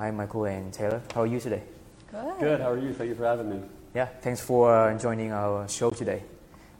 Hi, 0.00 0.10
Michael 0.10 0.46
and 0.46 0.72
Taylor. 0.72 1.02
How 1.14 1.20
are 1.20 1.26
you 1.26 1.38
today? 1.38 1.62
Good. 2.10 2.40
Good. 2.40 2.60
How 2.62 2.70
are 2.70 2.78
you? 2.78 2.94
Thank 2.94 3.10
you 3.10 3.14
for 3.14 3.26
having 3.26 3.50
me. 3.50 3.60
Yeah, 3.94 4.06
thanks 4.06 4.40
for 4.40 4.74
uh, 4.74 4.96
joining 4.96 5.30
our 5.30 5.68
show 5.68 5.90
today. 5.90 6.22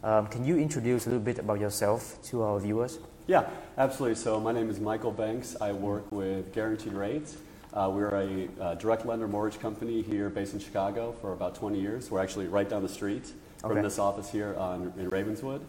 Um, 0.03 0.27
can 0.29 0.43
you 0.43 0.57
introduce 0.57 1.05
a 1.05 1.11
little 1.11 1.23
bit 1.23 1.39
about 1.39 1.61
yourself 1.61 2.17
to 2.31 2.41
our 2.41 2.59
viewers? 2.59 2.99
Yeah, 3.27 3.47
absolutely. 3.77 4.15
So 4.15 4.41
my 4.41 4.53
name 4.53 4.71
is 4.71 4.81
Michael 4.81 5.13
Bencks. 5.13 5.55
I 5.61 5.73
work 5.73 6.11
with 6.11 6.55
Guaranteed 6.55 6.95
Rates. 6.95 7.37
Uh, 7.75 7.91
we're 7.93 8.09
a 8.09 8.49
uh, 8.59 8.75
direct 8.77 9.05
lender 9.05 9.29
mortgage 9.29 9.61
company 9.61 10.01
here 10.01 10.31
based 10.31 10.55
in 10.55 10.59
Chicago 10.59 11.13
for 11.21 11.35
about 11.35 11.55
20 11.55 11.79
years. 11.79 12.11
We're 12.11 12.23
actually 12.23 12.49
right 12.49 12.71
down 12.71 12.83
the 12.83 12.89
street 12.89 13.31
from 13.59 13.73
Okay. 13.73 13.83
this 13.83 13.99
office 13.99 14.33
here 14.33 14.57
on, 14.57 14.95
in 14.97 15.11
Ravenswood. 15.11 15.61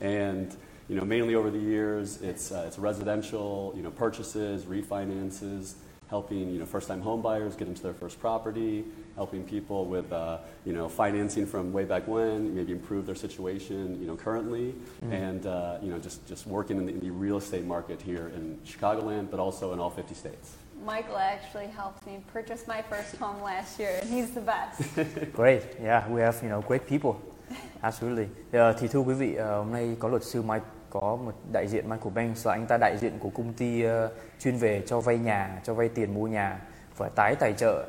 And 0.00 0.56
you 0.86 0.94
know, 0.94 1.04
mainly 1.04 1.34
over 1.34 1.50
the 1.50 1.58
years, 1.58 2.22
it's, 2.22 2.52
uh, 2.52 2.66
it's 2.68 2.78
residential, 2.78 3.72
you 3.76 3.82
know, 3.82 3.90
purchases, 3.90 4.64
refinances, 4.64 5.74
helping 6.10 6.50
you 6.50 6.58
know, 6.58 6.66
first-time 6.66 7.00
home 7.00 7.22
buyers 7.22 7.54
get 7.56 7.68
into 7.68 7.82
their 7.82 7.94
first 7.94 8.20
property, 8.20 8.84
helping 9.14 9.44
people 9.44 9.84
with 9.84 10.12
uh, 10.12 10.38
you 10.64 10.72
know, 10.72 10.88
financing 10.88 11.46
from 11.46 11.72
way 11.72 11.84
back 11.84 12.06
when, 12.08 12.54
maybe 12.54 12.72
improve 12.72 13.06
their 13.06 13.14
situation 13.14 13.98
you 14.00 14.06
know, 14.06 14.16
currently, 14.16 14.74
and 15.10 15.46
uh, 15.46 15.78
you 15.80 15.88
know, 15.90 15.98
just, 15.98 16.26
just 16.26 16.46
working 16.46 16.76
in 16.78 16.86
the, 16.86 16.92
in 16.92 17.00
the 17.00 17.10
real 17.10 17.36
estate 17.36 17.64
market 17.64 18.02
here 18.02 18.32
in 18.34 18.58
Chicagoland, 18.66 19.30
but 19.30 19.38
also 19.38 19.72
in 19.72 19.78
all 19.78 19.90
50 19.90 20.14
states. 20.14 20.56
Michael 20.84 21.18
actually 21.18 21.66
helped 21.66 22.06
me 22.06 22.20
purchase 22.32 22.66
my 22.66 22.82
first 22.82 23.16
home 23.16 23.42
last 23.42 23.78
year, 23.78 23.98
and 24.00 24.10
he's 24.10 24.30
the 24.30 24.40
best. 24.40 24.82
Great. 25.32 25.62
Yeah, 25.80 26.08
we 26.08 26.22
have 26.22 26.42
you 26.42 26.48
know 26.48 26.62
great 26.62 26.86
people. 26.86 27.20
Absolutely. 27.82 28.28
Ờ, 28.52 28.72
thì 28.72 28.88
thưa 28.88 29.00
quý 29.00 29.14
vị, 29.14 29.34
ờ, 29.34 29.58
hôm 29.58 29.72
nay 29.72 29.96
có 29.98 30.08
luật 30.08 30.24
sư 30.24 30.42
Mike 30.42 30.64
có 30.90 31.18
một 31.24 31.32
đại 31.52 31.68
diện 31.68 31.90
Michael 31.90 32.14
Banks 32.14 32.46
là 32.46 32.52
anh 32.52 32.66
ta 32.66 32.76
đại 32.80 32.96
diện 33.00 33.18
của 33.18 33.30
công 33.30 33.52
ty 33.52 33.86
uh, 33.86 33.90
chuyên 34.40 34.56
về 34.56 34.82
cho 34.86 35.00
vay 35.00 35.18
nhà, 35.18 35.60
cho 35.64 35.74
vay 35.74 35.88
tiền 35.88 36.14
mua 36.14 36.26
nhà 36.26 36.60
và 36.96 37.08
tái 37.08 37.34
tài 37.40 37.52
trợ. 37.52 37.84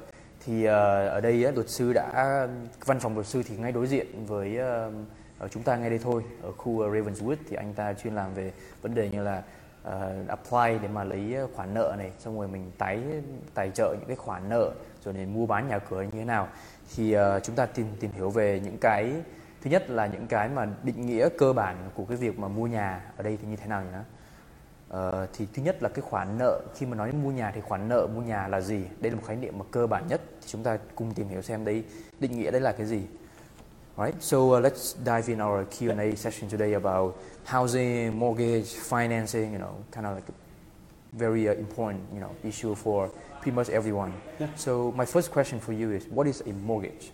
Thì 0.46 0.68
uh, 0.68 0.72
ở 1.12 1.22
đây 1.22 1.46
uh, 1.50 1.56
luật 1.56 1.70
sư 1.70 1.94
đã 1.94 2.48
văn 2.86 3.00
phòng 3.00 3.14
luật 3.14 3.28
sư 3.28 3.44
thì 3.48 3.58
ngay 3.58 3.72
đối 3.72 3.88
diện 3.88 4.26
với 4.26 4.60
uh, 4.60 4.94
ở 5.40 5.48
chúng 5.48 5.64
ta 5.64 5.76
ngay 5.76 5.90
đây 5.90 6.00
thôi 6.04 6.24
ở 6.44 6.52
khu 6.52 6.80
Ravenswood 6.80 7.36
thì 7.50 7.56
anh 7.56 7.74
ta 7.74 7.94
chuyên 7.94 8.16
làm 8.16 8.34
về 8.34 8.52
vấn 8.82 8.96
đề 8.96 9.10
như 9.10 9.24
là 9.24 9.44
uh, 9.88 10.28
apply 10.28 10.80
để 10.82 10.88
mà 10.88 11.04
lấy 11.04 11.36
khoản 11.56 11.74
nợ 11.74 11.96
này 11.98 12.12
xong 12.20 12.38
rồi 12.38 12.48
mình 12.48 12.72
tái 12.78 13.00
tài 13.54 13.70
trợ 13.70 13.96
những 14.00 14.08
cái 14.08 14.16
khoản 14.16 14.50
nợ 14.50 14.72
rồi 15.04 15.14
để 15.14 15.26
mua 15.26 15.46
bán 15.46 15.68
nhà 15.68 15.80
cửa 15.80 16.02
như 16.02 16.10
thế 16.12 16.26
nào 16.26 16.48
thì 16.96 17.18
uh, 17.18 17.44
chúng 17.44 17.56
ta 17.56 17.66
tìm 17.66 17.88
tìm 18.00 18.12
hiểu 18.12 18.30
về 18.30 18.62
những 18.64 18.78
cái 18.78 19.14
thứ 19.62 19.70
nhất 19.70 19.90
là 19.90 20.08
những 20.08 20.28
cái 20.28 20.50
mà 20.50 20.68
định 20.84 21.06
nghĩa 21.06 21.30
cơ 21.38 21.54
bản 21.54 21.90
của 21.96 22.06
cái 22.06 22.18
việc 22.18 22.40
mà 22.40 22.48
mua 22.48 22.68
nhà 22.68 23.12
ở 23.18 23.24
đây 23.24 23.38
thì 23.42 23.48
như 23.48 23.56
thế 23.56 23.68
nào 23.68 23.84
nhỉ? 23.84 23.98
Ờ, 24.90 25.28
thì 25.34 25.48
thứ 25.54 25.64
nhất 25.64 25.84
là 25.84 25.90
cái 25.90 26.02
khoản 26.02 26.38
nợ 26.38 26.62
khi 26.76 26.86
mà 26.86 26.96
nói 26.96 27.12
đến 27.12 27.24
mua 27.24 27.32
nhà 27.32 27.52
thì 27.56 27.62
khoản 27.62 27.90
nợ 27.90 28.08
mua 28.16 28.22
nhà 28.22 28.48
là 28.48 28.62
gì? 28.62 28.84
Đây 29.00 29.12
là 29.12 29.18
một 29.18 29.24
khái 29.28 29.36
niệm 29.36 29.58
mà 29.58 29.66
cơ 29.72 29.88
bản 29.88 30.08
nhất 30.08 30.22
thì 30.42 30.48
chúng 30.48 30.64
ta 30.64 30.78
cùng 30.96 31.14
tìm 31.14 31.28
hiểu 31.28 31.42
xem 31.42 31.66
đấy 31.66 31.84
định 32.20 32.32
nghĩa 32.32 32.52
đấy 32.52 32.62
là 32.62 32.72
cái 32.72 32.86
gì. 32.86 33.02
Alright, 33.98 34.24
so 34.24 34.38
uh, 34.38 34.64
let's 34.64 34.96
dive 35.06 35.28
in 35.28 35.42
our 35.42 35.66
Q&A 35.68 36.16
session 36.16 36.50
today 36.50 36.74
about 36.74 37.16
housing, 37.46 38.20
mortgage, 38.20 38.76
financing, 38.90 39.52
you 39.52 39.60
know, 39.60 39.76
kind 39.92 40.06
of 40.06 40.16
like 40.16 40.30
a 40.30 40.34
very 41.12 41.50
uh, 41.50 41.54
important, 41.54 42.02
you 42.14 42.20
know, 42.20 42.32
issue 42.44 42.74
for 42.74 43.10
pretty 43.42 43.52
much 43.52 43.70
everyone. 43.70 44.14
Yeah. 44.40 44.48
So 44.56 44.94
my 44.96 45.06
first 45.06 45.32
question 45.32 45.60
for 45.60 45.74
you 45.74 45.92
is, 45.92 46.06
what 46.08 46.26
is 46.26 46.42
a 46.42 46.54
mortgage? 46.54 47.12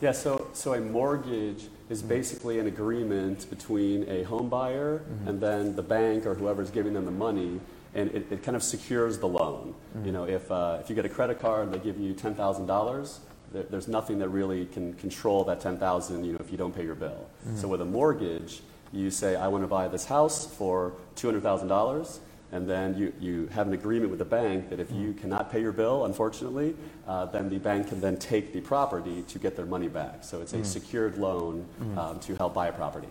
Yeah, 0.00 0.12
so, 0.12 0.48
so 0.52 0.74
a 0.74 0.80
mortgage 0.80 1.64
is 1.88 2.00
mm-hmm. 2.00 2.08
basically 2.08 2.58
an 2.60 2.68
agreement 2.68 3.50
between 3.50 4.08
a 4.08 4.22
home 4.22 4.48
buyer 4.48 5.00
mm-hmm. 5.00 5.28
and 5.28 5.40
then 5.40 5.74
the 5.74 5.82
bank 5.82 6.24
or 6.24 6.34
whoever's 6.34 6.70
giving 6.70 6.92
them 6.92 7.04
the 7.04 7.10
money, 7.10 7.60
and 7.94 8.10
it, 8.12 8.30
it 8.30 8.42
kind 8.44 8.56
of 8.56 8.62
secures 8.62 9.18
the 9.18 9.26
loan. 9.26 9.74
Mm-hmm. 9.96 10.06
You 10.06 10.12
know, 10.12 10.24
if, 10.24 10.50
uh, 10.52 10.78
if 10.80 10.88
you 10.88 10.94
get 10.94 11.04
a 11.04 11.08
credit 11.08 11.40
card, 11.40 11.72
they 11.72 11.78
give 11.78 11.98
you 11.98 12.14
$10,000, 12.14 13.18
there, 13.52 13.62
there's 13.64 13.88
nothing 13.88 14.18
that 14.20 14.28
really 14.28 14.66
can 14.66 14.94
control 14.94 15.42
that 15.44 15.60
10000 15.60 16.24
you 16.24 16.32
know, 16.32 16.38
if 16.38 16.52
you 16.52 16.58
don't 16.58 16.74
pay 16.74 16.84
your 16.84 16.94
bill. 16.94 17.28
So 17.56 17.66
with 17.66 17.80
a 17.80 17.84
mortgage, 17.84 18.60
you 18.92 19.10
say, 19.10 19.36
I 19.36 19.48
want 19.48 19.64
to 19.64 19.68
buy 19.68 19.88
this 19.88 20.04
house 20.04 20.46
for 20.46 20.92
$200,000, 21.16 22.18
and 22.52 22.68
then 22.68 22.94
you, 22.94 23.12
you 23.20 23.48
have 23.48 23.66
an 23.66 23.74
agreement 23.74 24.10
with 24.10 24.18
the 24.18 24.24
bank 24.24 24.70
that 24.70 24.80
if 24.80 24.90
you 24.90 25.12
cannot 25.20 25.52
pay 25.52 25.60
your 25.60 25.72
bill, 25.72 26.04
unfortunately, 26.04 26.74
uh, 27.06 27.26
then 27.26 27.48
the 27.50 27.58
bank 27.58 27.88
can 27.88 28.00
then 28.00 28.16
take 28.16 28.52
the 28.52 28.60
property 28.60 29.22
to 29.32 29.38
get 29.38 29.56
their 29.56 29.66
money 29.66 29.88
back. 29.88 30.24
So 30.24 30.40
it's 30.40 30.54
a 30.54 30.64
secured 30.64 31.18
loan 31.18 31.64
um, 31.96 32.18
to 32.20 32.34
help 32.36 32.54
buy 32.54 32.68
a 32.68 32.72
property. 32.72 33.08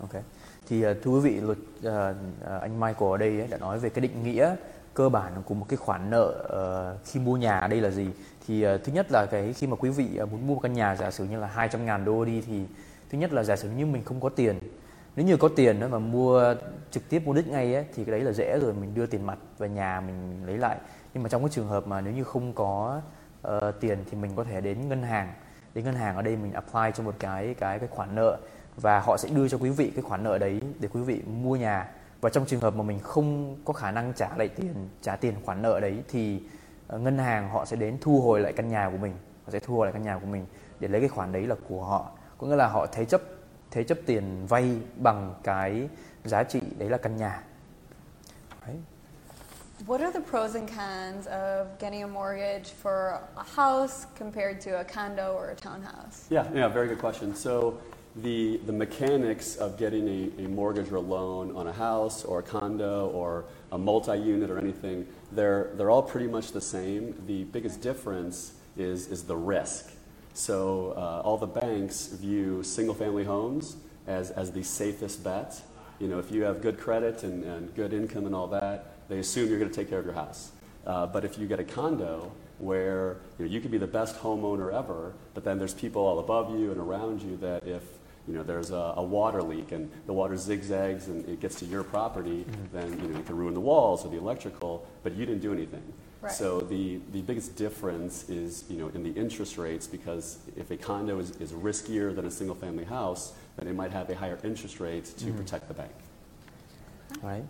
Ok. 0.00 0.22
Thì 0.68 0.82
ờ, 0.82 0.94
thưa 1.02 1.10
quý 1.10 1.20
vị, 1.20 1.40
luật 1.40 1.58
ờ, 1.82 2.14
anh 2.60 2.80
Michael 2.80 3.12
ở 3.12 3.16
đây 3.16 3.38
ấy, 3.38 3.48
đã 3.48 3.58
nói 3.58 3.78
về 3.78 3.88
cái 3.88 4.00
định 4.00 4.22
nghĩa 4.22 4.56
cơ 4.94 5.08
bản 5.08 5.32
của 5.44 5.54
một 5.54 5.66
cái 5.68 5.76
khoản 5.76 6.10
nợ 6.10 6.32
ờ, 6.48 6.96
khi 7.04 7.20
mua 7.20 7.36
nhà 7.36 7.58
ở 7.58 7.68
đây 7.68 7.80
là 7.80 7.90
gì. 7.90 8.06
Thì 8.46 8.62
ờ, 8.62 8.78
thứ 8.78 8.92
nhất 8.92 9.06
là 9.10 9.26
cái 9.30 9.52
khi 9.52 9.66
mà 9.66 9.76
quý 9.76 9.90
vị 9.90 10.16
ờ, 10.16 10.26
muốn 10.26 10.46
mua 10.46 10.54
một 10.54 10.60
căn 10.60 10.72
nhà 10.72 10.96
giả 10.96 11.10
sử 11.10 11.24
như 11.24 11.40
là 11.40 11.46
200 11.46 11.86
ngàn 11.86 12.04
đô 12.04 12.24
đi 12.24 12.42
thì 12.46 12.62
thứ 13.10 13.18
nhất 13.18 13.32
là 13.32 13.42
giả 13.44 13.56
sử 13.56 13.70
như 13.70 13.86
mình 13.86 14.04
không 14.04 14.20
có 14.20 14.28
tiền. 14.28 14.58
Nếu 15.16 15.26
như 15.26 15.36
có 15.36 15.48
tiền 15.56 15.80
đó 15.80 15.88
mà 15.88 15.98
mua 15.98 16.54
trực 16.90 17.08
tiếp 17.08 17.22
mua 17.24 17.32
đích 17.32 17.48
ngay 17.48 17.74
ấy, 17.74 17.84
thì 17.94 18.04
cái 18.04 18.12
đấy 18.12 18.20
là 18.20 18.32
dễ 18.32 18.58
rồi 18.58 18.72
mình 18.72 18.94
đưa 18.94 19.06
tiền 19.06 19.26
mặt 19.26 19.38
về 19.58 19.68
nhà 19.68 20.00
mình 20.00 20.46
lấy 20.46 20.58
lại. 20.58 20.76
Nhưng 21.14 21.22
mà 21.22 21.28
trong 21.28 21.42
cái 21.42 21.50
trường 21.50 21.68
hợp 21.68 21.86
mà 21.86 22.00
nếu 22.00 22.12
như 22.12 22.24
không 22.24 22.52
có 22.52 23.00
uh, 23.48 23.52
tiền 23.80 23.98
thì 24.10 24.16
mình 24.16 24.30
có 24.36 24.44
thể 24.44 24.60
đến 24.60 24.88
ngân 24.88 25.02
hàng. 25.02 25.32
Đến 25.74 25.84
ngân 25.84 25.94
hàng 25.94 26.16
ở 26.16 26.22
đây 26.22 26.36
mình 26.36 26.52
apply 26.52 26.90
cho 26.94 27.02
một 27.02 27.14
cái 27.18 27.54
cái 27.54 27.78
cái 27.78 27.88
khoản 27.88 28.14
nợ 28.14 28.38
và 28.76 29.00
họ 29.00 29.16
sẽ 29.16 29.28
đưa 29.28 29.48
cho 29.48 29.58
quý 29.58 29.70
vị 29.70 29.92
cái 29.94 30.02
khoản 30.02 30.22
nợ 30.22 30.38
đấy 30.38 30.60
để 30.80 30.88
quý 30.92 31.00
vị 31.00 31.22
mua 31.42 31.56
nhà 31.56 31.88
và 32.20 32.30
trong 32.30 32.46
trường 32.46 32.60
hợp 32.60 32.74
mà 32.74 32.82
mình 32.82 32.98
không 32.98 33.56
có 33.64 33.72
khả 33.72 33.90
năng 33.90 34.12
trả 34.12 34.36
lại 34.36 34.48
tiền 34.48 34.88
trả 35.02 35.16
tiền 35.16 35.34
khoản 35.44 35.62
nợ 35.62 35.80
đấy 35.80 36.02
thì 36.08 36.42
uh, 36.94 37.00
ngân 37.00 37.18
hàng 37.18 37.50
họ 37.50 37.64
sẽ 37.64 37.76
đến 37.76 37.98
thu 38.00 38.20
hồi 38.20 38.40
lại 38.40 38.52
căn 38.52 38.68
nhà 38.68 38.90
của 38.90 38.98
mình 38.98 39.12
họ 39.44 39.50
sẽ 39.52 39.58
thu 39.58 39.76
hồi 39.76 39.86
lại 39.86 39.92
căn 39.92 40.02
nhà 40.02 40.18
của 40.18 40.26
mình 40.26 40.46
để 40.80 40.88
lấy 40.88 41.00
cái 41.00 41.08
khoản 41.08 41.32
đấy 41.32 41.46
là 41.46 41.56
của 41.68 41.84
họ 41.84 42.10
có 42.38 42.46
nghĩa 42.46 42.56
là 42.56 42.66
họ 42.66 42.86
thế 42.92 43.04
chấp 43.04 43.20
thế 43.70 43.84
chấp 43.84 43.98
tiền 44.06 44.46
vay 44.48 44.76
bằng 44.96 45.34
cái 45.42 45.88
giá 46.24 46.42
trị 46.42 46.60
đấy 46.78 46.90
là 46.90 46.98
căn 46.98 47.16
nhà 47.16 47.42
đấy. 48.66 48.76
What 49.86 50.00
are 50.00 50.12
the 50.12 50.20
pros 50.30 50.54
and 50.54 50.68
cons 50.68 51.26
of 51.26 51.66
getting 51.78 52.02
a 52.02 52.06
mortgage 52.06 52.72
for 52.82 53.18
a 53.36 53.44
house 53.56 54.06
compared 54.18 54.60
to 54.60 54.70
a 54.78 54.84
condo 54.84 55.34
or 55.34 55.48
a 55.48 55.54
townhouse? 55.54 56.28
Yeah, 56.30 56.44
yeah, 56.54 56.68
very 56.68 56.88
good 56.88 57.00
question. 57.00 57.34
So 57.34 57.72
the, 58.22 58.60
the 58.66 58.72
mechanics 58.72 59.56
of 59.56 59.78
getting 59.78 60.08
a, 60.08 60.44
a 60.44 60.48
mortgage 60.48 60.92
or 60.92 60.96
a 60.96 61.00
loan 61.00 61.56
on 61.56 61.66
a 61.66 61.72
house 61.72 62.24
or 62.24 62.40
a 62.40 62.42
condo 62.42 63.08
or 63.14 63.44
a 63.72 63.78
multi-unit 63.78 64.50
or 64.50 64.58
anything, 64.58 65.06
they're, 65.32 65.70
they're 65.76 65.90
all 65.90 66.02
pretty 66.02 66.28
much 66.28 66.52
the 66.52 66.60
same. 66.60 67.14
The 67.26 67.44
biggest 67.44 67.80
difference 67.80 68.52
is, 68.76 69.06
is 69.06 69.22
the 69.22 69.36
risk. 69.36 69.89
So 70.34 70.94
uh, 70.96 71.22
all 71.24 71.36
the 71.36 71.46
banks 71.46 72.08
view 72.08 72.62
single-family 72.62 73.24
homes 73.24 73.76
as, 74.06 74.30
as 74.30 74.52
the 74.52 74.62
safest 74.62 75.22
bet. 75.22 75.60
You 75.98 76.08
know, 76.08 76.18
if 76.18 76.30
you 76.30 76.42
have 76.42 76.62
good 76.62 76.78
credit 76.78 77.22
and, 77.22 77.44
and 77.44 77.74
good 77.74 77.92
income 77.92 78.26
and 78.26 78.34
all 78.34 78.46
that, 78.48 79.08
they 79.08 79.18
assume 79.18 79.48
you're 79.48 79.58
going 79.58 79.70
to 79.70 79.76
take 79.76 79.90
care 79.90 79.98
of 79.98 80.04
your 80.04 80.14
house. 80.14 80.52
Uh, 80.86 81.06
but 81.06 81.24
if 81.24 81.38
you 81.38 81.46
get 81.46 81.60
a 81.60 81.64
condo 81.64 82.32
where 82.58 83.18
you, 83.38 83.44
know, 83.44 83.50
you 83.50 83.60
could 83.60 83.70
be 83.70 83.78
the 83.78 83.86
best 83.86 84.16
homeowner 84.20 84.72
ever, 84.72 85.14
but 85.34 85.44
then 85.44 85.58
there's 85.58 85.74
people 85.74 86.02
all 86.02 86.18
above 86.18 86.58
you 86.58 86.70
and 86.70 86.80
around 86.80 87.22
you 87.22 87.36
that 87.38 87.66
if 87.66 87.82
you 88.28 88.34
know, 88.34 88.42
there's 88.42 88.70
a, 88.70 88.94
a 88.96 89.02
water 89.02 89.42
leak 89.42 89.72
and 89.72 89.90
the 90.06 90.12
water 90.12 90.36
zigzags 90.36 91.08
and 91.08 91.26
it 91.28 91.40
gets 91.40 91.56
to 91.56 91.64
your 91.64 91.82
property, 91.82 92.44
then 92.72 92.90
you 93.02 93.08
know, 93.08 93.18
it 93.18 93.26
can 93.26 93.36
ruin 93.36 93.54
the 93.54 93.60
walls 93.60 94.04
or 94.04 94.10
the 94.10 94.18
electrical, 94.18 94.86
but 95.02 95.14
you 95.14 95.26
didn't 95.26 95.42
do 95.42 95.52
anything. 95.52 95.82
Right. 96.22 96.32
So 96.32 96.60
the, 96.60 97.00
the 97.12 97.22
biggest 97.22 97.56
difference 97.56 98.28
is 98.28 98.64
you 98.68 98.76
know, 98.76 98.90
in 98.94 99.02
the 99.02 99.20
interest 99.20 99.56
rates 99.56 99.86
because 99.86 100.38
if 100.56 100.70
a 100.70 100.76
condo 100.76 101.18
is, 101.18 101.30
is 101.40 101.52
riskier 101.52 102.14
than 102.14 102.26
a 102.26 102.30
single 102.30 102.56
family 102.56 102.84
house, 102.84 103.32
then 103.56 103.68
it 103.68 103.74
might 103.74 103.90
have 103.90 104.10
a 104.10 104.14
higher 104.14 104.38
interest 104.44 104.80
rate 104.80 105.04
to 105.18 105.32
protect 105.32 105.68
the 105.68 105.74
bank. 105.74 105.90
Đấy. 107.22 107.42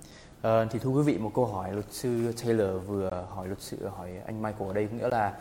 Ờ, 0.42 0.66
thì 0.70 0.78
thưa 0.78 0.90
quý 0.90 1.02
vị 1.02 1.18
một 1.18 1.30
câu 1.34 1.46
hỏi 1.46 1.72
luật 1.72 1.86
sư 1.90 2.32
Taylor 2.44 2.86
vừa 2.86 3.26
hỏi 3.30 3.46
luật 3.46 3.60
sư 3.60 3.76
hỏi 3.96 4.10
anh 4.26 4.42
Michael 4.42 4.70
ở 4.70 4.72
đây 4.72 4.86
có 4.86 4.96
nghĩa 4.96 5.08
là 5.08 5.34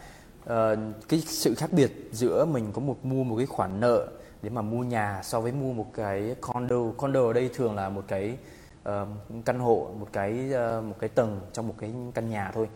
ờ, 0.45 0.77
cái 1.09 1.19
sự 1.19 1.55
khác 1.55 1.73
biệt 1.73 1.91
giữa 2.11 2.45
mình 2.45 2.71
có 2.73 2.81
một 2.81 3.05
mua 3.05 3.23
một 3.23 3.37
cái 3.37 3.45
khoản 3.45 3.79
nợ 3.79 4.07
để 4.41 4.49
mà 4.49 4.61
mua 4.61 4.83
nhà 4.83 5.21
so 5.23 5.41
với 5.41 5.51
mua 5.51 5.73
một 5.73 5.87
cái 5.93 6.35
condo 6.41 6.91
condo 6.97 7.27
ở 7.27 7.33
đây 7.33 7.49
thường 7.53 7.75
là 7.75 7.89
một 7.89 8.03
cái 8.07 8.37
ờ, 8.83 9.07
căn 9.45 9.59
hộ 9.59 9.89
một 9.99 10.07
cái 10.13 10.51
ờ, 10.53 10.81
một 10.81 10.95
cái 10.99 11.09
tầng 11.09 11.39
trong 11.53 11.67
một 11.67 11.75
cái 11.77 11.91
căn 12.13 12.29
nhà 12.29 12.51
thôi 12.53 12.69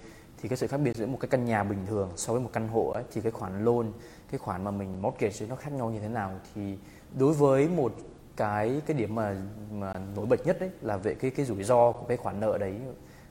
thì 0.43 0.49
cái 0.49 0.57
sự 0.57 0.67
khác 0.67 0.77
biệt 0.77 0.95
giữa 0.95 1.05
một 1.05 1.17
cái 1.19 1.29
căn 1.29 1.45
nhà 1.45 1.63
bình 1.63 1.85
thường 1.85 2.11
so 2.15 2.33
với 2.33 2.41
một 2.41 2.49
căn 2.53 2.67
hộ 2.67 2.91
ấy, 2.91 3.03
thì 3.13 3.21
cái 3.21 3.31
khoản 3.31 3.65
loan 3.65 3.91
cái 4.31 4.37
khoản 4.39 4.63
mà 4.63 4.71
mình 4.71 5.01
mortgage 5.01 5.45
nó 5.49 5.55
khác 5.55 5.73
nhau 5.73 5.89
như 5.89 5.99
thế 5.99 6.07
nào? 6.07 6.31
Thì 6.55 6.77
đối 7.19 7.33
với 7.33 7.67
một 7.67 7.93
cái 8.35 8.81
cái 8.85 8.97
điểm 8.97 9.15
mà 9.15 9.35
mà 9.71 9.93
nổi 10.15 10.25
bật 10.25 10.45
nhất 10.45 10.57
đấy 10.59 10.69
là 10.81 10.97
về 10.97 11.13
cái 11.13 11.31
cái 11.31 11.45
rủi 11.45 11.63
ro 11.63 11.91
của 11.91 12.05
cái 12.07 12.17
khoản 12.17 12.39
nợ 12.39 12.57
đấy. 12.57 12.75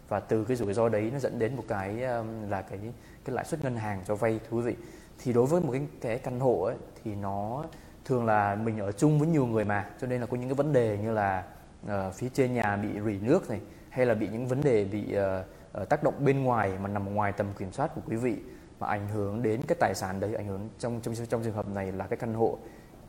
Và 0.09 0.21
từ 0.21 0.45
cái 0.45 0.57
rủi 0.57 0.75
ro 0.75 0.89
đấy 0.89 1.11
nó 1.13 1.19
dẫn 1.19 1.39
đến 1.39 1.57
một 1.57 1.65
cái 1.69 2.05
um, 2.05 2.51
là 2.51 2.63
cái 2.63 2.79
cái 3.25 3.35
lãi 3.35 3.45
suất 3.45 3.65
ngân 3.65 3.77
hàng 3.77 4.03
cho 4.07 4.15
vay 4.15 4.41
thú 4.51 4.61
vị. 4.61 4.75
Thì 5.19 5.33
đối 5.33 5.47
với 5.47 5.61
một 5.61 5.73
cái 5.73 5.87
cái 6.01 6.19
căn 6.19 6.41
hộ 6.41 6.63
ấy 6.63 6.77
thì 7.05 7.15
nó 7.15 7.65
thường 8.05 8.27
là 8.27 8.55
mình 8.55 8.79
ở 8.79 8.93
chung 8.93 9.19
với 9.19 9.29
nhiều 9.29 9.47
người 9.47 9.65
mà. 9.65 9.91
Cho 10.01 10.07
nên 10.07 10.21
là 10.21 10.27
có 10.27 10.37
những 10.37 10.49
cái 10.49 10.55
vấn 10.55 10.73
đề 10.73 10.99
như 11.03 11.13
là 11.13 11.45
uh, 11.87 12.15
phía 12.15 12.29
trên 12.35 12.55
nhà 12.55 12.77
bị 12.77 12.89
rỉ 13.07 13.19
nước 13.23 13.51
này 13.51 13.61
hay 13.89 14.07
là 14.07 14.15
bị 14.15 14.29
những 14.29 14.47
vấn 14.47 14.61
đề 14.61 14.85
bị 14.85 15.17
uh, 15.17 15.47
Ờ, 15.73 15.85
tác 15.85 16.03
động 16.03 16.15
bên 16.25 16.45
ngoài 16.45 16.73
mà 16.83 16.89
nằm 16.89 17.15
ngoài 17.15 17.33
tầm 17.33 17.47
kiểm 17.59 17.73
soát 17.73 17.91
của 17.95 18.01
quý 18.07 18.17
vị 18.17 18.37
mà 18.81 18.87
ảnh 18.87 19.09
hưởng 19.09 19.43
đến 19.43 19.63
cái 19.69 19.77
tài 19.81 19.95
sản 19.95 20.21
đấy, 20.21 20.35
ảnh 20.35 20.47
hưởng 20.47 20.69
trong 20.79 21.01
trong 21.03 21.15
trong 21.15 21.43
trường 21.45 21.55
hợp 21.55 21.69
này 21.69 21.93
là 21.93 22.07
cái 22.07 22.17
căn 22.17 22.35
hộ, 22.35 22.59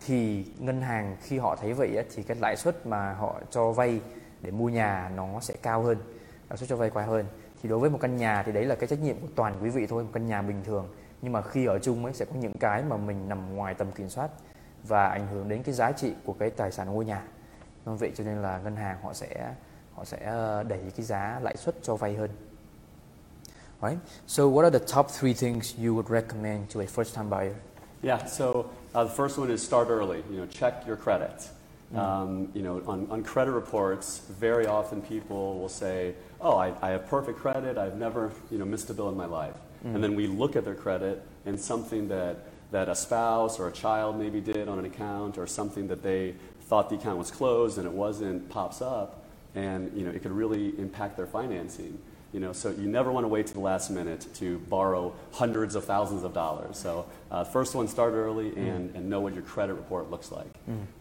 thì 0.06 0.46
ngân 0.60 0.82
hàng 0.82 1.18
khi 1.22 1.38
họ 1.38 1.56
thấy 1.56 1.74
vậy 1.74 2.06
thì 2.16 2.24
cái 2.24 2.38
lãi 2.42 2.56
suất 2.58 2.86
mà 2.86 3.14
họ 3.14 3.42
cho 3.50 3.72
vay 3.72 4.02
để 4.42 4.52
mua 4.52 4.70
nhà 4.70 5.12
nó 5.16 5.40
sẽ 5.40 5.54
cao 5.62 5.82
hơn, 5.82 5.98
lãi 6.50 6.58
suất 6.58 6.70
cho 6.70 6.76
vay 6.76 6.90
quay 6.90 7.06
hơn. 7.06 7.26
Thì 7.62 7.70
đối 7.70 7.80
với 7.80 7.90
một 7.90 7.98
căn 8.02 8.18
nhà 8.18 8.44
thì 8.44 8.52
đấy 8.52 8.66
là 8.66 8.76
cái 8.76 8.88
trách 8.88 9.00
nhiệm 9.02 9.20
của 9.20 9.28
toàn 9.36 9.56
quý 9.62 9.70
vị 9.70 9.88
thôi, 9.88 10.04
một 10.04 10.10
căn 10.14 10.26
nhà 10.26 10.42
bình 10.42 10.64
thường. 10.64 10.88
Nhưng 11.22 11.34
mà 11.34 11.42
khi 11.42 11.66
ở 11.66 11.80
chung 11.80 12.06
ấy 12.06 12.14
sẽ 12.14 12.26
có 12.26 12.36
những 12.36 12.58
cái 12.60 12.84
mà 12.84 12.98
mình 12.98 13.30
nằm 13.30 13.56
ngoài 13.56 13.74
tầm 13.74 13.92
kiểm 13.92 14.10
soát 14.10 14.30
và 14.88 15.08
ảnh 15.08 15.28
hưởng 15.28 15.50
đến 15.50 15.64
cái 15.64 15.76
giá 15.76 15.92
trị 15.92 16.14
của 16.26 16.34
cái 16.34 16.50
tài 16.50 16.72
sản 16.72 16.94
ngôi 16.94 17.06
nhà. 17.06 17.24
Nên 17.86 17.96
vậy 17.96 18.12
cho 18.16 18.24
nên 18.24 18.38
là 18.38 18.60
ngân 18.64 18.76
hàng 18.76 18.98
họ 19.04 19.14
sẽ 19.14 19.54
họ 19.94 20.06
sẽ 20.06 20.18
ờ, 20.26 20.64
đẩy 20.64 20.80
cái 20.96 21.06
giá 21.06 21.40
lãi 21.44 21.58
suất 21.58 21.76
cho 21.82 21.96
vay 21.96 22.16
hơn. 22.16 22.30
Right? 23.84 24.00
So 24.28 24.48
what 24.48 24.64
are 24.64 24.70
the 24.72 24.80
top 24.80 25.12
three 25.12 25.34
things 25.34 25.76
you 25.78 25.94
would 25.94 26.10
recommend 26.10 26.70
to 26.70 26.80
a 26.80 26.88
first-time 26.88 27.28
buyer? 27.28 27.54
Yeah, 28.02 28.24
so 28.24 28.72
uh, 28.96 29.04
the 29.04 29.10
first 29.10 29.38
one 29.38 29.52
is 29.52 29.62
start 29.62 29.90
early. 29.90 30.24
You 30.32 30.38
know, 30.38 30.46
check 30.46 30.88
your 30.88 30.96
credit. 30.96 31.50
Um, 31.94 32.48
you 32.54 32.62
know, 32.62 32.82
on, 32.88 33.08
on 33.12 33.24
credit 33.24 33.52
reports, 33.52 34.22
very 34.40 34.68
often 34.68 35.02
people 35.02 35.60
will 35.60 35.70
say, 35.70 36.16
"Oh, 36.40 36.56
I, 36.56 36.74
I 36.82 36.92
have 36.92 37.08
perfect 37.08 37.40
credit. 37.40 37.78
I've 37.78 37.98
never, 37.98 38.32
you 38.50 38.58
know, 38.58 38.66
missed 38.66 38.90
a 38.90 38.94
bill 38.94 39.10
in 39.10 39.18
my 39.18 39.26
life." 39.26 39.58
And 39.84 40.02
then 40.02 40.16
we 40.16 40.28
look 40.28 40.56
at 40.56 40.64
their 40.64 40.76
credit 40.76 41.22
and 41.46 41.60
something 41.60 42.08
that 42.08 42.38
that 42.72 42.88
a 42.88 42.96
spouse 42.96 43.60
or 43.60 43.68
a 43.68 43.72
child 43.72 44.18
maybe 44.18 44.40
did 44.40 44.70
on 44.70 44.80
an 44.80 44.86
account 44.86 45.38
or 45.38 45.46
something 45.46 45.90
that 45.90 46.02
they 46.02 46.36
thought 46.70 46.90
the 46.90 46.96
account 46.96 47.18
was 47.18 47.30
closed 47.30 47.78
and 47.78 47.86
it 47.86 47.94
wasn't 47.94 48.50
pops 48.50 48.82
up, 48.82 49.26
and 49.56 49.92
you 49.94 50.06
know, 50.06 50.12
it 50.12 50.24
could 50.24 50.32
really 50.32 50.70
impact 50.80 51.18
their 51.18 51.28
financing. 51.28 52.00
You 52.34 52.40
know, 52.40 52.52
so 52.52 52.72
you 52.72 52.88
never 52.88 53.12
want 53.12 53.26
to 53.26 53.28
wait 53.28 53.46
to 53.48 53.54
the 53.54 53.60
last 53.60 53.92
minute 53.92 54.26
to 54.36 54.58
borrow 54.68 55.14
hundreds 55.34 55.76
of 55.76 55.86
thousands 55.86 56.24
of 56.24 56.34
dollars. 56.34 56.78
So 56.78 57.06
uh, 57.30 57.44
first 57.44 57.76
one, 57.76 57.88
start 57.88 58.14
early 58.14 58.48
and, 58.58 58.96
and 58.96 59.08
know 59.08 59.22
what 59.22 59.36
your 59.36 59.44
credit 59.44 59.76
report 59.76 60.10
looks 60.10 60.32
like. 60.32 60.50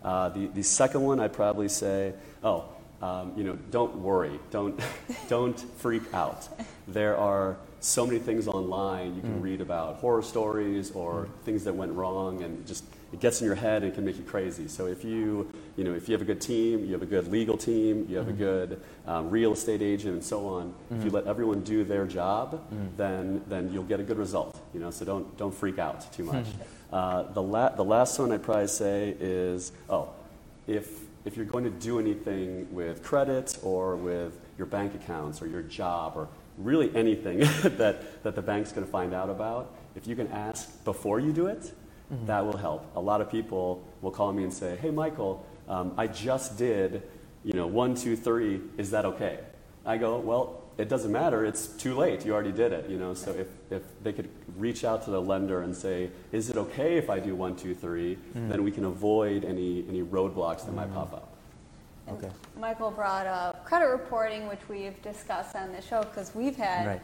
Uh, 0.05 0.29
the, 0.29 0.47
the 0.49 0.63
second 0.63 1.01
one, 1.03 1.21
I'd 1.21 1.33
probably 1.33 1.71
say, 1.71 2.13
oh, 2.45 2.67
um, 3.01 3.33
you 3.35 3.45
know, 3.45 3.57
don't 3.71 3.97
worry, 3.97 4.39
don't, 4.51 4.79
don't 5.29 5.59
freak 5.79 6.03
out. 6.13 6.49
There 6.87 7.17
are 7.17 7.57
so 7.81 8.07
many 8.07 8.21
things 8.21 8.47
online 8.47 9.17
you 9.17 9.23
can 9.23 9.41
read 9.41 9.61
about 9.61 9.97
horror 9.97 10.23
stories 10.23 10.93
or 10.93 11.29
things 11.45 11.65
that 11.65 11.75
went 11.75 11.93
wrong 11.93 12.43
and 12.43 12.65
just 12.67 12.85
it 13.13 13.21
gets 13.21 13.41
in 13.41 13.47
your 13.47 13.55
head 13.55 13.83
and 13.83 13.95
can 13.95 14.05
make 14.05 14.17
you 14.17 14.25
crazy. 14.25 14.69
So 14.69 14.87
if 14.87 15.05
you, 15.05 15.53
you 15.77 15.85
know, 15.85 15.93
if 15.93 16.09
you 16.09 16.15
have 16.15 16.23
a 16.23 16.25
good 16.25 16.41
team, 16.41 16.85
you 16.85 16.93
have 16.93 17.03
a 17.03 17.07
good 17.07 17.29
legal 17.29 17.57
team, 17.57 18.07
you 18.09 18.17
have 18.17 18.29
a 18.29 18.33
good 18.33 18.81
um, 19.07 19.29
real 19.31 19.53
estate 19.53 19.83
agent, 19.83 20.15
and 20.15 20.25
so 20.25 20.47
on. 20.49 20.75
If 20.91 21.05
you 21.05 21.11
let 21.11 21.27
everyone 21.27 21.61
do 21.63 21.85
their 21.85 22.07
job, 22.07 22.63
then 22.97 23.43
then 23.49 23.71
you'll 23.73 23.85
get 23.85 24.01
a 24.01 24.03
good 24.03 24.19
result. 24.19 24.59
You 24.75 24.81
know, 24.81 24.91
so 24.91 25.05
don't 25.05 25.37
don't 25.37 25.55
freak 25.55 25.79
out 25.79 26.11
too 26.13 26.25
much. 26.25 26.47
Uh, 26.93 27.23
the 27.33 27.43
la- 27.43 27.75
the 27.75 27.85
last 27.85 28.19
one 28.19 28.33
I'd 28.33 28.43
probably 28.43 28.67
say 28.67 29.17
is 29.21 29.73
oh, 29.89 30.09
if 30.67 31.01
if 31.25 31.37
you're 31.37 31.47
going 31.47 31.65
to 31.65 31.71
do 31.71 31.99
anything 32.01 32.67
with 32.75 33.03
credit 33.03 33.59
or 33.63 33.97
with 33.97 34.39
your 34.59 34.67
bank 34.67 34.95
accounts 34.95 35.41
or 35.41 35.47
your 35.47 35.63
job 35.63 36.15
or 36.17 36.29
really 36.59 36.95
anything 36.95 37.39
that, 37.79 38.23
that 38.23 38.35
the 38.35 38.43
bank's 38.43 38.73
going 38.73 38.85
to 38.85 38.91
find 38.91 39.15
out 39.15 39.31
about, 39.31 39.73
if 39.95 40.07
you 40.07 40.17
can 40.17 40.29
ask 40.29 40.85
before 40.85 41.21
you 41.21 41.33
do 41.33 41.47
it, 41.47 41.73
Mm-hmm. 42.13 42.27
that 42.27 42.45
will 42.45 42.59
help. 42.59 42.85
A 42.95 43.01
lot 43.01 43.23
of 43.23 43.31
people 43.31 43.83
will 44.03 44.11
call 44.11 44.33
me 44.33 44.43
and 44.43 44.53
say, 44.53 44.77
hey, 44.77 44.91
Michael, 44.91 45.47
um, 45.67 45.95
I 45.97 46.09
just 46.09 46.59
did, 46.59 47.03
you 47.43 47.55
know, 47.55 47.67
one, 47.67 47.95
two, 47.95 48.17
three, 48.17 48.61
is 48.77 48.91
that 48.91 49.07
okay? 49.07 49.39
I 49.87 49.97
go, 49.97 50.19
well, 50.19 50.63
it 50.77 50.91
doesn't 50.91 51.11
matter. 51.11 51.45
It's 51.45 51.69
too 51.69 51.95
late. 51.95 52.27
You 52.27 52.35
already 52.35 52.53
did 52.53 52.73
it, 52.73 52.91
you 52.91 52.99
know. 52.99 53.15
So 53.15 53.31
if, 53.31 53.47
if 53.71 53.83
they 54.03 54.13
could 54.13 54.29
reach 54.59 54.85
out 54.85 55.05
to 55.05 55.11
the 55.11 55.21
lender 55.21 55.63
and 55.63 55.75
say, 55.75 56.11
is 56.33 56.51
it 56.51 56.57
okay 56.59 56.97
if 56.97 57.09
I 57.09 57.19
do 57.19 57.35
one, 57.35 57.57
two, 57.57 57.75
three, 57.75 58.19
mm. 58.37 58.49
then 58.49 58.63
we 58.63 58.71
can 58.71 58.85
avoid 58.85 59.45
any, 59.47 59.87
any 59.89 60.03
roadblocks 60.03 60.67
that 60.67 60.75
might 60.75 60.91
mm. 60.91 60.95
pop 60.95 61.15
up. 61.15 61.29
And 62.07 62.19
Okay. 62.19 62.31
Michael 62.59 62.91
brought 62.91 63.27
up 63.27 63.65
credit 63.65 63.87
reporting, 63.87 64.49
which 64.49 64.61
we've 64.69 65.01
discussed 65.03 65.57
on 65.57 65.73
the 65.73 65.81
show 65.81 66.03
because 66.03 66.35
we've 66.35 66.57
had 66.57 66.87
Right. 66.87 67.01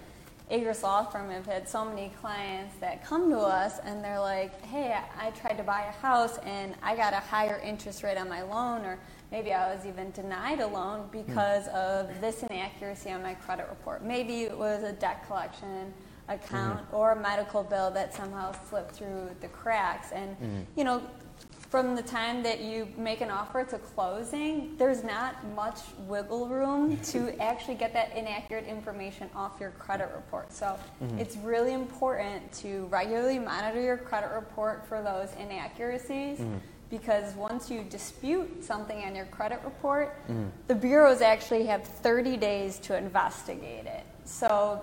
Agruss 0.51 0.83
Law 0.83 1.05
Firm 1.05 1.31
have 1.31 1.45
had 1.45 1.69
so 1.69 1.85
many 1.85 2.11
clients 2.21 2.75
that 2.81 3.05
come 3.05 3.29
to 3.31 3.39
us 3.39 3.79
and 3.85 4.03
they're 4.03 4.21
like, 4.21 4.65
"Hey, 4.67 4.93
I 4.93 5.29
I 5.29 5.31
tried 5.31 5.59
to 5.59 5.63
buy 5.63 5.83
a 5.83 5.93
house 6.01 6.39
and 6.39 6.75
I 6.83 6.97
got 6.97 7.13
a 7.13 7.21
higher 7.21 7.61
interest 7.63 8.03
rate 8.03 8.17
on 8.17 8.29
my 8.29 8.43
loan, 8.43 8.83
or 8.83 8.99
maybe 9.31 9.53
I 9.53 9.75
was 9.75 9.85
even 9.85 10.11
denied 10.13 10.61
a 10.61 10.67
loan 10.67 11.01
hmm. 11.01 11.27
because 11.27 11.69
of 11.69 12.21
this 12.21 12.43
inaccuracy 12.43 13.11
on 13.11 13.23
my 13.23 13.35
credit 13.35 13.67
report. 13.69 14.03
Maybe 14.03 14.45
it 14.45 14.57
was 14.57 14.83
a 14.85 14.93
debt 14.93 15.27
collection 15.27 15.93
account 16.29 16.81
mm-hmm. 16.81 16.97
or 16.97 17.13
a 17.13 17.17
medical 17.21 17.63
bill 17.63 17.91
that 17.91 18.15
somehow 18.15 18.53
slipped 18.69 18.93
through 18.93 19.31
the 19.41 19.49
cracks, 19.49 20.13
and 20.13 20.31
mm-hmm. 20.37 20.63
you 20.77 20.85
know." 20.85 21.03
From 21.69 21.95
the 21.95 22.03
time 22.03 22.43
that 22.43 22.61
you 22.61 22.89
make 22.97 23.21
an 23.21 23.31
offer 23.31 23.63
to 23.63 23.79
closing, 23.79 24.75
there's 24.79 25.05
not 25.05 25.45
much 25.55 25.81
wiggle 26.07 26.49
room 26.49 26.97
to 27.05 27.39
actually 27.43 27.75
get 27.75 27.93
that 27.93 28.17
inaccurate 28.17 28.67
information 28.67 29.29
off 29.37 29.61
your 29.61 29.71
credit 29.73 30.11
report. 30.15 30.53
So 30.53 30.79
mm-hmm. 31.03 31.19
it's 31.19 31.37
really 31.37 31.75
important 31.75 32.51
to 32.55 32.87
regularly 32.87 33.39
monitor 33.39 33.81
your 33.83 33.99
credit 33.99 34.31
report 34.35 34.87
for 34.87 35.03
those 35.03 35.29
inaccuracies. 35.39 36.39
Mm-hmm. 36.39 36.57
Because 36.91 37.35
once 37.35 37.71
you 37.71 37.85
dispute 37.85 38.65
something 38.65 39.05
on 39.05 39.15
your 39.15 39.27
credit 39.27 39.61
report, 39.63 40.17
mm-hmm. 40.27 40.47
the 40.69 40.75
bureaus 40.75 41.21
actually 41.21 41.67
have 41.67 41.85
30 41.85 42.39
days 42.39 42.79
to 42.79 42.97
investigate 42.97 43.85
it. 43.85 44.07
So 44.25 44.83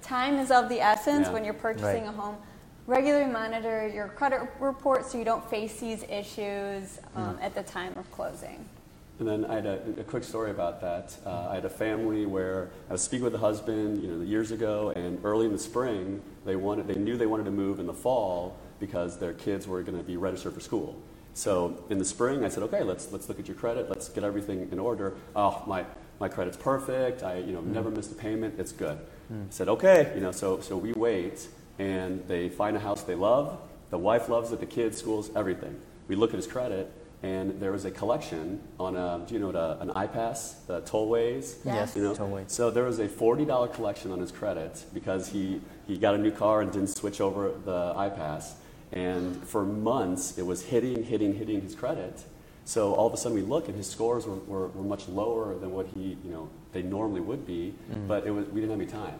time 0.00 0.36
is 0.38 0.52
of 0.52 0.68
the 0.68 0.80
essence 0.80 1.26
Yeah. 1.26 1.32
when 1.32 1.44
you're 1.44 1.54
purchasing 1.54 2.04
Right. 2.04 2.14
a 2.14 2.16
home 2.16 2.36
regularly 2.86 3.30
monitor 3.30 3.88
your 3.88 4.08
credit 4.08 4.42
report 4.60 5.06
so 5.06 5.18
you 5.18 5.24
don't 5.24 5.48
face 5.48 5.80
these 5.80 6.04
issues 6.08 7.00
um, 7.14 7.38
at 7.40 7.54
the 7.54 7.62
time 7.62 7.96
of 7.96 8.10
closing. 8.12 8.64
And 9.18 9.28
then 9.28 9.44
I 9.44 9.54
had 9.54 9.66
a, 9.66 9.80
a 9.98 10.04
quick 10.04 10.24
story 10.24 10.50
about 10.50 10.80
that. 10.80 11.16
Uh, 11.24 11.48
I 11.50 11.54
had 11.54 11.64
a 11.64 11.70
family 11.70 12.26
where 12.26 12.70
I 12.88 12.92
was 12.92 13.02
speaking 13.02 13.22
with 13.22 13.32
the 13.32 13.38
husband, 13.38 14.02
you 14.02 14.08
know, 14.10 14.24
years 14.24 14.50
ago, 14.50 14.92
and 14.96 15.24
early 15.24 15.46
in 15.46 15.52
the 15.52 15.58
spring, 15.58 16.20
they 16.44 16.56
wanted, 16.56 16.88
they 16.88 16.96
knew 16.96 17.16
they 17.16 17.26
wanted 17.26 17.44
to 17.44 17.52
move 17.52 17.78
in 17.78 17.86
the 17.86 17.94
fall 17.94 18.56
because 18.80 19.18
their 19.18 19.32
kids 19.32 19.68
were 19.68 19.82
going 19.82 19.96
to 19.96 20.02
be 20.02 20.16
registered 20.16 20.52
for 20.52 20.60
school. 20.60 21.00
So 21.32 21.84
in 21.90 21.98
the 21.98 22.04
spring, 22.04 22.44
I 22.44 22.48
said, 22.48 22.62
okay, 22.64 22.82
let's 22.82 23.10
let's 23.10 23.28
look 23.28 23.40
at 23.40 23.48
your 23.48 23.56
credit, 23.56 23.88
let's 23.88 24.08
get 24.08 24.22
everything 24.22 24.68
in 24.70 24.78
order. 24.78 25.14
Oh, 25.34 25.62
my 25.66 25.84
my 26.20 26.28
credit's 26.28 26.56
perfect. 26.56 27.24
I 27.24 27.38
you 27.38 27.52
know 27.52 27.60
never 27.60 27.90
missed 27.90 28.12
a 28.12 28.14
payment. 28.14 28.54
It's 28.58 28.70
good. 28.70 28.98
I 29.30 29.34
said, 29.50 29.68
okay, 29.68 30.12
you 30.14 30.20
know, 30.20 30.30
so 30.30 30.60
so 30.60 30.76
we 30.76 30.92
wait, 30.92 31.48
and 31.78 32.26
they 32.28 32.48
find 32.48 32.76
a 32.76 32.80
house 32.80 33.02
they 33.02 33.14
love. 33.14 33.58
The 33.90 33.98
wife 33.98 34.28
loves 34.28 34.52
it, 34.52 34.60
the 34.60 34.66
kids, 34.66 34.98
schools, 34.98 35.30
everything. 35.36 35.78
We 36.08 36.16
look 36.16 36.30
at 36.30 36.36
his 36.36 36.46
credit, 36.46 36.92
and 37.22 37.60
there 37.60 37.72
was 37.72 37.84
a 37.84 37.90
collection 37.90 38.60
on 38.78 38.96
a, 38.96 39.24
do 39.26 39.34
you 39.34 39.40
know 39.40 39.46
what 39.46 39.56
a, 39.56 39.80
an 39.80 39.88
iPass, 39.90 40.66
the 40.66 40.82
tollways? 40.82 41.56
Yes. 41.64 41.96
You 41.96 42.02
know? 42.02 42.14
Tollway. 42.14 42.50
So 42.50 42.70
there 42.70 42.84
was 42.84 42.98
a 42.98 43.08
$40 43.08 43.72
collection 43.72 44.10
on 44.10 44.20
his 44.20 44.30
credit 44.30 44.84
because 44.92 45.28
he, 45.28 45.60
he 45.86 45.96
got 45.96 46.14
a 46.14 46.18
new 46.18 46.30
car 46.30 46.60
and 46.60 46.70
didn't 46.70 46.88
switch 46.88 47.20
over 47.20 47.52
the 47.64 47.94
iPass. 47.94 48.52
And 48.92 49.42
for 49.44 49.64
months, 49.64 50.38
it 50.38 50.44
was 50.44 50.62
hitting, 50.62 51.02
hitting, 51.02 51.34
hitting 51.34 51.60
his 51.62 51.74
credit. 51.74 52.22
So 52.64 52.94
all 52.94 53.06
of 53.06 53.12
a 53.12 53.16
sudden 53.16 53.36
we 53.36 53.42
look 53.42 53.68
and 53.68 53.76
his 53.76 53.88
scores 53.88 54.26
were, 54.26 54.36
were, 54.36 54.68
were 54.68 54.84
much 54.84 55.08
lower 55.08 55.54
than 55.58 55.72
what 55.72 55.86
he, 55.86 56.16
you 56.24 56.30
know, 56.30 56.48
they 56.72 56.82
normally 56.82 57.20
would 57.20 57.46
be, 57.46 57.74
mm. 57.90 58.08
but 58.08 58.26
it 58.26 58.30
was, 58.30 58.46
we 58.48 58.60
didn't 58.60 58.70
have 58.70 58.80
any 58.80 58.90
time, 58.90 59.18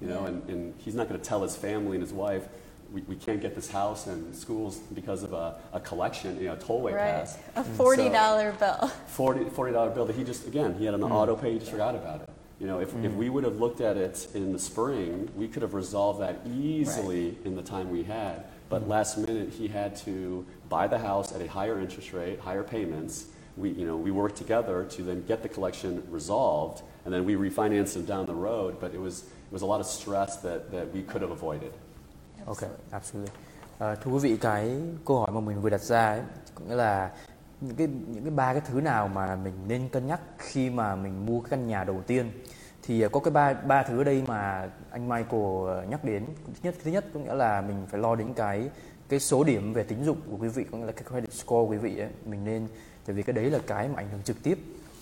you 0.00 0.08
know, 0.08 0.24
and, 0.26 0.48
and 0.48 0.74
he's 0.78 0.94
not 0.94 1.08
going 1.08 1.20
to 1.20 1.26
tell 1.26 1.42
his 1.42 1.56
family 1.56 1.96
and 1.96 2.02
his 2.02 2.12
wife, 2.12 2.48
we, 2.92 3.02
we 3.02 3.16
can't 3.16 3.40
get 3.40 3.54
this 3.54 3.70
house 3.70 4.06
and 4.06 4.34
schools 4.34 4.78
because 4.94 5.22
of 5.22 5.32
a, 5.32 5.56
a 5.72 5.80
collection, 5.80 6.38
you 6.38 6.46
know, 6.46 6.54
a 6.54 6.56
tollway 6.56 6.94
right. 6.94 7.26
pass. 7.26 7.38
A 7.56 7.62
$40 7.62 8.58
bill. 8.58 8.88
40 9.08 9.44
$40 9.46 9.94
bill 9.94 10.04
that 10.06 10.16
he 10.16 10.24
just, 10.24 10.46
again, 10.46 10.74
he 10.78 10.84
had 10.84 10.94
an 10.94 11.00
mm-hmm. 11.00 11.12
auto 11.12 11.36
pay, 11.36 11.52
he 11.52 11.58
just 11.58 11.70
forgot 11.70 11.94
about 11.94 12.22
it. 12.22 12.30
You 12.60 12.66
know, 12.66 12.80
if, 12.80 12.88
if 12.88 12.94
mm-hmm. 12.94 13.16
we 13.16 13.28
would 13.28 13.44
have 13.44 13.60
looked 13.60 13.80
at 13.80 13.96
it 13.96 14.28
in 14.34 14.52
the 14.52 14.58
spring, 14.58 15.28
we 15.36 15.46
could 15.46 15.62
have 15.62 15.74
resolved 15.74 16.20
that 16.20 16.40
easily 16.46 17.36
in 17.44 17.54
the 17.54 17.62
time 17.62 17.90
we 17.90 18.02
had. 18.02 18.44
But 18.68 18.82
mm-hmm. 18.82 18.90
last 18.90 19.18
minute, 19.18 19.50
he 19.50 19.68
had 19.68 19.96
to 19.96 20.46
buy 20.68 20.86
the 20.86 20.98
house 20.98 21.34
at 21.34 21.42
a 21.42 21.46
higher 21.46 21.78
interest 21.80 22.12
rate, 22.12 22.40
higher 22.40 22.62
payments. 22.62 23.26
We, 23.56 23.70
you 23.70 23.86
know, 23.86 23.96
we 23.96 24.10
worked 24.10 24.36
together 24.36 24.84
to 24.84 25.02
then 25.02 25.24
get 25.26 25.42
the 25.42 25.48
collection 25.48 26.02
resolved, 26.10 26.82
and 27.06 27.14
then 27.14 27.24
we 27.24 27.36
refinanced 27.36 27.94
them 27.94 28.04
down 28.04 28.26
the 28.26 28.34
road. 28.34 28.74
But 28.80 28.92
it 28.92 29.00
was, 29.00 29.22
it 29.22 29.52
was 29.52 29.62
a 29.62 29.66
lot 29.66 29.80
of 29.80 29.86
stress 29.86 30.36
that, 30.42 30.70
that 30.72 30.92
we 30.92 31.02
could 31.02 31.22
have 31.22 31.30
avoided. 31.30 31.72
okay 32.46 32.68
absolutely. 32.92 33.32
À, 33.78 33.94
thưa 33.94 34.10
quý 34.10 34.18
vị, 34.18 34.36
cái 34.36 34.76
câu 35.04 35.18
hỏi 35.18 35.30
mà 35.32 35.40
mình 35.40 35.60
vừa 35.60 35.70
đặt 35.70 35.80
ra 35.80 36.08
ấy, 36.08 36.20
có 36.54 36.64
nghĩa 36.68 36.74
là 36.74 37.10
những 37.60 37.76
cái 37.76 37.86
những 37.86 38.24
cái 38.24 38.30
ba 38.30 38.52
cái 38.52 38.62
thứ 38.66 38.80
nào 38.80 39.08
mà 39.08 39.36
mình 39.36 39.52
nên 39.68 39.88
cân 39.88 40.06
nhắc 40.06 40.20
khi 40.38 40.70
mà 40.70 40.96
mình 40.96 41.26
mua 41.26 41.40
cái 41.40 41.50
căn 41.50 41.66
nhà 41.66 41.84
đầu 41.84 42.02
tiên. 42.06 42.30
Thì 42.82 43.02
ờ, 43.02 43.08
có 43.08 43.20
cái 43.20 43.30
ba 43.30 43.52
ba 43.52 43.82
thứ 43.82 44.00
ở 44.00 44.04
đây 44.04 44.22
mà 44.26 44.70
anh 44.90 45.08
Michael 45.08 45.42
ờ, 45.66 45.84
nhắc 45.90 46.04
đến. 46.04 46.26
Thứ 46.46 46.52
nhất 46.62 46.74
thứ 46.84 46.90
nhất 46.90 47.04
có 47.14 47.20
nghĩa 47.20 47.34
là 47.34 47.60
mình 47.60 47.86
phải 47.90 48.00
lo 48.00 48.14
đến 48.14 48.34
cái 48.34 48.70
cái 49.08 49.20
số 49.20 49.44
điểm 49.44 49.72
về 49.72 49.82
tín 49.82 50.04
dụng 50.04 50.20
của 50.30 50.36
quý 50.36 50.48
vị, 50.48 50.64
có 50.72 50.78
nghĩa 50.78 50.86
là 50.86 50.92
cái 50.92 51.04
credit 51.10 51.32
score 51.32 51.66
của 51.66 51.66
quý 51.66 51.76
vị 51.76 51.98
ấy. 51.98 52.10
Mình 52.26 52.44
nên 52.44 52.68
tại 53.06 53.16
vì 53.16 53.22
cái 53.22 53.34
đấy 53.34 53.50
là 53.50 53.58
cái 53.66 53.88
mà 53.88 53.94
ảnh 53.96 54.08
hưởng 54.10 54.22
trực 54.22 54.42
tiếp 54.42 54.58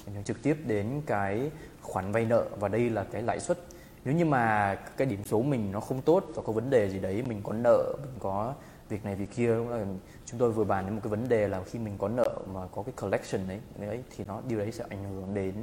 ảnh 0.06 0.14
hưởng 0.14 0.24
trực 0.24 0.42
tiếp 0.42 0.56
đến 0.66 1.02
cái 1.06 1.50
khoản 1.84 2.12
vay 2.12 2.24
nợ 2.24 2.44
và 2.60 2.68
đây 2.68 2.90
là 2.90 3.04
cái 3.12 3.22
lãi 3.22 3.40
suất. 3.40 3.58
Nếu 4.04 4.14
như 4.14 4.24
mà 4.24 4.74
cái 4.96 5.06
điểm 5.06 5.24
số 5.24 5.42
mình 5.42 5.72
nó 5.72 5.80
không 5.80 6.02
tốt 6.02 6.24
và 6.34 6.42
có 6.46 6.52
vấn 6.52 6.70
đề 6.70 6.90
gì 6.90 6.98
đấy, 6.98 7.22
mình 7.28 7.40
có 7.44 7.52
nợ, 7.52 7.94
mình 8.02 8.18
có 8.18 8.54
việc 8.88 9.04
này 9.04 9.14
việc 9.14 9.30
kia 9.36 9.54
là 9.54 9.84
chúng 10.26 10.40
tôi 10.40 10.52
vừa 10.52 10.64
bàn 10.64 10.84
đến 10.86 10.94
một 10.94 11.00
cái 11.04 11.10
vấn 11.10 11.28
đề 11.28 11.48
là 11.48 11.62
khi 11.62 11.78
mình 11.78 11.94
có 11.98 12.08
nợ 12.08 12.38
mà 12.54 12.60
có 12.72 12.82
cái 12.82 12.92
collection 13.00 13.48
đấy 13.48 13.60
đấy, 13.78 14.02
thì 14.16 14.24
nó, 14.28 14.40
điều 14.48 14.58
đấy 14.58 14.72
sẽ 14.72 14.84
ảnh 14.88 15.04
hưởng 15.04 15.34
đến 15.34 15.54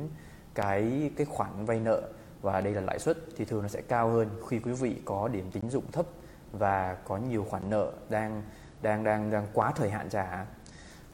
cái 0.54 1.12
cái 1.18 1.26
khoản 1.26 1.66
vay 1.66 1.80
nợ 1.80 2.02
và 2.42 2.62
đây 2.62 2.74
là 2.74 2.82
lãi 2.82 3.00
suất 3.00 3.18
thì 3.38 3.46
thường 3.46 3.62
nó 3.62 3.68
sẽ 3.68 3.82
cao 3.82 4.10
hơn 4.10 4.30
khi 4.50 4.60
quý 4.60 4.72
vị 4.72 4.96
có 5.06 5.28
điểm 5.28 5.52
tín 5.52 5.70
dụng 5.70 5.92
thấp 5.92 6.06
và 6.52 6.98
có 7.08 7.18
nhiều 7.18 7.46
khoản 7.50 7.70
nợ 7.70 7.92
đang 8.10 8.44
đang 8.82 9.04
đang 9.04 9.32
đang 9.32 9.48
quá 9.54 9.72
thời 9.76 9.90
hạn 9.90 10.10
trả 10.10 10.46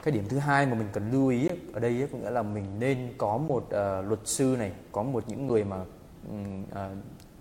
cái 0.08 0.12
điểm 0.12 0.28
thứ 0.28 0.38
hai 0.38 0.66
mà 0.66 0.74
mình 0.74 0.88
cần 0.92 1.10
lưu 1.12 1.28
ý 1.28 1.48
ở 1.72 1.80
đây 1.80 2.08
có 2.12 2.18
nghĩa 2.18 2.30
là 2.30 2.42
mình 2.42 2.64
nên 2.78 2.98
có 3.18 3.38
một 3.38 3.64
uh, 3.64 4.08
luật 4.08 4.20
sư 4.24 4.56
này 4.58 4.72
có 4.92 5.02
một 5.02 5.24
những 5.26 5.46
người 5.46 5.64
mà 5.64 5.76
um, 6.28 6.62
uh, 6.62 6.76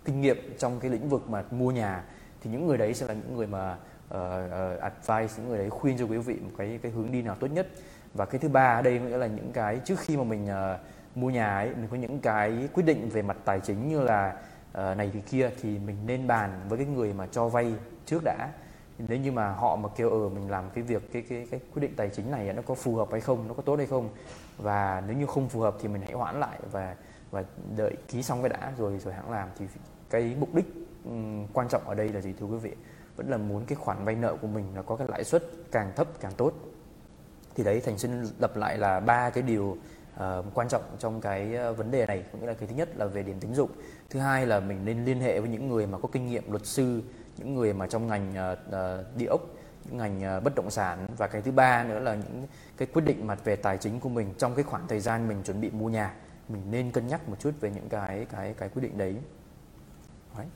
kinh 0.05 0.21
nghiệm 0.21 0.37
trong 0.57 0.79
cái 0.79 0.91
lĩnh 0.91 1.09
vực 1.09 1.29
mà 1.29 1.43
mua 1.51 1.71
nhà. 1.71 2.03
Thì 2.41 2.49
những 2.51 2.67
người 2.67 2.77
đấy 2.77 2.93
sẽ 2.93 3.07
là 3.07 3.13
những 3.13 3.35
người 3.35 3.47
mà 3.47 3.71
uh, 3.71 3.77
uh, 4.15 4.81
advice 4.81 5.33
những 5.37 5.49
người 5.49 5.57
đấy 5.57 5.69
khuyên 5.69 5.97
cho 5.97 6.05
quý 6.05 6.17
vị 6.17 6.35
một 6.43 6.51
cái 6.57 6.79
cái 6.81 6.91
hướng 6.91 7.11
đi 7.11 7.21
nào 7.21 7.35
tốt 7.39 7.47
nhất. 7.47 7.67
Và 8.13 8.25
cái 8.25 8.39
thứ 8.39 8.49
ba 8.49 8.75
ở 8.75 8.81
đây 8.81 8.99
nghĩa 8.99 9.17
là 9.17 9.27
những 9.27 9.51
cái 9.51 9.79
trước 9.85 9.99
khi 9.99 10.17
mà 10.17 10.23
mình 10.23 10.45
uh, 10.45 10.79
mua 11.15 11.29
nhà 11.29 11.55
ấy 11.55 11.69
mình 11.69 11.87
có 11.91 11.97
những 11.97 12.19
cái 12.19 12.69
quyết 12.73 12.83
định 12.83 13.09
về 13.09 13.21
mặt 13.21 13.37
tài 13.45 13.59
chính 13.59 13.89
như 13.89 14.01
là 14.01 14.33
uh, 14.71 14.97
này 14.97 15.11
thì 15.13 15.21
kia 15.21 15.49
thì 15.61 15.79
mình 15.79 15.95
nên 16.05 16.27
bàn 16.27 16.61
với 16.69 16.77
cái 16.77 16.87
người 16.87 17.13
mà 17.13 17.27
cho 17.31 17.47
vay 17.47 17.73
trước 18.05 18.23
đã 18.23 18.49
nếu 18.97 19.17
như 19.17 19.31
mà 19.31 19.51
họ 19.51 19.75
mà 19.75 19.89
kêu 19.95 20.09
ờ 20.09 20.29
mình 20.29 20.51
làm 20.51 20.69
cái 20.73 20.83
việc 20.83 21.11
cái 21.11 21.21
cái 21.29 21.47
cái 21.51 21.59
quyết 21.73 21.81
định 21.81 21.93
tài 21.95 22.09
chính 22.09 22.31
này 22.31 22.53
nó 22.53 22.61
có 22.61 22.75
phù 22.75 22.95
hợp 22.95 23.07
hay 23.11 23.21
không 23.21 23.47
nó 23.47 23.53
có 23.53 23.61
tốt 23.61 23.75
hay 23.75 23.85
không? 23.85 24.09
Và 24.57 25.03
nếu 25.07 25.17
như 25.17 25.25
không 25.25 25.49
phù 25.49 25.59
hợp 25.59 25.75
thì 25.81 25.87
mình 25.87 26.01
hãy 26.01 26.13
hoãn 26.13 26.39
lại 26.39 26.59
và 26.71 26.95
và 27.31 27.43
đợi 27.77 27.95
ký 28.07 28.23
xong 28.23 28.41
cái 28.41 28.49
đã 28.49 28.73
rồi 28.77 28.99
rồi 28.99 29.13
hãng 29.13 29.31
làm. 29.31 29.49
Thì 29.59 29.65
cái 30.09 30.35
mục 30.39 30.55
đích 30.55 30.65
um, 31.05 31.47
quan 31.53 31.67
trọng 31.67 31.87
ở 31.87 31.95
đây 31.95 32.09
là 32.09 32.21
gì 32.21 32.33
thưa 32.39 32.45
quý 32.45 32.57
vị? 32.57 32.71
Vẫn 33.15 33.29
là 33.29 33.37
muốn 33.37 33.65
cái 33.65 33.75
khoản 33.75 34.05
vay 34.05 34.15
nợ 34.15 34.35
của 34.41 34.47
mình 34.47 34.65
là 34.75 34.81
có 34.81 34.95
cái 34.95 35.07
lãi 35.07 35.23
suất 35.23 35.43
càng 35.71 35.91
thấp 35.95 36.07
càng 36.19 36.31
tốt. 36.37 36.53
Thì 37.55 37.63
đấy 37.63 37.81
thành 37.85 37.97
xin 37.97 38.11
lập 38.39 38.57
lại 38.57 38.77
là 38.77 38.99
ba 38.99 39.29
cái 39.29 39.43
điều 39.43 39.77
uh, 40.15 40.45
quan 40.53 40.67
trọng 40.69 40.81
trong 40.99 41.21
cái 41.21 41.55
ờ, 41.55 41.73
vấn 41.73 41.91
đề 41.91 42.05
này. 42.05 42.23
Cũng 42.31 42.41
như 42.41 42.47
là 42.47 42.53
cái 42.53 42.67
thứ 42.67 42.75
nhất 42.75 42.89
là 42.97 43.05
về 43.05 43.23
điểm 43.23 43.39
tín 43.39 43.53
dụng. 43.53 43.71
Thứ 44.09 44.19
hai 44.19 44.45
là 44.45 44.59
mình 44.59 44.85
nên 44.85 45.05
liên 45.05 45.19
hệ 45.19 45.39
với 45.39 45.49
những 45.49 45.67
người 45.69 45.87
mà 45.87 45.97
có 45.97 46.09
kinh 46.11 46.27
nghiệm 46.27 46.51
luật 46.51 46.65
sư 46.65 47.01
những 47.37 47.55
người 47.55 47.73
mà 47.73 47.87
trong 47.87 48.07
ngành 48.07 48.33
uh, 48.53 48.59
uh, 48.69 49.17
địa 49.17 49.25
ốc 49.25 49.41
những 49.85 49.97
ngành 49.97 50.37
uh, 50.37 50.43
bất 50.43 50.55
động 50.55 50.71
sản 50.71 51.07
và 51.17 51.27
cái 51.27 51.41
thứ 51.41 51.51
ba 51.51 51.83
nữa 51.83 51.99
là 51.99 52.15
những 52.15 52.47
cái 52.77 52.87
quyết 52.93 53.01
định 53.05 53.27
mặt 53.27 53.39
về 53.43 53.55
tài 53.55 53.77
chính 53.77 53.99
của 53.99 54.09
mình 54.09 54.33
trong 54.37 54.55
cái 54.55 54.63
khoảng 54.63 54.87
thời 54.87 54.99
gian 54.99 55.27
mình 55.27 55.43
chuẩn 55.43 55.61
bị 55.61 55.69
mua 55.69 55.89
nhà 55.89 56.13
mình 56.49 56.61
nên 56.71 56.91
cân 56.91 57.07
nhắc 57.07 57.29
một 57.29 57.35
chút 57.39 57.51
về 57.61 57.71
những 57.75 57.89
cái 57.89 58.25
cái 58.31 58.53
cái 58.57 58.69
quyết 58.69 58.81
định 58.81 58.97
đấy 58.97 59.15
right. 60.37 60.49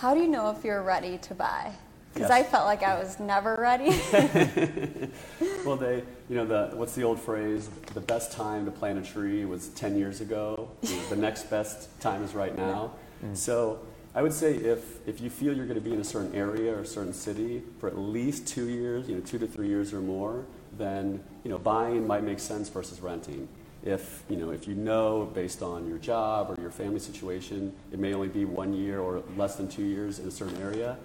How 0.00 0.14
do 0.14 0.20
you 0.20 0.26
know 0.26 0.52
if 0.52 0.62
you're 0.62 0.86
ready 0.86 1.16
to 1.28 1.34
buy? 1.38 1.72
Because 2.14 2.30
yes. 2.30 2.46
I 2.46 2.50
felt 2.50 2.66
like 2.66 2.82
I 2.82 2.96
was 2.96 3.20
never 3.20 3.56
ready. 3.56 3.90
well, 5.66 5.76
they, 5.76 6.02
you 6.30 6.36
know, 6.36 6.46
the 6.46 6.74
what's 6.76 6.94
the 6.94 7.04
old 7.04 7.18
phrase? 7.18 7.68
The 7.94 8.00
best 8.00 8.32
time 8.32 8.64
to 8.64 8.70
plant 8.70 8.98
a 8.98 9.02
tree 9.02 9.44
was 9.44 9.68
10 9.68 9.98
years 9.98 10.20
ago. 10.22 10.68
the 11.10 11.16
next 11.16 11.50
best 11.50 12.00
time 12.00 12.24
is 12.24 12.34
right 12.34 12.56
now. 12.56 12.90
Mm. 13.24 13.36
So 13.36 13.80
I 14.14 14.22
would 14.22 14.32
say 14.32 14.54
if, 14.54 15.06
if 15.06 15.20
you 15.20 15.28
feel 15.28 15.54
you're 15.54 15.66
going 15.66 15.78
to 15.78 15.84
be 15.84 15.92
in 15.92 16.00
a 16.00 16.04
certain 16.04 16.34
area 16.34 16.74
or 16.74 16.80
a 16.80 16.86
certain 16.86 17.12
city 17.12 17.62
for 17.78 17.86
at 17.86 17.98
least 17.98 18.46
two 18.46 18.68
years, 18.68 19.08
you 19.08 19.14
know, 19.14 19.20
two 19.20 19.38
to 19.38 19.46
three 19.46 19.68
years 19.68 19.92
or 19.92 20.00
more, 20.00 20.46
then 20.78 21.22
you 21.44 21.50
know, 21.50 21.58
buying 21.58 22.06
might 22.06 22.24
make 22.24 22.40
sense 22.40 22.68
versus 22.68 23.00
renting. 23.00 23.48
If 23.84 24.22
you 24.28 24.36
know, 24.36 24.50
if 24.50 24.66
you 24.66 24.74
know 24.74 25.30
based 25.34 25.62
on 25.62 25.86
your 25.86 25.98
job 25.98 26.50
or 26.50 26.60
your 26.60 26.70
family 26.70 26.98
situation, 26.98 27.74
it 27.92 27.98
may 27.98 28.14
only 28.14 28.28
be 28.28 28.44
one 28.44 28.72
year 28.72 29.00
or 29.00 29.22
less 29.36 29.56
than 29.56 29.68
two 29.68 29.84
years 29.84 30.18
in 30.18 30.26
a 30.28 30.30
certain 30.30 30.60
area. 30.62 30.96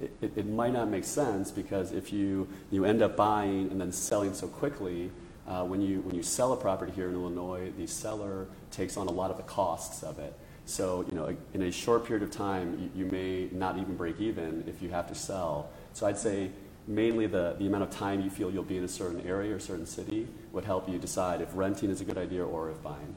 It, 0.00 0.12
it, 0.22 0.32
it 0.36 0.46
might 0.46 0.72
not 0.72 0.88
make 0.88 1.04
sense 1.04 1.50
because 1.50 1.92
if 1.92 2.12
you, 2.12 2.48
you 2.70 2.86
end 2.86 3.02
up 3.02 3.16
buying 3.16 3.70
and 3.70 3.80
then 3.80 3.92
selling 3.92 4.32
so 4.32 4.48
quickly, 4.48 5.10
uh, 5.46 5.64
when, 5.64 5.80
you, 5.82 6.00
when 6.00 6.14
you 6.14 6.22
sell 6.22 6.52
a 6.52 6.56
property 6.56 6.92
here 6.92 7.08
in 7.08 7.14
Illinois, 7.14 7.72
the 7.76 7.86
seller 7.86 8.46
takes 8.70 8.96
on 8.96 9.08
a 9.08 9.10
lot 9.10 9.30
of 9.30 9.36
the 9.36 9.42
costs 9.42 10.02
of 10.02 10.18
it. 10.18 10.32
So, 10.70 11.04
you 11.08 11.16
know, 11.16 11.34
in 11.52 11.62
a 11.62 11.72
short 11.72 12.04
period 12.06 12.22
of 12.22 12.30
time, 12.30 12.78
you, 12.80 13.04
you, 13.04 13.10
may 13.10 13.48
not 13.50 13.76
even 13.76 13.96
break 13.96 14.20
even 14.20 14.62
if 14.68 14.80
you 14.80 14.88
have 14.90 15.08
to 15.08 15.16
sell. 15.16 15.68
So 15.94 16.06
I'd 16.06 16.16
say 16.16 16.50
mainly 16.86 17.26
the, 17.26 17.56
the 17.58 17.66
amount 17.66 17.82
of 17.82 17.90
time 17.90 18.20
you 18.20 18.30
feel 18.30 18.52
you'll 18.52 18.62
be 18.62 18.76
in 18.76 18.84
a 18.84 18.88
certain 18.88 19.20
area 19.26 19.52
or 19.52 19.58
certain 19.58 19.84
city 19.84 20.28
would 20.52 20.64
help 20.64 20.88
you 20.88 20.98
decide 20.98 21.40
if 21.40 21.48
renting 21.56 21.90
is 21.90 22.00
a 22.00 22.04
good 22.04 22.18
idea 22.18 22.44
or 22.44 22.70
if 22.70 22.80
buying. 22.84 23.16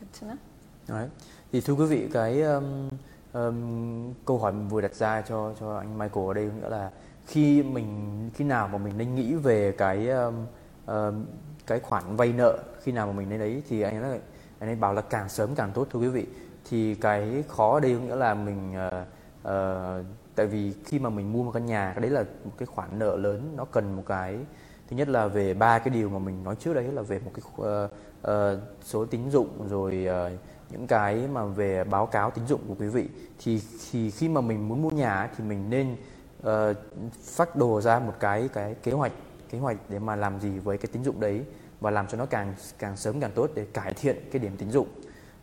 Good 0.00 0.12
to 0.18 0.26
know. 0.26 0.38
Right. 0.88 1.10
Thì 1.52 1.60
thưa 1.60 1.74
quý 1.74 1.86
vị, 1.86 2.08
cái 2.12 2.42
um, 2.42 2.88
um, 3.32 4.14
câu 4.24 4.38
hỏi 4.38 4.52
mình 4.52 4.68
vừa 4.68 4.80
đặt 4.80 4.94
ra 4.94 5.22
cho 5.22 5.54
cho 5.60 5.76
anh 5.76 5.98
Michael 5.98 6.26
ở 6.26 6.34
đây 6.34 6.44
nghĩa 6.44 6.68
là 6.68 6.90
khi 7.26 7.62
mình 7.62 8.30
khi 8.34 8.44
nào 8.44 8.68
mà 8.68 8.78
mình 8.78 8.98
nên 8.98 9.14
nghĩ 9.14 9.34
về 9.34 9.72
cái 9.72 10.08
um, 10.08 10.34
um, 10.86 11.24
cái 11.66 11.80
khoản 11.80 12.16
vay 12.16 12.32
nợ 12.32 12.58
khi 12.82 12.92
nào 12.92 13.06
mà 13.06 13.12
mình 13.12 13.28
nên 13.28 13.38
đấy 13.38 13.62
thì 13.68 13.80
anh 13.80 14.02
nói 14.02 14.20
anh 14.60 14.68
ấy 14.68 14.76
bảo 14.76 14.94
là 14.94 15.02
càng 15.02 15.28
sớm 15.28 15.54
càng 15.54 15.72
tốt 15.74 15.86
thưa 15.90 15.98
quý 15.98 16.08
vị. 16.08 16.26
Thì 16.70 16.94
cái 16.94 17.44
khó 17.48 17.74
ở 17.74 17.80
đây 17.80 17.92
nghĩa 17.92 18.16
là 18.16 18.34
mình 18.34 18.74
uh, 18.86 18.92
uh, 19.48 20.06
tại 20.34 20.46
vì 20.46 20.72
khi 20.84 20.98
mà 20.98 21.10
mình 21.10 21.32
mua 21.32 21.42
một 21.42 21.50
căn 21.54 21.66
nhà 21.66 21.92
cái 21.94 22.02
đấy 22.02 22.10
là 22.10 22.24
một 22.44 22.52
cái 22.58 22.66
khoản 22.66 22.98
nợ 22.98 23.16
lớn 23.16 23.54
nó 23.56 23.64
cần 23.64 23.96
một 23.96 24.02
cái 24.06 24.38
thứ 24.90 24.96
nhất 24.96 25.08
là 25.08 25.26
về 25.26 25.54
ba 25.54 25.78
cái 25.78 25.94
điều 25.94 26.08
mà 26.08 26.18
mình 26.18 26.44
nói 26.44 26.56
trước 26.56 26.74
đấy 26.74 26.84
là 26.92 27.02
về 27.02 27.18
một 27.18 27.30
cái 27.34 27.68
uh, 27.68 27.90
uh, 28.30 28.62
số 28.84 29.04
tín 29.04 29.30
dụng 29.30 29.68
rồi 29.68 30.06
uh, 30.08 30.40
những 30.70 30.86
cái 30.86 31.28
mà 31.32 31.44
về 31.44 31.84
báo 31.84 32.06
cáo 32.06 32.30
tín 32.30 32.46
dụng 32.46 32.60
của 32.68 32.74
quý 32.78 32.88
vị. 32.88 33.08
Thì 33.44 33.62
thì 33.90 34.10
khi 34.10 34.28
mà 34.28 34.40
mình 34.40 34.68
muốn 34.68 34.82
mua 34.82 34.90
nhà 34.90 35.30
thì 35.36 35.44
mình 35.44 35.70
nên 35.70 35.96
uh, 36.46 36.76
phát 37.24 37.56
đồ 37.56 37.80
ra 37.80 37.98
một 37.98 38.14
cái 38.20 38.48
cái 38.52 38.74
kế 38.82 38.92
hoạch 38.92 39.12
kế 39.50 39.58
hoạch 39.58 39.76
để 39.88 39.98
mà 39.98 40.16
làm 40.16 40.40
gì 40.40 40.58
với 40.58 40.78
cái 40.78 40.90
tín 40.92 41.04
dụng 41.04 41.20
đấy 41.20 41.44
và 41.80 41.90
làm 41.90 42.06
cho 42.08 42.18
nó 42.18 42.26
càng 42.26 42.54
càng 42.78 42.96
sớm 42.96 43.20
càng 43.20 43.32
tốt 43.34 43.50
để 43.54 43.66
cải 43.72 43.94
thiện 43.94 44.16
cái 44.30 44.40
điểm 44.40 44.56
tín 44.56 44.70
dụng 44.70 44.88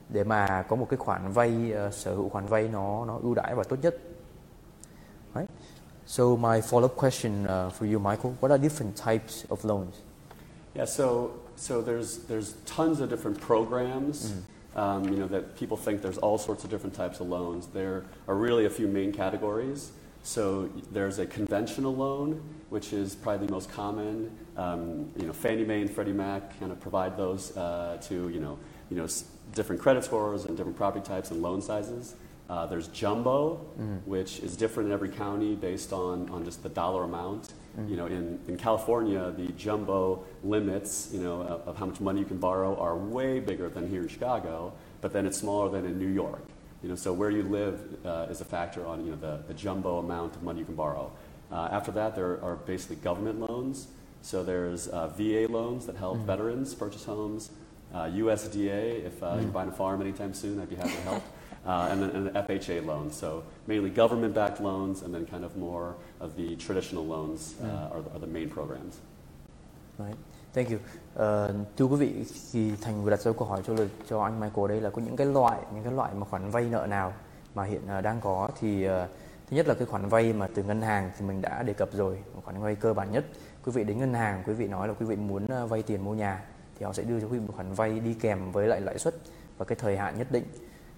để 0.10 0.24
mà 0.24 0.66
có 0.70 0.76
một 0.76 0.88
cái 0.90 0.98
khoản 0.98 1.32
vay 1.32 1.74
uh, 1.88 1.94
sở 1.94 2.16
hữu 2.16 2.30
khoản 2.30 2.46
vay 2.46 2.68
nó 2.68 3.06
nó 3.06 3.20
ưu 3.24 3.34
đãi 3.34 3.56
và 3.56 3.64
tốt 3.64 3.78
nhất. 3.82 3.96
Right? 5.36 5.50
So 6.06 6.24
my 6.24 6.62
follow-up 6.62 6.96
question 6.96 7.44
uh, 7.44 7.74
for 7.74 7.86
you, 7.94 8.00
Michael, 8.00 8.34
what 8.42 8.50
are 8.50 8.58
different 8.58 8.96
types 8.96 9.46
of 9.50 9.66
loans? 9.66 9.96
Yeah, 10.76 10.90
so 10.90 11.32
so 11.58 11.82
there's 11.82 12.20
there's 12.28 12.54
tons 12.76 13.02
of 13.02 13.10
different 13.10 13.42
programs. 13.48 14.32
Mm. 14.32 14.44
Um, 14.76 15.04
you 15.04 15.16
know 15.16 15.28
that 15.28 15.44
people 15.60 15.78
think 15.78 16.02
there's 16.02 16.20
all 16.20 16.38
sorts 16.38 16.64
of 16.64 16.70
different 16.70 16.96
types 16.96 17.20
of 17.20 17.28
loans. 17.28 17.68
There 17.74 18.04
are 18.28 18.36
really 18.36 18.66
a 18.66 18.70
few 18.70 18.88
main 18.88 19.12
categories. 19.12 19.92
So 20.24 20.70
there's 20.92 21.20
a 21.20 21.26
conventional 21.26 21.96
loan, 21.96 22.44
which 22.70 22.92
is 22.92 23.16
probably 23.16 23.48
the 23.48 23.54
most 23.54 23.72
common. 23.72 24.36
Um, 24.58 25.12
you 25.16 25.26
know, 25.26 25.34
Fannie 25.34 25.64
Mae 25.64 25.82
and 25.82 25.90
Freddie 25.90 26.12
Mac 26.12 26.60
kind 26.60 26.72
of 26.72 26.80
provide 26.80 27.16
those 27.16 27.56
uh, 27.56 27.98
to 28.04 28.30
you 28.30 28.40
know, 28.40 28.60
you 28.90 28.98
know, 28.98 29.06
s- 29.06 29.26
different 29.54 29.82
credit 29.82 30.04
scores 30.04 30.46
and 30.46 30.58
different 30.58 30.78
property 30.78 31.06
types 31.06 31.32
and 31.32 31.42
loan 31.42 31.62
sizes. 31.62 32.16
Uh, 32.50 32.66
there's 32.66 32.88
jumbo, 32.88 33.60
mm. 33.78 34.02
which 34.06 34.40
is 34.40 34.56
different 34.56 34.88
in 34.88 34.94
every 34.94 35.10
county 35.10 35.54
based 35.54 35.92
on, 35.92 36.30
on 36.30 36.46
just 36.46 36.64
the 36.64 36.70
dollar 36.70 37.04
amount. 37.04 37.54
Mm. 37.78 37.90
You 37.90 37.96
know, 37.98 38.06
in, 38.06 38.40
in 38.48 38.58
California, 38.58 39.34
the 39.36 39.48
jumbo 39.54 40.24
limits, 40.44 41.10
you 41.12 41.20
know, 41.20 41.42
of, 41.42 41.68
of 41.68 41.78
how 41.78 41.86
much 41.86 42.00
money 42.00 42.22
you 42.22 42.26
can 42.26 42.38
borrow 42.38 42.78
are 42.78 42.96
way 42.96 43.42
bigger 43.42 43.68
than 43.68 43.90
here 43.90 44.04
in 44.04 44.08
Chicago, 44.08 44.74
but 45.02 45.12
then 45.12 45.26
it's 45.26 45.38
smaller 45.38 45.70
than 45.70 45.86
in 45.86 46.00
New 46.00 46.08
York. 46.08 46.42
You 46.84 46.90
know, 46.90 46.96
so 46.96 47.12
where 47.12 47.30
you 47.30 47.44
live 47.44 47.80
uh, 48.06 48.28
is 48.30 48.42
a 48.42 48.46
factor 48.46 48.86
on 48.86 49.06
you 49.06 49.12
know, 49.12 49.18
the, 49.18 49.44
the 49.48 49.54
jumbo 49.54 50.00
amount 50.00 50.36
of 50.36 50.44
money 50.44 50.60
you 50.60 50.66
can 50.66 50.76
borrow. 50.76 51.12
Uh, 51.52 51.70
after 51.72 51.92
that, 51.92 52.16
there 52.16 52.44
are 52.44 52.56
basically 52.56 52.98
government 52.98 53.40
loans. 53.40 53.88
So 54.22 54.44
there's 54.44 54.88
uh, 54.88 55.08
VA 55.08 55.48
loans 55.50 55.86
that 55.86 55.96
help 55.96 56.18
mm-hmm. 56.18 56.28
veterans 56.28 56.76
purchase 56.76 57.06
homes, 57.06 57.52
USDA, 57.94 59.04
uh, 59.04 59.08
if 59.08 59.24
uh, 59.24 59.28
mm-hmm. 59.28 59.42
you're 59.42 59.52
buying 59.52 59.70
a 59.70 59.74
farm 59.74 60.02
anytime 60.02 60.34
soon, 60.34 60.60
I'd 60.60 60.70
be 60.70 60.76
happy 60.76 60.96
to 60.96 61.02
help. 61.02 61.24
Uh, 61.66 61.90
and 61.92 62.02
then 62.02 62.10
and 62.12 62.28
the 62.28 62.32
FHA 62.32 62.86
loans. 62.86 63.14
So 63.14 63.44
mainly 63.66 63.90
government-backed 63.90 64.62
loans, 64.62 65.02
and 65.02 65.14
then 65.14 65.26
kind 65.26 65.44
of 65.44 65.58
more 65.58 65.98
of 66.22 66.38
the 66.38 66.56
traditional 66.56 67.06
loans 67.06 67.56
mm. 67.62 67.92
are, 67.92 67.98
are, 68.14 68.20
the 68.20 68.28
main 68.28 68.50
programs. 68.50 69.00
Right. 69.98 70.16
Thank 70.54 70.70
you. 70.70 70.78
Uh, 70.78 71.68
thưa 71.78 71.86
quý 71.86 71.96
vị, 71.96 72.26
thì 72.52 72.72
Thành 72.82 73.04
vừa 73.04 73.10
đặt 73.10 73.20
ra 73.20 73.32
câu 73.32 73.48
hỏi 73.48 73.62
cho 73.68 73.76
cho 74.10 74.24
anh 74.24 74.40
Michael 74.40 74.68
đây 74.68 74.82
là 74.82 74.90
có 74.90 75.02
những 75.02 75.16
cái 75.16 75.28
loại 75.28 75.60
những 75.74 75.84
cái 75.84 75.94
loại 75.94 76.14
mà 76.16 76.26
khoản 76.26 76.50
vay 76.50 76.64
nợ 76.64 76.88
nào 76.90 77.14
mà 77.56 77.64
hiện 77.64 77.82
uh, 77.98 78.04
đang 78.04 78.22
có 78.22 78.50
thì 78.60 78.88
uh, 78.88 78.92
thứ 79.50 79.58
nhất 79.58 79.68
là 79.68 79.74
cái 79.74 79.86
khoản 79.86 80.10
vay 80.10 80.34
mà 80.34 80.48
từ 80.56 80.64
ngân 80.64 80.82
hàng 80.82 81.12
thì 81.18 81.26
mình 81.26 81.42
đã 81.42 81.64
đề 81.64 81.74
cập 81.74 81.90
rồi, 81.94 82.18
khoản 82.44 82.62
vay 82.62 82.76
cơ 82.76 82.94
bản 82.94 83.12
nhất. 83.12 83.26
Quý 83.66 83.72
vị 83.72 83.84
đến 83.84 84.00
ngân 84.00 84.14
hàng, 84.14 84.44
quý 84.48 84.54
vị 84.54 84.68
nói 84.68 84.88
là 84.88 84.94
quý 84.94 85.06
vị 85.06 85.16
muốn 85.16 85.46
uh, 85.64 85.70
vay 85.70 85.84
tiền 85.84 86.04
mua 86.04 86.14
nhà 86.14 86.44
thì 86.80 86.86
họ 86.86 86.94
sẽ 86.94 87.04
đưa 87.04 87.20
cho 87.20 87.28
quý 87.28 87.38
vị 87.40 87.48
một 87.48 87.54
khoản 87.56 87.74
vay 87.74 88.00
đi 88.00 88.14
kèm 88.14 88.52
với 88.52 88.68
lại 88.68 88.82
lãi 88.82 89.00
suất 89.00 89.16
và 89.58 89.66
cái 89.66 89.76
thời 89.82 89.98
hạn 89.98 90.18
nhất 90.18 90.28
định. 90.32 90.44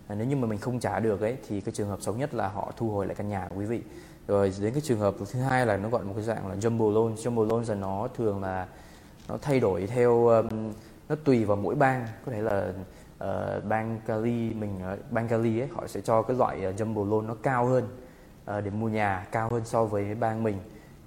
À, 0.08 0.16
nếu 0.16 0.28
như 0.28 0.36
mà 0.36 0.48
mình 0.48 0.60
không 0.60 0.80
trả 0.80 1.00
được 1.00 1.22
ấy 1.22 1.38
thì 1.48 1.62
cái 1.62 1.74
trường 1.74 1.90
hợp 1.90 2.02
xấu 2.02 2.16
nhất 2.16 2.34
là 2.34 2.48
họ 2.48 2.72
thu 2.78 2.90
hồi 2.90 3.06
lại 3.06 3.16
căn 3.16 3.30
nhà 3.30 3.48
của 3.50 3.56
quý 3.56 3.66
vị. 3.66 3.82
Rồi 4.28 4.54
đến 4.62 4.74
cái 4.74 4.82
trường 4.82 5.00
hợp 5.00 5.16
thứ 5.32 5.40
hai 5.40 5.66
là 5.66 5.78
nó 5.78 5.90
gọi 5.90 6.04
một 6.04 6.14
cái 6.16 6.24
dạng 6.24 6.48
là 6.48 6.56
jumbo 6.56 6.94
loan. 6.94 7.16
Jumbo 7.16 7.48
loan 7.48 7.64
là 7.64 7.76
nó 7.76 8.08
thường 8.18 8.42
là 8.42 8.68
nó 9.30 9.38
thay 9.42 9.60
đổi 9.60 9.88
theo 9.88 10.28
um, 10.28 10.48
nó 11.10 11.16
tùy 11.24 11.46
vào 11.46 11.58
mỗi 11.58 11.76
bang. 11.76 12.08
Có 12.26 12.32
thể 12.32 12.42
là 12.42 12.74
uh, 13.24 13.64
bang 13.66 14.00
Cali 14.08 14.54
mình 14.54 14.80
ở 14.84 14.98
bang 15.12 15.28
Cali 15.28 15.60
ấy 15.60 15.68
họ 15.76 15.88
sẽ 15.88 16.02
cho 16.02 16.22
cái 16.22 16.38
loại 16.38 16.68
uh, 16.70 16.76
jumbo 16.76 17.10
loan 17.10 17.28
nó 17.28 17.36
cao 17.44 17.66
hơn 17.66 17.84
uh, 18.58 18.64
để 18.64 18.72
mua 18.72 18.90
nhà 18.90 19.28
cao 19.32 19.50
hơn 19.52 19.66
so 19.66 19.86
với 19.86 20.16
bang 20.16 20.44
mình. 20.44 20.58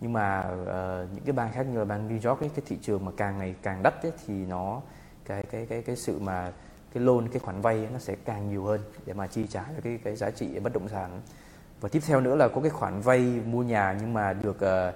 Nhưng 0.01 0.13
mà 0.13 0.41
uh, 0.63 1.13
những 1.15 1.25
cái 1.25 1.33
bang 1.33 1.53
khác 1.53 1.67
như 1.73 1.79
là 1.79 1.85
bang 1.85 2.09
New 2.09 2.29
York 2.31 2.41
ấy, 2.41 2.51
cái 2.57 2.65
thị 2.67 2.79
trường 2.83 3.05
mà 3.05 3.13
càng 3.17 3.39
ngày 3.39 3.55
càng 3.63 3.83
đắt 3.83 4.03
ấy, 4.03 4.13
thì 4.27 4.35
nó 4.35 4.81
cái 5.25 5.43
cái 5.51 5.67
cái 5.67 5.83
cái 5.83 5.97
sự 5.97 6.19
mà 6.19 6.53
cái 6.95 7.03
loan 7.03 7.29
cái 7.29 7.41
khoản 7.41 7.61
vay 7.61 7.77
ấy, 7.77 7.89
nó 7.93 7.99
sẽ 7.99 8.17
càng 8.25 8.51
nhiều 8.51 8.65
hơn 8.65 8.81
để 9.07 9.13
mà 9.13 9.27
chi 9.27 9.47
trả 9.47 9.63
cho 9.63 9.81
cái 9.83 9.99
cái 10.05 10.17
giá 10.17 10.31
trị 10.31 10.59
bất 10.59 10.73
động 10.73 10.89
sản. 10.89 11.21
Và 11.81 11.89
tiếp 11.89 12.01
theo 12.07 12.21
nữa 12.21 12.37
là 12.37 12.49
có 12.49 12.61
cái 12.61 12.71
khoản 12.71 13.01
vay 13.01 13.21
mua 13.47 13.63
nhà 13.63 13.97
nhưng 14.01 14.15
mà 14.15 14.33
được 14.33 14.57
uh, 14.57 14.95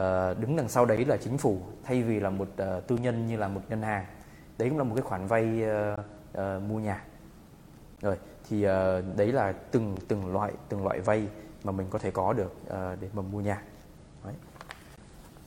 uh, 0.00 0.40
đứng 0.40 0.56
đằng 0.56 0.68
sau 0.68 0.86
đấy 0.86 1.04
là 1.04 1.16
chính 1.16 1.38
phủ 1.38 1.58
thay 1.84 2.02
vì 2.02 2.20
là 2.20 2.30
một 2.30 2.48
uh, 2.48 2.86
tư 2.86 2.96
nhân 2.96 3.26
như 3.26 3.36
là 3.36 3.48
một 3.48 3.60
ngân 3.68 3.82
hàng 3.82 4.06
đấy 4.58 4.68
cũng 4.68 4.78
là 4.78 4.84
một 4.84 4.94
cái 4.94 5.02
khoản 5.02 5.26
vay 5.26 5.62
uh, 5.64 6.00
uh, 6.38 6.62
mua 6.68 6.78
nhà 6.78 7.04
rồi 8.02 8.16
thì 8.48 8.56
uh, 8.66 9.16
đấy 9.16 9.32
là 9.32 9.52
từng 9.70 9.96
từng 10.08 10.32
loại 10.32 10.52
từng 10.68 10.84
loại 10.84 11.00
vay 11.00 11.28
mà 11.64 11.72
mình 11.72 11.86
có 11.90 11.98
thể 11.98 12.10
có 12.10 12.32
được 12.32 12.52
uh, 12.66 13.00
để 13.00 13.08
mà 13.12 13.22
mua 13.22 13.40
nhà 13.40 13.62
đấy. 14.24 14.34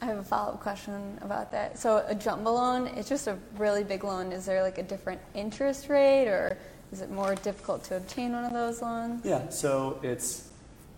I 0.02 0.08
have 0.08 0.20
a 0.20 0.24
follow 0.24 0.54
up 0.54 0.64
question 0.64 1.18
about 1.22 1.52
that. 1.52 1.78
So, 1.78 1.98
a 1.98 2.14
jumbo 2.14 2.54
loan, 2.54 2.88
it's 2.96 3.10
just 3.10 3.28
a 3.28 3.36
really 3.58 3.84
big 3.84 4.04
loan. 4.04 4.32
Is 4.32 4.46
there 4.46 4.64
like 4.64 4.78
a 4.78 4.84
different 4.84 5.20
interest 5.34 5.90
rate 5.90 6.28
or 6.28 6.58
is 6.92 7.02
it 7.02 7.12
more 7.12 7.36
difficult 7.36 7.84
to 7.90 7.98
obtain 7.98 8.32
one 8.32 8.46
of 8.46 8.54
those 8.54 8.82
loans? 8.82 9.26
Yeah, 9.26 9.50
so 9.50 10.00
it's, 10.02 10.49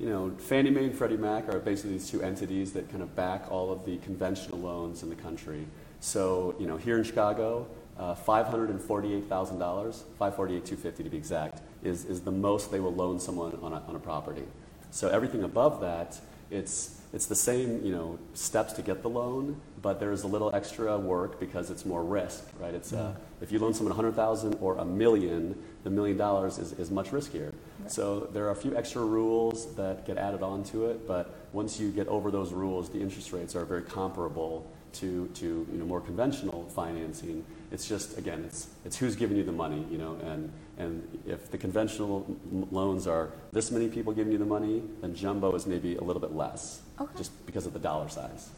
you 0.02 0.10
know, 0.10 0.32
Fannie 0.40 0.72
Mae 0.72 0.86
and 0.86 0.96
Freddie 0.96 1.16
Mac 1.16 1.48
are 1.48 1.60
basically 1.60 1.92
these 1.92 2.10
two 2.10 2.24
entities 2.24 2.74
that 2.74 2.90
kind 2.90 3.04
of 3.04 3.16
back 3.16 3.46
all 3.52 3.72
of 3.72 3.86
the 3.86 3.98
conventional 3.98 4.58
loans 4.58 5.04
in 5.04 5.10
the 5.10 5.16
country. 5.16 5.68
So, 6.00 6.56
you 6.60 6.66
know, 6.66 6.76
here 6.76 6.98
in 6.98 7.04
Chicago, 7.04 7.68
uh, 8.00 8.16
$548,000, 8.16 9.28
548,250 9.28 11.04
to 11.04 11.10
be 11.12 11.18
exact, 11.18 11.62
is, 11.84 12.06
is 12.06 12.22
the 12.22 12.32
most 12.32 12.72
they 12.72 12.80
will 12.80 12.96
loan 12.96 13.20
someone 13.20 13.60
on 13.62 13.74
a, 13.74 13.84
on 13.88 13.96
a 13.96 14.00
property. 14.00 14.42
So 14.90 15.08
everything 15.08 15.44
above 15.44 15.82
that, 15.82 16.20
it's, 16.50 17.00
it's 17.14 17.28
the 17.28 17.36
same, 17.36 17.86
you 17.86 17.92
know, 17.92 18.18
steps 18.34 18.74
to 18.74 18.82
get 18.82 19.04
the 19.04 19.10
loan, 19.10 19.62
but 19.84 20.00
there's 20.00 20.24
a 20.24 20.28
little 20.28 20.54
extra 20.56 20.98
work 20.98 21.40
because 21.40 21.70
it's 21.70 21.86
more 21.86 22.04
risk, 22.04 22.44
right? 22.60 22.74
It's, 22.74 22.92
uh, 22.92 23.14
if 23.40 23.52
you 23.52 23.60
loan 23.60 23.76
someone 23.76 23.96
100,000 23.96 24.58
or 24.62 24.78
a 24.78 24.86
million, 24.86 25.62
the 25.84 25.92
million 25.92 26.18
dollars 26.18 26.58
is, 26.58 26.74
is 26.74 26.90
much 26.90 27.12
riskier. 27.12 27.54
So 27.88 28.28
there 28.34 28.46
are 28.46 28.52
a 28.52 28.56
few 28.56 28.76
extra 28.76 29.02
rules 29.04 29.74
that 29.76 30.06
get 30.06 30.18
added 30.18 30.42
onto 30.44 30.86
it, 30.86 31.08
but 31.08 31.26
once 31.54 31.80
you 31.80 31.92
get 31.92 32.08
over 32.08 32.32
those 32.32 32.54
rules, 32.54 32.90
the 32.90 33.00
interest 33.02 33.34
rates 33.34 33.56
are 33.56 33.66
very 33.66 33.82
comparable 33.84 34.64
to, 34.94 35.28
to 35.36 35.46
you 35.46 35.78
know, 35.78 35.86
more 35.86 36.02
conventional 36.02 36.66
financing. 36.76 37.44
It's 37.72 37.88
just, 37.88 38.18
again, 38.18 38.44
it's, 38.46 38.68
it's 38.86 38.98
who's 38.98 39.16
giving 39.16 39.38
you 39.38 39.44
the 39.46 39.52
money, 39.54 39.86
you 39.90 39.98
know, 39.98 40.18
and, 40.26 40.50
and 40.78 41.02
if 41.26 41.50
the 41.52 41.58
conventional 41.58 42.26
m- 42.52 42.68
loans 42.72 43.08
are 43.08 43.30
this 43.54 43.72
many 43.72 43.88
people 43.88 44.12
giving 44.14 44.32
you 44.34 44.38
the 44.38 44.46
money, 44.46 44.82
then 45.02 45.16
jumbo 45.16 45.56
is 45.56 45.66
maybe 45.66 45.96
a 45.96 46.04
little 46.04 46.20
bit 46.22 46.36
less, 46.36 46.82
Okay. 47.00 47.18
just 47.18 47.32
because 47.46 47.66
of 47.66 47.74
the 47.74 47.80
dollar 47.80 48.10
size. 48.10 48.50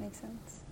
Makes 0.00 0.20
sense. 0.20 0.62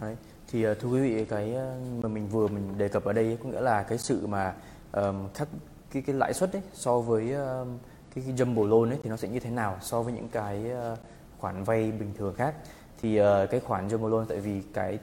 Đấy. 0.00 0.16
Thì 0.48 0.64
thưa 0.80 0.88
quý 0.88 1.00
vị 1.00 1.24
cái 1.24 1.54
mà 2.02 2.08
mình 2.08 2.28
vừa 2.28 2.48
mình 2.48 2.78
đề 2.78 2.88
cập 2.88 3.04
ở 3.04 3.12
đây 3.12 3.24
ấy, 3.24 3.36
có 3.42 3.48
nghĩa 3.50 3.60
là 3.60 3.82
cái 3.82 3.98
sự 3.98 4.26
mà 4.26 4.54
um, 4.92 5.28
khắc 5.34 5.48
cái 5.92 6.02
cái 6.02 6.16
lãi 6.16 6.34
suất 6.34 6.52
ấy 6.52 6.62
so 6.72 6.98
với 6.98 7.32
ờ, 7.32 7.66
cái, 8.14 8.24
cái 8.26 8.34
jumbo 8.34 8.68
loan 8.68 8.90
ấy 8.90 8.98
thì 9.02 9.10
nó 9.10 9.16
sẽ 9.16 9.28
như 9.28 9.40
thế 9.40 9.50
nào 9.50 9.76
so 9.80 10.02
với 10.02 10.12
những 10.12 10.28
cái 10.28 10.70
uh, 10.92 10.98
khoản 11.38 11.64
vay 11.64 11.92
bình 11.92 12.12
thường 12.18 12.34
khác. 12.34 12.54
Thì 13.02 13.20
uh, 13.20 13.24
cái 13.50 13.60
khoản 13.60 13.88
jumbo 13.88 14.08
loan 14.08 14.26
tại 14.26 14.40
vì 14.40 14.62
cái 14.74 14.98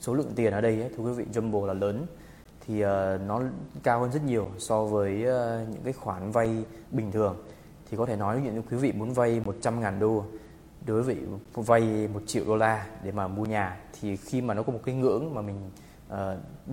số 0.00 0.14
lượng 0.14 0.32
tiền 0.36 0.52
ở 0.52 0.60
đây 0.60 0.80
ấy, 0.80 0.90
thưa 0.96 1.04
quý 1.04 1.12
vị 1.12 1.24
jumbo 1.32 1.66
là 1.66 1.74
lớn 1.74 2.06
thì 2.66 2.84
uh, 2.84 2.88
nó 3.26 3.42
cao 3.82 4.00
hơn 4.00 4.12
rất 4.12 4.24
nhiều 4.24 4.48
so 4.58 4.84
với 4.84 5.14
uh, 5.14 5.68
những 5.68 5.82
cái 5.84 5.92
khoản 5.92 6.30
vay 6.30 6.64
bình 6.90 7.12
thường. 7.12 7.36
Thì 7.90 7.96
có 7.96 8.06
thể 8.06 8.16
nói 8.16 8.40
những 8.44 8.54
như 8.54 8.62
quý 8.70 8.76
vị 8.76 8.92
muốn 8.92 9.12
vay 9.12 9.40
100 9.44 9.80
ngàn 9.80 10.00
đô 10.00 10.24
đối 10.86 11.02
với 11.02 11.16
vay 11.54 12.08
một 12.14 12.22
triệu 12.26 12.44
đô 12.46 12.56
la 12.56 12.86
để 13.02 13.12
mà 13.12 13.28
mua 13.28 13.44
nhà 13.44 13.80
thì 14.00 14.16
khi 14.16 14.40
mà 14.40 14.54
nó 14.54 14.62
có 14.62 14.72
một 14.72 14.80
cái 14.84 14.94
ngưỡng 14.94 15.34
mà 15.34 15.42
mình 15.42 15.70
uh, 16.12 16.16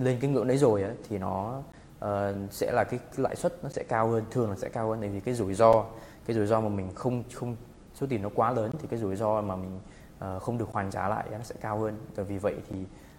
lên 0.02 0.18
cái 0.20 0.30
ngưỡng 0.30 0.48
đấy 0.48 0.58
rồi 0.58 0.82
ấy, 0.82 0.94
thì 1.08 1.18
nó 1.18 1.62
uh, 2.02 2.52
sẽ 2.52 2.72
là 2.72 2.84
cái, 2.84 3.00
lãi 3.16 3.36
suất 3.36 3.64
nó 3.64 3.68
sẽ 3.70 3.82
cao 3.82 4.08
hơn 4.08 4.24
thường 4.30 4.50
là 4.50 4.56
sẽ 4.56 4.68
cao 4.68 4.88
hơn 4.88 5.00
tại 5.00 5.08
vì 5.08 5.20
cái 5.20 5.34
rủi 5.34 5.54
ro 5.54 5.84
cái 6.26 6.36
rủi 6.36 6.46
ro 6.46 6.60
mà 6.60 6.68
mình 6.68 6.94
không 6.94 7.24
không 7.34 7.56
số 7.94 8.06
tiền 8.10 8.22
nó 8.22 8.28
quá 8.34 8.50
lớn 8.50 8.70
thì 8.78 8.88
cái 8.90 8.98
rủi 8.98 9.16
ro 9.16 9.40
mà 9.40 9.56
mình 9.56 9.80
uh, 10.36 10.42
không 10.42 10.58
được 10.58 10.68
hoàn 10.72 10.90
trả 10.90 11.08
lại 11.08 11.26
nó 11.32 11.42
sẽ 11.42 11.54
cao 11.60 11.78
hơn 11.78 11.96
và 12.14 12.22
vì 12.22 12.38
vậy 12.38 12.54
thì 12.70 12.76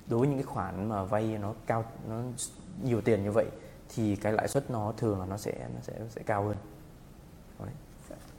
đối 0.08 0.20
với 0.20 0.28
những 0.28 0.38
cái 0.38 0.46
khoản 0.46 0.90
mà 0.90 1.04
vay 1.04 1.38
nó 1.42 1.54
cao 1.68 1.86
nó 2.10 2.22
nhiều 2.84 3.02
tiền 3.02 3.24
như 3.24 3.32
vậy 3.32 3.46
thì 3.96 4.16
cái 4.16 4.34
lãi 4.34 4.48
suất 4.48 4.72
nó 4.72 4.94
thường 4.98 5.20
là 5.20 5.26
nó 5.26 5.38
sẽ 5.38 5.54
nó 5.76 5.82
sẽ 5.82 5.94
sẽ 6.10 6.22
cao 6.26 6.44
hơn 6.44 6.56
Đấy. 7.60 7.74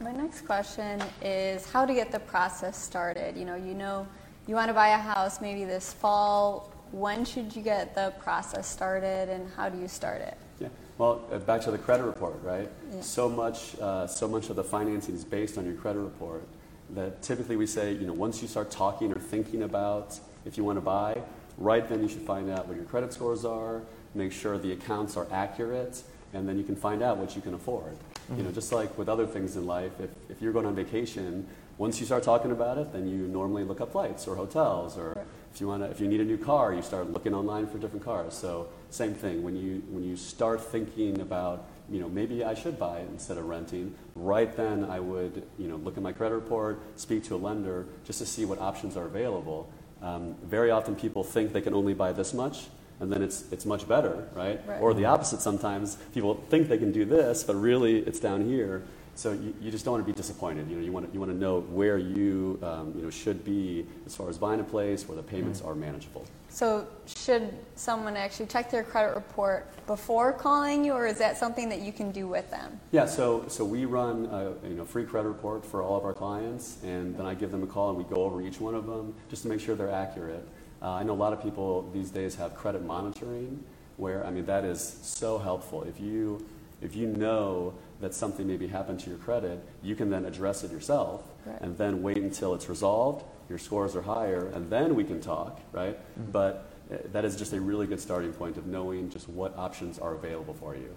My 0.01 0.13
next 0.13 0.47
question 0.47 1.01
is 1.21 1.67
how 1.73 1.87
to 1.87 1.95
get 1.95 2.13
the 2.13 2.19
process 2.19 2.77
started. 2.77 3.37
You 3.37 3.45
know, 3.45 3.57
you 3.57 3.75
know, 3.75 4.07
you 4.47 4.57
want 4.57 4.69
to 4.69 4.75
buy 4.75 4.89
a 4.89 4.99
house 4.99 5.41
maybe 5.41 5.65
this 5.65 5.95
fall. 6.03 6.74
When 6.95 7.25
should 7.25 7.57
you 7.57 7.61
get 7.61 7.97
the 7.97 8.13
process 8.21 8.69
started, 8.69 9.29
and 9.29 9.51
how 9.57 9.69
do 9.69 9.77
you 9.81 9.89
start 9.89 10.21
it? 10.21 10.39
Yeah. 10.61 10.69
Well, 10.97 11.23
uh, 11.33 11.41
back 11.41 11.61
to 11.63 11.73
the 11.73 11.79
credit 11.79 12.05
report, 12.05 12.37
right? 12.45 12.71
Yeah. 12.93 13.01
So 13.01 13.29
much, 13.29 13.77
uh, 13.81 14.07
so 14.07 14.29
much 14.29 14.49
of 14.49 14.55
the 14.55 14.63
financing 14.63 15.17
is 15.17 15.25
based 15.25 15.59
on 15.59 15.65
your 15.65 15.75
credit 15.75 15.99
report. 15.99 16.45
That 16.91 17.21
typically 17.21 17.57
we 17.57 17.67
say, 17.67 17.95
you 17.95 18.07
know, 18.07 18.13
once 18.13 18.41
you 18.43 18.47
start 18.47 18.71
talking 18.71 19.11
or 19.11 19.19
thinking 19.19 19.65
about 19.65 20.21
if 20.45 20.57
you 20.57 20.63
want 20.63 20.77
to 20.77 20.83
buy, 20.83 21.21
right 21.59 21.89
then 21.89 22.01
you 22.01 22.09
should 22.09 22.23
find 22.23 22.49
out 22.49 22.69
what 22.69 22.77
your 22.77 22.85
credit 22.85 23.13
scores 23.13 23.45
are, 23.45 23.83
make 24.15 24.31
sure 24.31 24.57
the 24.57 24.71
accounts 24.71 25.17
are 25.17 25.27
accurate, 25.33 26.01
and 26.33 26.49
then 26.49 26.57
you 26.57 26.63
can 26.63 26.77
find 26.77 27.03
out 27.03 27.17
what 27.17 27.35
you 27.35 27.43
can 27.43 27.55
afford. 27.55 27.97
You 28.37 28.45
know, 28.45 28.53
just 28.53 28.71
like 28.71 28.97
with 28.97 29.09
other 29.09 29.27
things 29.27 29.57
in 29.57 29.67
life, 29.67 29.93
if, 29.99 30.11
if 30.31 30.41
you're 30.41 30.53
going 30.53 30.65
on 30.65 30.77
vacation, 30.77 31.45
once 31.77 31.99
you 31.99 32.07
start 32.07 32.23
talking 32.23 32.53
about 32.53 32.79
it, 32.79 32.93
then 32.93 33.09
you 33.09 33.27
normally 33.27 33.65
look 33.65 33.81
up 33.81 33.91
flights 33.91 34.29
or 34.29 34.37
hotels, 34.37 34.97
or. 34.97 35.27
If 35.55 35.61
you 35.61 35.69
want 35.69 35.85
to, 35.85 35.91
if 35.91 36.01
you 36.01 36.09
need 36.09 36.21
a 36.21 36.25
new 36.25 36.37
car, 36.37 36.75
you 36.75 36.83
start 36.83 37.13
looking 37.13 37.33
online 37.33 37.69
for 37.69 37.79
different 37.79 38.05
cars. 38.05 38.35
So 38.35 38.69
same 38.91 39.15
thing 39.15 39.45
when 39.45 39.55
you 39.55 39.83
when 39.89 40.03
you 40.03 40.17
start 40.17 40.61
thinking 40.61 41.21
about, 41.21 41.67
you 41.89 42.01
know, 42.01 42.09
maybe 42.09 42.43
I 42.43 42.55
should 42.55 42.77
buy 42.77 42.99
it 42.99 43.09
instead 43.13 43.39
of 43.39 43.45
renting. 43.45 43.95
Right 44.17 44.55
then, 44.57 44.85
I 44.85 44.99
would, 44.99 45.47
you 45.57 45.69
know, 45.69 45.77
look 45.77 45.97
at 45.97 46.03
my 46.03 46.11
credit 46.11 46.35
report, 46.35 46.81
speak 46.97 47.23
to 47.25 47.37
a 47.37 47.39
lender, 47.39 47.87
just 48.05 48.19
to 48.19 48.27
see 48.27 48.45
what 48.45 48.59
options 48.59 48.97
are 48.97 49.05
available. 49.05 49.71
Um, 50.03 50.35
very 50.43 50.73
often, 50.73 50.97
people 50.97 51.23
think 51.23 51.53
they 51.53 51.61
can 51.61 51.73
only 51.73 51.95
buy 51.95 52.13
this 52.13 52.35
much, 52.35 52.67
and 52.99 53.13
then 53.13 53.23
it's 53.23 53.45
it's 53.53 53.65
much 53.65 53.87
better, 53.87 54.29
right? 54.35 54.61
Right. 54.67 54.81
Or 54.81 54.93
the 54.93 55.05
opposite. 55.05 55.41
Sometimes 55.41 55.99
people 56.13 56.35
think 56.51 56.69
they 56.69 56.79
can 56.79 56.91
do 56.91 57.05
this, 57.05 57.45
but 57.45 57.55
really 57.55 58.01
it's 58.01 58.19
down 58.19 58.45
here. 58.45 58.83
So 59.17 59.33
you, 59.33 59.55
you 59.61 59.71
just 59.71 59.85
don't 59.85 59.93
want 59.93 60.07
to 60.07 60.13
be 60.13 60.17
disappointed. 60.17 60.69
You 60.69 60.77
know, 60.77 60.85
you 60.85 60.93
want 60.93 61.07
to, 61.07 61.13
you 61.13 61.21
want 61.21 61.33
to 61.33 61.39
know 61.39 61.61
where 61.61 61.99
you 61.99 62.59
um, 62.63 62.93
you 62.97 63.03
know 63.03 63.11
should 63.11 63.45
be 63.45 63.87
as 64.07 64.15
far 64.17 64.29
as 64.29 64.39
buying 64.39 64.61
a 64.61 64.65
place 64.65 65.09
where 65.09 65.17
the 65.17 65.23
payments 65.23 65.63
are 65.63 65.75
manageable. 65.75 66.25
So, 66.49 66.87
should 67.07 67.53
someone 67.75 68.17
actually 68.17 68.47
check 68.47 68.71
their 68.71 68.85
credit 68.85 69.17
report 69.17 69.69
before 69.89 70.33
calling 70.33 70.85
you, 70.85 70.93
or 70.93 71.05
is 71.05 71.19
that 71.19 71.37
something 71.37 71.69
that 71.69 71.81
you 71.81 71.93
can 71.93 72.13
do 72.13 72.29
with 72.29 72.49
them? 72.49 72.79
Yeah, 72.93 73.07
so, 73.07 73.45
so 73.49 73.65
we 73.65 73.87
run 73.87 74.27
a 74.27 74.69
you 74.69 74.77
know, 74.77 74.85
free 74.85 75.05
credit 75.05 75.27
report 75.27 75.67
for 75.67 75.83
all 75.83 75.97
of 75.97 76.05
our 76.05 76.15
clients, 76.15 76.79
and 76.85 77.17
then 77.19 77.27
I 77.27 77.35
give 77.35 77.51
them 77.51 77.65
a 77.65 77.67
call 77.67 77.89
and 77.89 77.99
we 77.99 78.05
go 78.05 78.23
over 78.23 78.41
each 78.41 78.61
one 78.61 78.77
of 78.77 78.87
them 78.87 79.17
just 79.29 79.43
to 79.43 79.49
make 79.49 79.59
sure 79.59 79.75
they're 79.75 79.91
accurate. 79.91 80.47
Uh, 80.81 80.93
I 80.93 81.03
know 81.03 81.13
a 81.13 81.15
lot 81.15 81.33
of 81.33 81.43
people 81.43 81.91
these 81.93 82.11
days 82.11 82.37
have 82.37 82.55
credit 82.55 82.85
monitoring, 82.85 83.65
where 83.97 84.25
I 84.25 84.31
mean 84.31 84.45
that 84.47 84.65
is 84.65 84.81
so 85.03 85.39
helpful. 85.39 85.83
If 85.83 85.99
you 85.99 86.47
if 86.83 86.95
you 86.95 87.09
know 87.09 87.75
that 88.05 88.15
something 88.15 88.47
maybe 88.47 88.67
happened 88.69 88.99
to 89.05 89.11
your 89.11 89.19
credit, 89.27 89.59
you 89.83 89.97
can 89.97 90.11
then 90.11 90.25
address 90.27 90.65
it 90.65 90.71
yourself, 90.73 91.21
Right. 91.47 91.63
and 91.63 91.77
then 91.79 92.03
wait 92.03 92.17
until 92.17 92.55
it's 92.57 92.69
resolved. 92.69 93.21
Your 93.51 93.59
scores 93.59 93.97
are 93.97 94.03
higher, 94.03 94.43
and 94.55 94.71
then 94.71 94.95
we 94.97 95.05
can 95.05 95.21
talk, 95.21 95.51
right? 95.73 95.97
But 96.33 96.53
uh, 96.91 96.97
that 97.13 97.25
is 97.25 97.37
just 97.41 97.53
a 97.53 97.61
really 97.61 97.87
good 97.87 98.01
starting 98.01 98.33
point 98.33 98.57
of 98.57 98.65
knowing 98.67 99.11
just 99.15 99.27
what 99.29 99.51
options 99.59 99.99
are 99.99 100.15
available 100.15 100.55
for 100.61 100.75
you. 100.75 100.91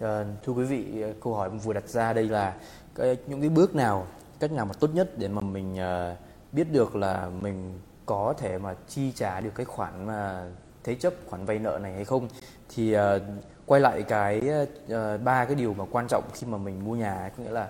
Ờ, 0.00 0.24
thưa 0.42 0.52
quý 0.52 0.64
vị, 0.64 1.00
ờ, 1.02 1.12
câu 1.22 1.34
hỏi 1.34 1.50
vừa 1.50 1.72
đặt 1.72 1.88
ra 1.88 2.12
đây 2.12 2.28
là 2.28 2.56
cái, 2.94 3.16
những 3.26 3.40
cái 3.40 3.50
bước 3.50 3.74
nào, 3.74 4.06
cách 4.40 4.52
nào 4.52 4.66
mà 4.66 4.72
tốt 4.80 4.90
nhất 4.94 5.10
để 5.18 5.28
mà 5.28 5.40
mình 5.40 5.76
ờ, 5.76 6.16
biết 6.52 6.64
được 6.72 6.96
là 6.96 7.30
mình 7.40 7.72
có 8.06 8.34
thể 8.38 8.58
mà 8.58 8.74
chi 8.88 9.12
trả 9.12 9.40
được 9.40 9.50
cái 9.54 9.66
khoản 9.66 10.06
mà 10.06 10.48
thế 10.84 10.94
chấp 10.94 11.14
khoản 11.26 11.44
vay 11.44 11.58
nợ 11.58 11.78
này 11.82 11.92
hay 11.94 12.04
không? 12.04 12.28
Thì 12.68 12.92
ờ, 12.92 13.20
quay 13.70 13.80
lại 13.80 14.02
cái 14.02 14.40
ba 14.88 15.16
ba 15.16 15.44
cái 15.44 15.54
điều 15.54 15.74
mà 15.74 15.84
quan 15.90 16.06
trọng 16.08 16.24
khi 16.34 16.46
mà 16.46 16.58
mình 16.58 16.84
mua 16.84 16.94
nhà 16.94 17.14
ấy, 17.14 17.30
có 17.36 17.42
nghĩa 17.44 17.50
là 17.50 17.68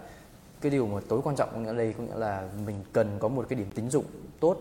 cái 0.60 0.70
điều 0.70 0.86
mà 0.86 1.00
tối 1.08 1.20
quan 1.24 1.36
trọng 1.36 1.48
có 1.52 1.58
nghĩa 1.58 1.74
đây 1.74 1.94
có 1.98 2.04
nghĩa 2.04 2.16
là 2.16 2.48
mình 2.66 2.76
cần 2.92 3.18
có 3.18 3.28
một 3.28 3.46
cái 3.48 3.58
điểm 3.58 3.70
tín 3.74 3.90
dụng 3.90 4.04
tốt. 4.40 4.56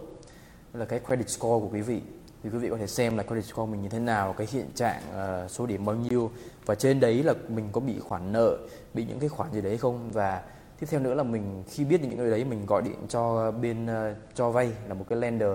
Là 0.73 0.86
cái 0.86 0.99
credit 1.08 1.30
score 1.30 1.65
của 1.65 1.69
quý 1.73 1.82
vị. 1.82 2.02
Thì 2.43 2.49
quý 2.49 2.58
vị 2.58 2.69
có 2.69 2.78
thể 2.78 2.88
xem 2.88 3.17
là 3.17 3.23
credit 3.23 3.45
score 3.45 3.71
mình 3.71 3.82
như 3.82 3.89
thế 3.89 3.99
nào 3.99 4.34
cái 4.34 4.47
hiện 4.52 4.65
trạng 4.75 5.02
uh, 5.45 5.52
số 5.52 5.65
điểm 5.65 5.86
bao 5.86 5.95
nhiêu. 5.95 6.32
Và 6.65 6.75
trên 6.75 6.99
đấy 6.99 7.23
là 7.23 7.34
mình 7.47 7.69
có 7.71 7.82
bị 7.82 7.99
khoản 7.99 8.32
nợ 8.32 8.58
bị 8.93 9.06
những 9.06 9.19
cái 9.19 9.30
khoản 9.30 9.52
gì 9.52 9.62
đấy 9.62 9.78
không? 9.78 10.10
Và 10.12 10.41
tiếp 10.80 10.88
theo 10.89 10.99
nữa 10.99 11.13
là 11.13 11.23
mình 11.23 11.63
khi 11.67 11.86
biết 11.86 12.02
được 12.02 12.08
những 12.10 12.19
cái 12.19 12.30
đấy 12.30 12.45
mình 12.45 12.65
gọi 12.65 12.82
điện 12.82 12.97
cho 13.10 13.52
bên 13.52 13.86
uh, 13.86 14.15
cho 14.36 14.49
vay 14.49 14.71
là 14.88 14.93
một 14.93 15.06
cái 15.10 15.19
lender 15.19 15.52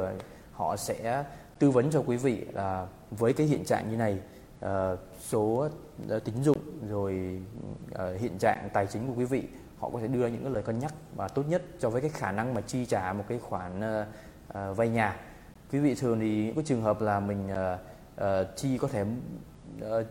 họ 0.53 0.77
sẽ 0.77 1.25
tư 1.59 1.71
vấn 1.71 1.91
cho 1.91 2.03
quý 2.07 2.17
vị 2.17 2.45
là 2.53 2.87
với 3.11 3.33
cái 3.33 3.47
hiện 3.47 3.65
trạng 3.65 3.91
như 3.91 3.97
này 3.97 4.19
uh, 4.67 4.99
số 5.21 5.69
uh, 6.15 6.25
tín 6.25 6.35
dụng 6.43 6.59
rồi 6.89 7.41
uh, 7.95 8.21
hiện 8.21 8.39
trạng 8.39 8.69
tài 8.73 8.87
chính 8.87 9.07
của 9.07 9.15
quý 9.17 9.25
vị 9.25 9.43
họ 9.79 9.91
có 9.93 10.01
thể 10.01 10.09
đưa 10.09 10.23
ra 10.23 10.29
những 10.29 10.43
cái 10.43 10.53
lời 10.53 10.63
cân 10.63 10.79
nhắc 10.79 10.95
và 11.17 11.29
tốt 11.29 11.43
nhất 11.49 11.63
cho 11.81 11.91
với 11.91 12.01
cái 12.01 12.11
khả 12.11 12.33
năng 12.33 12.55
mà 12.55 12.61
chi 12.61 12.87
trả 12.87 13.13
một 13.13 13.25
cái 13.29 13.39
khoản 13.39 13.79
uh, 13.79 14.07
uh, 14.49 14.77
vay 14.77 14.89
nhà. 14.89 15.17
Quý 15.73 15.79
vị 15.79 15.95
thường 15.95 16.21
thì 16.21 16.45
những 16.45 16.55
cái 16.55 16.65
trường 16.65 16.83
hợp 16.83 17.01
là 17.01 17.21
mình 17.21 17.49
uh, 17.53 17.81
uh, 18.21 18.57
chi 18.57 18.79
có 18.79 18.89
thể 18.89 19.05
uh, 19.83 20.07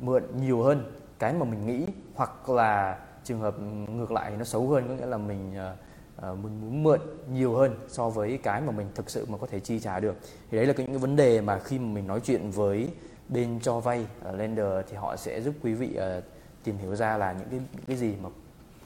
mượn 0.00 0.22
nhiều 0.40 0.62
hơn 0.62 0.92
cái 1.18 1.32
mà 1.32 1.44
mình 1.44 1.66
nghĩ 1.66 1.86
hoặc 2.14 2.48
là 2.48 2.98
trường 3.24 3.40
hợp 3.40 3.60
ngược 3.88 4.12
lại 4.12 4.32
nó 4.38 4.44
xấu 4.44 4.68
hơn 4.68 4.88
có 4.88 4.94
nghĩa 4.94 5.06
là 5.06 5.16
mình 5.16 5.52
uh, 5.52 6.38
mình 6.38 6.60
muốn 6.60 6.82
mượn 6.82 7.00
nhiều 7.32 7.54
hơn 7.54 7.74
so 7.88 8.08
với 8.08 8.38
cái 8.42 8.60
mà 8.60 8.72
mình 8.72 8.86
thực 8.94 9.10
sự 9.10 9.26
mà 9.28 9.38
có 9.38 9.46
thể 9.46 9.60
chi 9.60 9.80
trả 9.80 10.00
được. 10.00 10.16
Thì 10.50 10.56
đấy 10.56 10.66
là 10.66 10.74
những 10.76 10.86
cái 10.86 10.98
vấn 10.98 11.16
đề 11.16 11.40
mà 11.40 11.58
khi 11.58 11.78
mà 11.78 11.84
mình 11.84 12.06
nói 12.06 12.20
chuyện 12.24 12.50
với 12.50 12.88
bên 13.28 13.60
cho 13.60 13.80
vay 13.80 14.06
uh, 14.28 14.34
lender 14.34 14.66
thì 14.88 14.96
họ 14.96 15.16
sẽ 15.16 15.40
giúp 15.40 15.54
quý 15.62 15.74
vị 15.74 15.98
uh, 16.18 16.24
tìm 16.64 16.78
hiểu 16.78 16.96
ra 16.96 17.16
là 17.16 17.32
những 17.32 17.48
cái 17.50 17.60
những 17.72 17.84
cái 17.86 17.96
gì 17.96 18.14
mà 18.22 18.28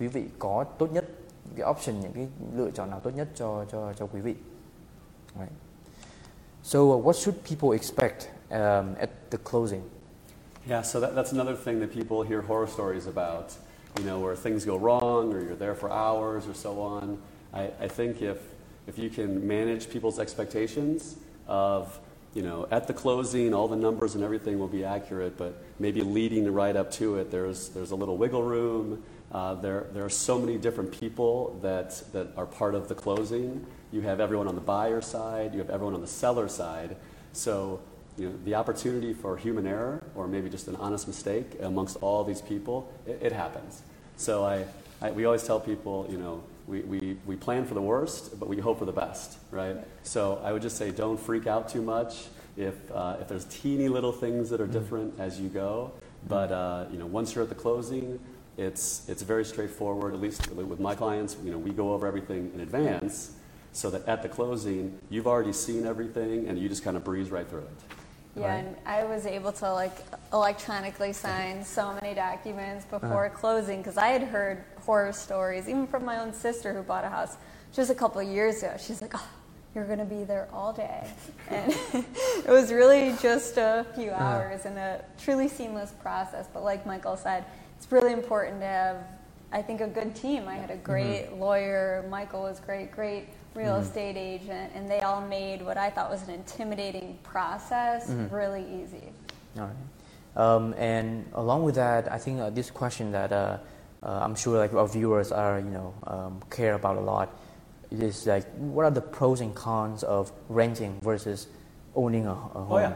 quý 0.00 0.06
vị 0.06 0.24
có 0.38 0.64
tốt 0.78 0.92
nhất 0.92 1.04
những 1.44 1.54
cái 1.56 1.70
option 1.70 2.00
những 2.00 2.12
cái 2.12 2.28
lựa 2.56 2.70
chọn 2.70 2.90
nào 2.90 3.00
tốt 3.00 3.10
nhất 3.10 3.28
cho 3.34 3.64
cho 3.72 3.92
cho 3.92 4.06
quý 4.06 4.20
vị. 4.20 4.34
Right. 5.34 5.52
So 6.62 6.78
uh, 6.78 7.06
what 7.06 7.16
should 7.16 7.40
people 7.48 7.72
expect 7.72 8.28
um, 8.50 8.94
at 8.98 9.10
the 9.30 9.38
closing? 9.50 9.82
Yeah, 10.68 10.82
so 10.82 11.00
that, 11.00 11.14
that's 11.14 11.32
another 11.32 11.56
thing 11.56 11.80
that 11.80 11.92
people 11.92 12.22
hear 12.22 12.42
horror 12.42 12.68
stories 12.68 13.06
about, 13.06 13.52
you 13.98 14.04
know, 14.04 14.18
where 14.20 14.36
things 14.36 14.64
go 14.64 14.76
wrong 14.76 15.32
or 15.32 15.40
you're 15.40 15.56
there 15.56 15.74
for 15.74 15.90
hours 15.90 16.46
or 16.46 16.54
so 16.54 16.80
on. 16.80 17.18
I, 17.52 17.70
I 17.80 17.88
think 17.88 18.22
if, 18.22 18.38
if 18.86 18.98
you 18.98 19.08
can 19.08 19.46
manage 19.46 19.88
people's 19.88 20.18
expectations 20.18 21.16
of, 21.48 21.98
you 22.34 22.42
know, 22.42 22.68
at 22.70 22.86
the 22.86 22.94
closing, 22.94 23.52
all 23.52 23.66
the 23.66 23.76
numbers 23.76 24.14
and 24.14 24.22
everything 24.22 24.58
will 24.58 24.68
be 24.68 24.84
accurate, 24.84 25.36
but 25.36 25.62
maybe 25.78 26.02
leading 26.02 26.52
right 26.52 26.76
up 26.76 26.90
to 26.92 27.16
it, 27.16 27.30
there's, 27.30 27.70
there's 27.70 27.90
a 27.90 27.96
little 27.96 28.16
wiggle 28.16 28.42
room. 28.42 29.02
Uh, 29.32 29.54
there, 29.54 29.86
there 29.92 30.04
are 30.04 30.10
so 30.10 30.38
many 30.38 30.56
different 30.56 30.92
people 30.92 31.58
that, 31.62 32.02
that 32.12 32.28
are 32.36 32.46
part 32.46 32.74
of 32.74 32.88
the 32.88 32.94
closing. 32.94 33.64
You 33.92 34.00
have 34.02 34.20
everyone 34.20 34.46
on 34.46 34.54
the 34.54 34.60
buyer 34.60 35.00
side, 35.00 35.52
you 35.54 35.58
have 35.58 35.70
everyone 35.70 35.94
on 35.94 36.00
the 36.00 36.06
seller 36.06 36.48
side. 36.48 36.96
So 37.32 37.80
you 38.16 38.28
know, 38.28 38.34
the 38.44 38.54
opportunity 38.54 39.12
for 39.12 39.36
human 39.36 39.66
error 39.66 40.02
or 40.14 40.28
maybe 40.28 40.48
just 40.50 40.68
an 40.68 40.76
honest 40.76 41.08
mistake 41.08 41.56
amongst 41.60 41.96
all 42.00 42.22
these 42.22 42.42
people, 42.42 42.92
it, 43.06 43.18
it 43.22 43.32
happens. 43.32 43.82
So 44.16 44.44
I, 44.44 44.66
I, 45.00 45.10
we 45.10 45.24
always 45.24 45.42
tell 45.42 45.58
people, 45.58 46.06
you 46.10 46.18
know, 46.18 46.42
we, 46.70 46.80
we, 46.82 47.16
we 47.26 47.36
plan 47.36 47.66
for 47.66 47.74
the 47.74 47.82
worst, 47.82 48.38
but 48.38 48.48
we 48.48 48.56
hope 48.58 48.78
for 48.78 48.84
the 48.84 48.92
best, 48.92 49.38
right? 49.50 49.76
So 50.04 50.40
I 50.44 50.52
would 50.52 50.62
just 50.62 50.76
say 50.76 50.92
don't 50.92 51.18
freak 51.18 51.46
out 51.46 51.68
too 51.68 51.82
much 51.82 52.26
if, 52.56 52.74
uh, 52.92 53.16
if 53.20 53.28
there's 53.28 53.44
teeny 53.46 53.88
little 53.88 54.12
things 54.12 54.48
that 54.50 54.60
are 54.60 54.66
different 54.66 55.18
as 55.18 55.40
you 55.40 55.48
go. 55.48 55.92
But 56.28 56.52
uh, 56.52 56.86
you 56.92 56.98
know, 56.98 57.06
once 57.06 57.34
you're 57.34 57.42
at 57.42 57.48
the 57.48 57.56
closing, 57.56 58.20
it's, 58.56 59.08
it's 59.08 59.22
very 59.22 59.44
straightforward, 59.44 60.14
at 60.14 60.20
least 60.20 60.48
with 60.52 60.80
my 60.80 60.94
clients. 60.94 61.36
You 61.44 61.50
know, 61.50 61.58
we 61.58 61.70
go 61.72 61.92
over 61.92 62.06
everything 62.06 62.52
in 62.54 62.60
advance 62.60 63.32
so 63.72 63.90
that 63.90 64.06
at 64.06 64.22
the 64.22 64.28
closing, 64.28 64.98
you've 65.10 65.26
already 65.26 65.52
seen 65.52 65.86
everything 65.86 66.46
and 66.48 66.58
you 66.58 66.68
just 66.68 66.84
kind 66.84 66.96
of 66.96 67.04
breeze 67.04 67.30
right 67.30 67.48
through 67.48 67.60
it. 67.60 67.68
Yeah, 68.36 68.46
Right. 68.46 68.64
and 68.64 68.76
I 68.86 69.04
was 69.04 69.26
able 69.26 69.50
to 69.52 69.72
like 69.72 69.96
electronically 70.32 71.12
sign 71.12 71.64
so 71.64 71.94
many 72.00 72.14
documents 72.14 72.84
before 72.84 73.28
closing 73.30 73.78
because 73.78 73.96
I 73.96 74.08
had 74.08 74.22
heard 74.22 74.64
horror 74.84 75.12
stories, 75.12 75.68
even 75.68 75.86
from 75.86 76.04
my 76.04 76.18
own 76.18 76.32
sister 76.32 76.72
who 76.72 76.82
bought 76.82 77.04
a 77.04 77.08
house 77.08 77.36
just 77.72 77.90
a 77.90 77.94
couple 77.94 78.20
of 78.20 78.28
years 78.28 78.62
ago. 78.62 78.74
She's 78.78 79.00
like, 79.00 79.12
"Oh, 79.14 79.28
you're 79.74 79.84
going 79.84 79.98
to 79.98 80.04
be 80.04 80.24
there 80.24 80.48
all 80.52 80.72
day," 80.72 81.08
and 81.50 81.72
it 81.94 82.48
was 82.48 82.72
really 82.72 83.14
just 83.20 83.56
a 83.56 83.86
few 83.94 84.10
hours 84.10 84.66
and 84.66 84.78
a 84.78 85.04
truly 85.22 85.48
seamless 85.48 85.92
process. 85.92 86.46
But 86.52 86.64
like 86.64 86.86
Michael 86.86 87.16
said, 87.16 87.44
it's 87.76 87.90
really 87.90 88.12
important 88.12 88.60
to 88.60 88.66
have, 88.66 88.96
I 89.52 89.62
think, 89.62 89.80
a 89.80 89.86
good 89.86 90.14
team. 90.14 90.48
I 90.48 90.56
had 90.56 90.70
a 90.70 90.76
great 90.76 91.32
lawyer. 91.32 92.04
Michael 92.10 92.42
was 92.42 92.60
great, 92.60 92.92
great 92.92 93.28
real 93.54 93.76
estate 93.76 94.16
agent, 94.16 94.72
and 94.74 94.88
they 94.88 95.00
all 95.00 95.20
made 95.26 95.62
what 95.62 95.76
I 95.76 95.90
thought 95.90 96.10
was 96.10 96.22
an 96.28 96.34
intimidating 96.34 97.18
process 97.22 98.08
really 98.30 98.64
easy. 98.82 99.12
All 99.58 99.64
right. 99.64 99.74
Um, 100.36 100.74
and 100.74 101.28
along 101.34 101.64
with 101.64 101.74
that, 101.74 102.10
I 102.10 102.18
think 102.18 102.40
uh, 102.40 102.50
this 102.50 102.70
question 102.70 103.10
that 103.12 103.32
uh, 103.32 103.58
uh, 104.02 104.20
I'm 104.22 104.34
sure 104.34 104.58
like 104.58 104.72
our 104.74 104.88
viewers 104.88 105.30
are, 105.32 105.58
you 105.58 105.70
know, 105.70 105.94
um, 106.06 106.42
care 106.50 106.74
about 106.74 106.96
a 106.96 107.00
lot 107.00 107.28
is 107.90 108.26
like, 108.26 108.46
what 108.54 108.84
are 108.84 108.90
the 108.90 109.00
pros 109.00 109.40
and 109.40 109.54
cons 109.54 110.02
of 110.02 110.32
renting 110.48 110.98
versus 111.02 111.48
owning 111.94 112.26
a, 112.26 112.30
a 112.30 112.34
home? 112.34 112.66
Oh 112.70 112.78
yeah. 112.78 112.94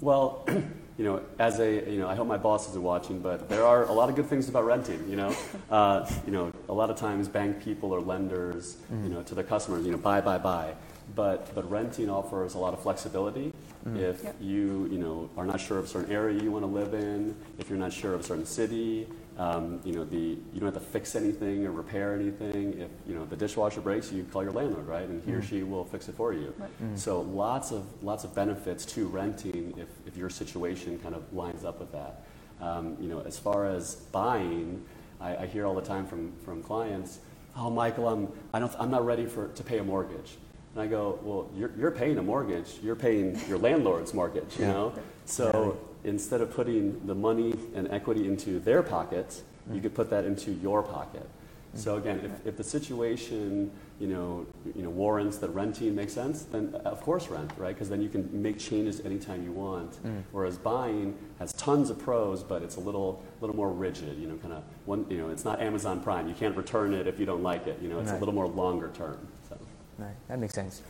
Well, 0.00 0.44
you 0.98 1.04
know, 1.04 1.22
as 1.38 1.60
a 1.60 1.88
you 1.90 1.98
know, 1.98 2.08
I 2.08 2.14
hope 2.14 2.26
my 2.26 2.36
boss 2.36 2.68
isn't 2.68 2.82
watching, 2.82 3.20
but 3.20 3.48
there 3.48 3.64
are 3.64 3.84
a 3.84 3.92
lot 3.92 4.08
of 4.08 4.16
good 4.16 4.26
things 4.26 4.48
about 4.48 4.66
renting. 4.66 5.08
You 5.08 5.16
know, 5.16 5.36
uh, 5.70 6.10
you 6.26 6.32
know, 6.32 6.52
a 6.68 6.72
lot 6.72 6.90
of 6.90 6.96
times 6.96 7.28
bank 7.28 7.62
people 7.62 7.92
or 7.92 8.00
lenders, 8.00 8.76
you 8.90 9.08
know, 9.08 9.22
to 9.22 9.34
their 9.34 9.44
customers, 9.44 9.86
you 9.86 9.92
know, 9.92 9.98
buy, 9.98 10.20
buy, 10.20 10.38
buy. 10.38 10.74
But 11.14 11.54
but 11.54 11.70
renting 11.70 12.10
offers 12.10 12.54
a 12.54 12.58
lot 12.58 12.74
of 12.74 12.82
flexibility. 12.82 13.52
If 13.96 14.22
Yep. 14.22 14.36
you 14.40 14.88
you 14.92 14.98
know 14.98 15.28
are 15.36 15.44
not 15.44 15.60
sure 15.60 15.78
of 15.78 15.84
a 15.84 15.88
certain 15.88 16.12
area 16.12 16.40
you 16.40 16.52
want 16.52 16.64
to 16.64 16.70
live 16.70 16.94
in, 16.94 17.34
if 17.58 17.68
you're 17.68 17.78
not 17.78 17.92
sure 17.92 18.14
of 18.14 18.20
a 18.20 18.22
certain 18.22 18.46
city, 18.46 19.08
um, 19.38 19.80
you 19.84 19.92
know 19.94 20.04
the 20.04 20.16
you 20.52 20.60
don't 20.60 20.72
have 20.74 20.82
to 20.82 20.90
fix 20.90 21.14
anything 21.16 21.66
or 21.66 21.72
repair 21.72 22.14
anything. 22.14 22.74
If 22.78 22.90
you 23.06 23.14
know 23.14 23.24
the 23.24 23.36
dishwasher 23.36 23.80
breaks, 23.80 24.12
you 24.12 24.24
call 24.24 24.42
your 24.42 24.52
landlord, 24.52 24.86
right, 24.86 25.08
and 25.08 25.22
he 25.24 25.32
or 25.32 25.42
she 25.42 25.62
will 25.62 25.84
fix 25.84 26.08
it 26.08 26.14
for 26.14 26.32
you. 26.34 26.54
So 26.96 27.22
lots 27.22 27.70
of 27.72 27.84
lots 28.02 28.24
of 28.24 28.34
benefits 28.34 28.84
to 28.86 29.06
renting 29.08 29.74
if, 29.78 29.88
if 30.06 30.16
your 30.16 30.28
situation 30.30 30.98
kind 30.98 31.14
of 31.14 31.32
lines 31.32 31.64
up 31.64 31.80
with 31.80 31.92
that. 31.92 32.24
Um, 32.60 32.96
you 33.00 33.08
know, 33.08 33.20
as 33.20 33.38
far 33.38 33.66
as 33.66 33.96
buying, 34.12 34.84
I, 35.20 35.36
I 35.36 35.46
hear 35.46 35.66
all 35.66 35.74
the 35.74 35.82
time 35.82 36.06
from, 36.06 36.32
from 36.44 36.62
clients, 36.62 37.18
"Oh, 37.56 37.70
Michael, 37.70 38.08
I'm 38.08 38.28
I 38.52 38.58
don't 38.60 38.72
I'm 38.78 38.90
not 38.90 39.04
ready 39.06 39.26
for 39.26 39.48
to 39.48 39.62
pay 39.64 39.78
a 39.78 39.84
mortgage." 39.84 40.36
And 40.74 40.82
I 40.82 40.86
go, 40.86 41.18
"Well, 41.22 41.50
you're, 41.56 41.72
you're 41.78 41.90
paying 41.90 42.18
a 42.18 42.22
mortgage. 42.22 42.78
You're 42.82 42.96
paying 42.96 43.38
your 43.48 43.58
landlord's 43.58 44.14
mortgage. 44.14 44.58
You 44.58 44.66
know, 44.66 44.92
so 45.24 45.78
instead 46.04 46.40
of 46.40 46.50
putting 46.54 47.00
the 47.06 47.14
money 47.14 47.54
and 47.74 47.88
equity 47.90 48.26
into 48.26 48.60
their 48.60 48.82
pockets, 48.82 49.42
you 49.72 49.80
could 49.80 49.94
put 49.94 50.10
that 50.10 50.24
into 50.24 50.50
your 50.62 50.82
pocket." 50.82 51.26
So 51.74 51.96
again, 51.96 52.20
if, 52.22 52.46
if 52.46 52.56
the 52.56 52.64
situation, 52.64 53.70
you 53.98 54.06
know, 54.06 54.44
you 54.76 54.82
know, 54.82 54.90
warrants 54.90 55.38
that 55.38 55.48
renting 55.54 55.94
makes 55.94 56.12
sense, 56.12 56.42
then 56.52 56.74
uh, 56.74 56.90
of 56.90 57.00
course 57.00 57.28
rent, 57.30 57.50
right? 57.56 57.74
Because 57.74 57.88
then 57.88 58.02
you 58.02 58.10
can 58.10 58.28
make 58.42 58.58
changes 58.58 59.00
anytime 59.06 59.42
you 59.42 59.52
want. 59.52 59.98
Whereas 60.32 60.58
buying 60.58 61.14
has 61.38 61.52
tons 61.54 61.88
of 61.90 61.98
pros, 61.98 62.42
but 62.42 62.62
it's 62.62 62.76
a 62.76 62.80
little, 62.80 63.22
little 63.40 63.56
more 63.56 63.70
rigid. 63.70 64.18
You 64.18 64.28
know, 64.28 64.36
kind 64.42 64.52
of 64.52 64.62
one. 64.84 65.06
You 65.08 65.16
know, 65.18 65.30
it's 65.30 65.44
not 65.46 65.60
Amazon 65.62 66.00
Prime. 66.00 66.28
You 66.28 66.34
can't 66.34 66.56
return 66.56 66.92
it 66.92 67.06
if 67.06 67.18
you 67.18 67.24
don't 67.26 67.42
like 67.42 67.66
it. 67.66 67.78
You 67.82 67.88
know, 67.88 68.00
it's 68.00 68.10
Right. 68.10 68.16
a 68.16 68.24
little 68.24 68.34
more 68.34 68.48
longer 68.48 68.90
term. 68.98 69.16
So. 69.48 69.56
Right, 69.98 70.16
that 70.28 70.38
makes 70.38 70.54
sense. 70.54 70.82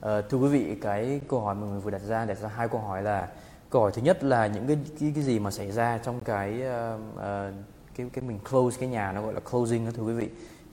Ờ, 0.00 0.22
thưa 0.22 0.38
quý 0.38 0.48
vị, 0.48 0.74
cái 0.80 1.20
câu 1.28 1.40
hỏi 1.40 1.54
mà 1.54 1.66
mình 1.66 1.80
vừa 1.80 1.90
đặt 1.90 2.02
ra 2.08 2.24
đặt 2.24 2.38
ra 2.38 2.48
hai 2.48 2.68
câu 2.68 2.80
hỏi 2.80 3.02
là 3.02 3.28
câu 3.70 3.82
hỏi 3.82 3.90
thứ 3.94 4.02
nhất 4.02 4.24
là 4.24 4.46
những 4.46 4.66
cái 4.66 4.78
cái, 5.00 5.12
cái 5.14 5.24
gì 5.24 5.38
mà 5.38 5.50
xảy 5.50 5.70
ra 5.70 5.98
trong 5.98 6.20
cái 6.20 6.62
uh, 7.14 7.54
cái 7.96 8.10
cái 8.12 8.24
mình 8.24 8.38
close 8.50 8.80
cái 8.80 8.88
nhà 8.88 9.12
nó 9.12 9.22
gọi 9.22 9.34
là 9.34 9.40
closing 9.40 9.84
đó 9.86 9.90
thưa 9.96 10.02
quý 10.02 10.12
vị. 10.12 10.28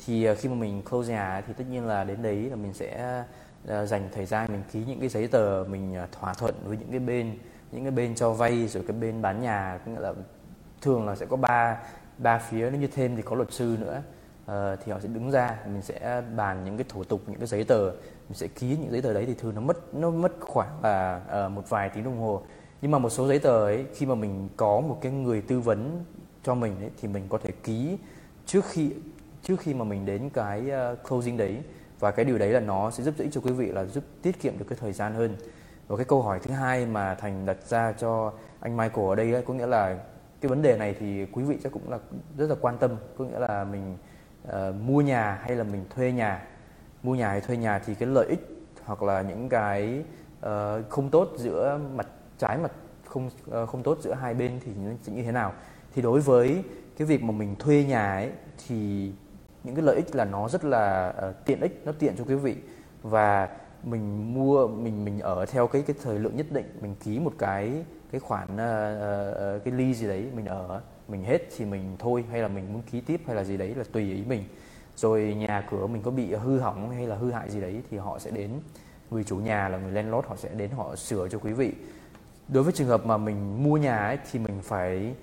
Thì 0.05 0.31
uh, 0.31 0.37
khi 0.37 0.49
mà 0.49 0.55
mình 0.55 0.81
close 0.89 1.13
nhà 1.13 1.41
thì 1.47 1.53
tất 1.57 1.63
nhiên 1.69 1.85
là 1.85 2.03
đến 2.03 2.21
đấy 2.21 2.49
là 2.49 2.55
mình 2.55 2.73
sẽ 2.73 3.23
uh, 3.63 3.89
dành 3.89 4.09
thời 4.13 4.25
gian 4.25 4.51
mình 4.51 4.63
ký 4.71 4.83
những 4.87 4.99
cái 4.99 5.09
giấy 5.09 5.27
tờ 5.27 5.63
mình 5.69 5.95
uh, 6.03 6.11
thỏa 6.11 6.33
thuận 6.33 6.55
với 6.65 6.77
những 6.77 6.91
cái 6.91 6.99
bên 6.99 7.37
những 7.71 7.83
cái 7.83 7.91
bên 7.91 8.15
cho 8.15 8.31
vay 8.31 8.67
rồi 8.67 8.83
cái 8.87 8.97
bên 8.97 9.21
bán 9.21 9.41
nhà. 9.41 9.79
Cũng 9.85 9.99
là 9.99 10.13
thường 10.81 11.07
là 11.07 11.15
sẽ 11.15 11.25
có 11.25 11.37
ba 11.37 11.77
ba 12.17 12.39
phía 12.39 12.69
nếu 12.69 12.81
như 12.81 12.87
thêm 12.87 13.15
thì 13.15 13.21
có 13.21 13.35
luật 13.35 13.51
sư 13.51 13.77
nữa. 13.79 14.01
Uh, 14.51 14.79
thì 14.85 14.91
họ 14.91 14.99
sẽ 14.99 15.07
đứng 15.07 15.31
ra 15.31 15.57
mình 15.65 15.81
sẽ 15.81 16.21
bàn 16.35 16.63
những 16.65 16.77
cái 16.77 16.85
thủ 16.89 17.03
tục 17.03 17.21
những 17.27 17.39
cái 17.39 17.47
giấy 17.47 17.63
tờ. 17.63 17.91
Mình 18.29 18.33
sẽ 18.33 18.47
ký 18.47 18.77
những 18.77 18.91
giấy 18.91 19.01
tờ 19.01 19.13
đấy 19.13 19.25
thì 19.25 19.33
thường 19.33 19.55
nó 19.55 19.61
mất 19.61 19.95
nó 19.95 20.09
mất 20.09 20.31
khoảng 20.39 20.83
là 20.83 21.21
uh, 21.45 21.51
một 21.51 21.69
vài 21.69 21.89
tiếng 21.89 22.03
đồng 22.03 22.19
hồ 22.19 22.41
nhưng 22.81 22.91
mà 22.91 22.97
một 22.97 23.09
số 23.09 23.27
giấy 23.27 23.39
tờ 23.39 23.65
ấy 23.65 23.85
khi 23.95 24.05
mà 24.05 24.15
mình 24.15 24.49
có 24.57 24.81
một 24.81 24.97
cái 25.01 25.11
người 25.11 25.41
tư 25.41 25.59
vấn 25.59 26.05
cho 26.43 26.55
mình 26.55 26.79
ấy, 26.79 26.89
thì 27.01 27.07
mình 27.07 27.23
có 27.29 27.37
thể 27.37 27.51
ký 27.63 27.97
trước 28.45 28.65
khi 28.65 28.91
trước 29.43 29.59
khi 29.59 29.73
mà 29.73 29.85
mình 29.85 30.05
đến 30.05 30.29
cái 30.29 30.69
ờ, 30.69 30.95
closing 31.09 31.37
đấy. 31.37 31.57
Và 31.99 32.11
cái 32.11 32.25
điều 32.25 32.37
đấy 32.37 32.49
là 32.49 32.59
nó 32.59 32.91
sẽ 32.91 33.03
giúp 33.03 33.13
ích 33.17 33.29
cho 33.31 33.41
quý 33.41 33.51
vị 33.51 33.67
là 33.67 33.85
giúp 33.85 34.03
tiết 34.21 34.41
kiệm 34.41 34.59
được 34.59 34.65
cái 34.69 34.77
thời 34.81 34.93
gian 34.93 35.13
hơn. 35.13 35.35
Và 35.87 35.97
cái 35.97 36.05
câu 36.05 36.21
hỏi 36.21 36.39
thứ 36.43 36.51
hai 36.51 36.85
mà 36.85 37.15
thành 37.15 37.45
đặt 37.45 37.57
ra 37.67 37.91
cho 37.91 38.33
anh 38.59 38.77
Michael 38.77 39.07
ở 39.07 39.15
đây 39.15 39.33
ấy, 39.33 39.41
có 39.41 39.53
nghĩa 39.53 39.67
là 39.67 39.99
cái 40.41 40.49
vấn 40.49 40.61
đề 40.61 40.77
này 40.77 40.95
thì 40.99 41.25
quý 41.25 41.43
vị 41.43 41.57
chắc 41.63 41.71
cũng 41.71 41.89
là 41.89 41.99
rất 42.37 42.49
là 42.49 42.55
quan 42.61 42.77
tâm. 42.77 42.91
Có 43.17 43.25
nghĩa 43.25 43.39
là 43.39 43.63
mình 43.63 43.97
uh, 44.47 44.75
mua 44.85 45.01
nhà 45.01 45.39
hay 45.41 45.55
là 45.55 45.63
mình 45.63 45.85
thuê 45.95 46.11
nhà? 46.11 46.47
Mua 47.03 47.15
nhà 47.15 47.29
hay 47.29 47.41
thuê 47.41 47.57
nhà 47.57 47.79
thì 47.79 47.95
cái 47.95 48.09
lợi 48.09 48.27
ích 48.27 48.67
hoặc 48.85 49.03
là 49.03 49.21
những 49.21 49.49
cái 49.49 50.03
uh, 50.39 50.49
không 50.89 51.09
tốt 51.09 51.29
giữa 51.37 51.79
mặt 51.95 52.07
trái 52.37 52.57
mặt 52.57 52.71
không 53.05 53.29
ờ, 53.49 53.65
không 53.65 53.83
tốt 53.83 53.97
giữa 54.01 54.13
hai 54.13 54.33
bên 54.33 54.59
thì 54.65 54.71
nó 54.85 54.91
sẽ 55.01 55.13
như 55.13 55.23
thế 55.23 55.31
nào? 55.31 55.53
Thì 55.93 56.01
đối 56.01 56.19
với 56.19 56.63
cái 56.97 57.07
việc 57.07 57.23
mà 57.23 57.31
mình 57.31 57.55
thuê 57.59 57.83
nhà 57.83 58.13
ấy 58.13 58.31
thì 58.67 59.11
những 59.63 59.75
cái 59.75 59.85
lợi 59.85 59.95
ích 59.95 60.15
là 60.15 60.25
nó 60.25 60.49
rất 60.49 60.65
là 60.65 61.13
uh, 61.29 61.45
tiện 61.45 61.61
ích 61.61 61.81
nó 61.85 61.91
tiện 61.91 62.15
cho 62.17 62.23
quý 62.23 62.35
vị. 62.35 62.55
Và 63.03 63.49
mình 63.83 64.33
mua 64.33 64.67
mình 64.67 65.05
mình 65.05 65.19
ở 65.19 65.45
theo 65.45 65.67
cái 65.67 65.81
cái 65.81 65.95
thời 66.03 66.19
lượng 66.19 66.37
nhất 66.37 66.45
định 66.49 66.65
mình 66.81 66.95
ký 67.03 67.19
một 67.19 67.33
cái 67.37 67.83
cái 68.11 68.19
khoản 68.19 68.47
uh, 68.53 69.57
uh, 69.57 69.63
cái 69.63 69.73
ly 69.73 69.93
gì 69.93 70.07
đấy 70.07 70.31
mình 70.35 70.45
ở 70.45 70.81
mình 71.07 71.23
hết 71.23 71.41
thì 71.57 71.65
mình 71.65 71.95
thôi 71.99 72.25
hay 72.31 72.41
là 72.41 72.47
mình 72.47 72.73
muốn 72.73 72.81
ký 72.91 73.01
tiếp 73.01 73.21
hay 73.27 73.35
là 73.35 73.43
gì 73.43 73.57
đấy 73.57 73.75
là 73.75 73.83
tùy 73.91 74.13
ý 74.13 74.23
mình. 74.27 74.43
Rồi 74.95 75.35
nhà 75.39 75.67
cửa 75.71 75.87
mình 75.87 76.01
có 76.01 76.11
bị 76.11 76.33
hư 76.33 76.59
hỏng 76.59 76.89
hay 76.89 77.07
là 77.07 77.15
hư 77.15 77.31
hại 77.31 77.49
gì 77.49 77.61
đấy 77.61 77.81
thì 77.91 77.97
họ 77.97 78.19
sẽ 78.19 78.31
đến 78.31 78.51
người 79.11 79.23
chủ 79.23 79.37
nhà 79.37 79.69
là 79.69 79.77
người 79.77 79.91
landlord 79.91 80.27
họ 80.27 80.35
sẽ 80.35 80.49
đến 80.49 80.71
họ 80.71 80.95
sửa 80.95 81.27
cho 81.27 81.39
quý 81.39 81.53
vị 81.53 81.73
đối 82.47 82.63
với 82.63 82.73
trường 82.73 82.87
hợp 82.87 83.05
mà 83.05 83.17
mình 83.17 83.63
mua 83.63 83.77
nhà 83.77 83.97
ấy, 83.97 84.17
thì 84.31 84.39
mình 84.39 84.59
phải 84.63 85.13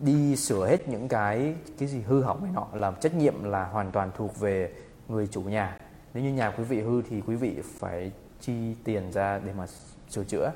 đi 0.00 0.36
sửa 0.36 0.66
hết 0.66 0.88
những 0.88 1.08
cái 1.08 1.54
cái 1.78 1.88
gì 1.88 2.00
hư 2.00 2.22
hỏng 2.22 2.44
này 2.44 2.52
nọ 2.54 2.66
làm 2.72 2.94
trách 3.00 3.14
nhiệm 3.14 3.44
là 3.44 3.64
hoàn 3.64 3.90
toàn 3.90 4.10
thuộc 4.16 4.40
về 4.40 4.72
người 5.08 5.26
chủ 5.26 5.42
nhà. 5.42 5.78
Nếu 6.14 6.24
như 6.24 6.32
nhà 6.32 6.50
quý 6.50 6.64
vị 6.64 6.80
hư 6.80 7.02
thì 7.02 7.20
quý 7.26 7.36
vị 7.36 7.56
phải 7.78 8.12
chi 8.40 8.74
tiền 8.84 9.12
ra 9.12 9.40
để 9.44 9.52
mà 9.58 9.66
sửa 10.10 10.24
chữa. 10.24 10.50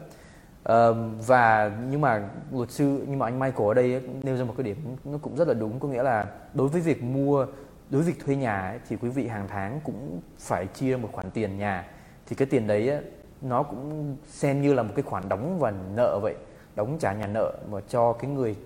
Uh, 0.69 0.97
và 1.27 1.71
nhưng 1.91 2.01
mà 2.01 2.29
luật 2.53 2.71
sư 2.71 3.05
nhưng 3.09 3.19
mà 3.19 3.27
anh 3.27 3.39
Michael 3.39 3.69
ở 3.69 3.75
đây 3.75 3.93
ấy, 3.93 4.03
nêu 4.23 4.37
ra 4.37 4.45
một 4.45 4.55
cái 4.57 4.65
điểm 4.65 4.77
nó 5.05 5.19
cũng 5.23 5.37
rất 5.37 5.49
là 5.49 5.55
đúng. 5.55 5.81
Có 5.81 5.89
nghĩa 5.89 6.03
là 6.03 6.27
đối 6.55 6.69
với 6.69 6.81
việc 6.81 7.03
mua 7.03 7.47
đối 7.91 8.03
với 8.03 8.13
việc 8.13 8.25
thuê 8.25 8.37
nhà 8.37 8.61
ấy, 8.61 8.79
thì 8.89 8.97
quý 8.97 9.09
vị 9.09 9.27
hàng 9.27 9.49
tháng 9.49 9.81
cũng 9.85 10.21
phải 10.39 10.67
chia 10.67 10.97
một 10.97 11.09
khoản 11.13 11.31
tiền 11.31 11.59
nhà. 11.59 11.87
Thì 12.27 12.37
cái 12.37 12.47
tiền 12.47 12.67
đấy 12.67 12.89
ấy, 12.89 13.03
nó 13.43 13.63
cũng 13.63 14.17
xem 14.29 14.63
như 14.63 14.75
là 14.75 14.83
một 14.83 14.93
cái 14.97 15.03
khoản 15.03 15.29
đóng 15.29 15.59
và 15.59 15.71
nợ 15.71 16.19
vậy. 16.23 16.35
Đóng 16.77 16.99
trả 17.01 17.13
nhà 17.13 17.27
nợ 17.27 17.59
mà 17.71 17.81
cho 17.89 18.13
cái 18.13 18.31
người 18.31 18.57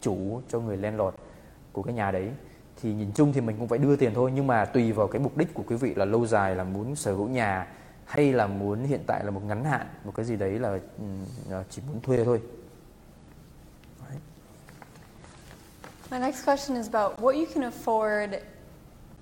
chủ, 0.00 0.40
cho 0.48 0.60
người 0.60 0.76
landlord 0.76 1.16
của 1.72 1.82
cái 1.82 1.94
nhà 1.94 2.10
đấy. 2.10 2.30
Thì 2.82 2.92
nhìn 2.92 3.12
chung 3.14 3.32
thì 3.32 3.40
mình 3.40 3.56
cũng 3.58 3.68
phải 3.68 3.78
đưa 3.78 3.96
tiền 3.96 4.14
thôi, 4.14 4.32
nhưng 4.34 4.46
mà 4.46 4.64
tùy 4.64 4.92
vào 4.92 5.08
cái 5.08 5.20
mục 5.20 5.36
đích 5.36 5.54
của 5.54 5.62
quý 5.66 5.76
vị 5.76 5.94
là 5.94 6.04
lâu 6.04 6.26
dài, 6.26 6.54
là 6.54 6.64
muốn 6.64 6.96
sở 6.96 7.12
hữu 7.12 7.28
nhà 7.28 7.66
hay 8.04 8.32
là 8.32 8.46
muốn 8.46 8.84
hiện 8.84 9.00
tại 9.06 9.24
là 9.24 9.30
một 9.30 9.40
ngắn 9.46 9.64
hạn, 9.64 9.86
một 10.04 10.12
cái 10.14 10.26
gì 10.26 10.36
đấy 10.36 10.58
là 10.58 10.68
ừ, 10.98 11.04
à, 11.50 11.64
chỉ 11.70 11.82
muốn 11.88 12.00
thuê 12.00 12.24
thôi. 12.24 12.40
My 16.10 16.18
next 16.18 16.46
question 16.46 16.76
is 16.76 16.88
about 16.92 17.18
what 17.20 17.34
you 17.34 17.46
can 17.54 17.70
afford 17.70 18.38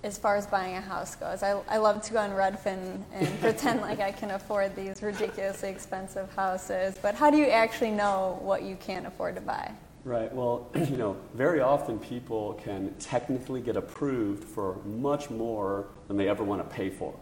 as 0.04 0.18
far 0.18 0.36
as 0.36 0.46
buying 0.46 0.76
a 0.76 0.80
house 0.80 1.16
goes. 1.16 1.42
I, 1.42 1.58
I 1.66 1.78
love 1.78 2.02
to 2.02 2.12
go 2.12 2.18
on 2.18 2.30
Redfin 2.30 3.02
and 3.14 3.40
pretend 3.40 3.80
like 3.80 4.00
I 4.00 4.12
can 4.12 4.30
afford 4.32 4.76
these 4.76 5.02
ridiculously 5.02 5.70
expensive 5.70 6.32
houses, 6.34 6.96
but 7.00 7.14
how 7.14 7.30
do 7.30 7.38
you 7.38 7.46
actually 7.46 7.90
know 7.90 8.38
what 8.42 8.62
you 8.62 8.76
can't 8.76 9.06
afford 9.06 9.34
to 9.36 9.40
buy? 9.40 9.72
Right. 10.04 10.32
Well, 10.32 10.68
you 10.74 10.98
know, 10.98 11.16
very 11.32 11.60
often 11.60 11.98
people 11.98 12.60
can 12.62 12.94
technically 13.00 13.62
get 13.62 13.76
approved 13.76 14.44
for 14.44 14.76
much 14.84 15.30
more 15.30 15.86
than 16.06 16.18
they 16.18 16.28
ever 16.28 16.44
want 16.44 16.62
to 16.68 16.74
pay 16.76 16.90
for. 16.90 17.14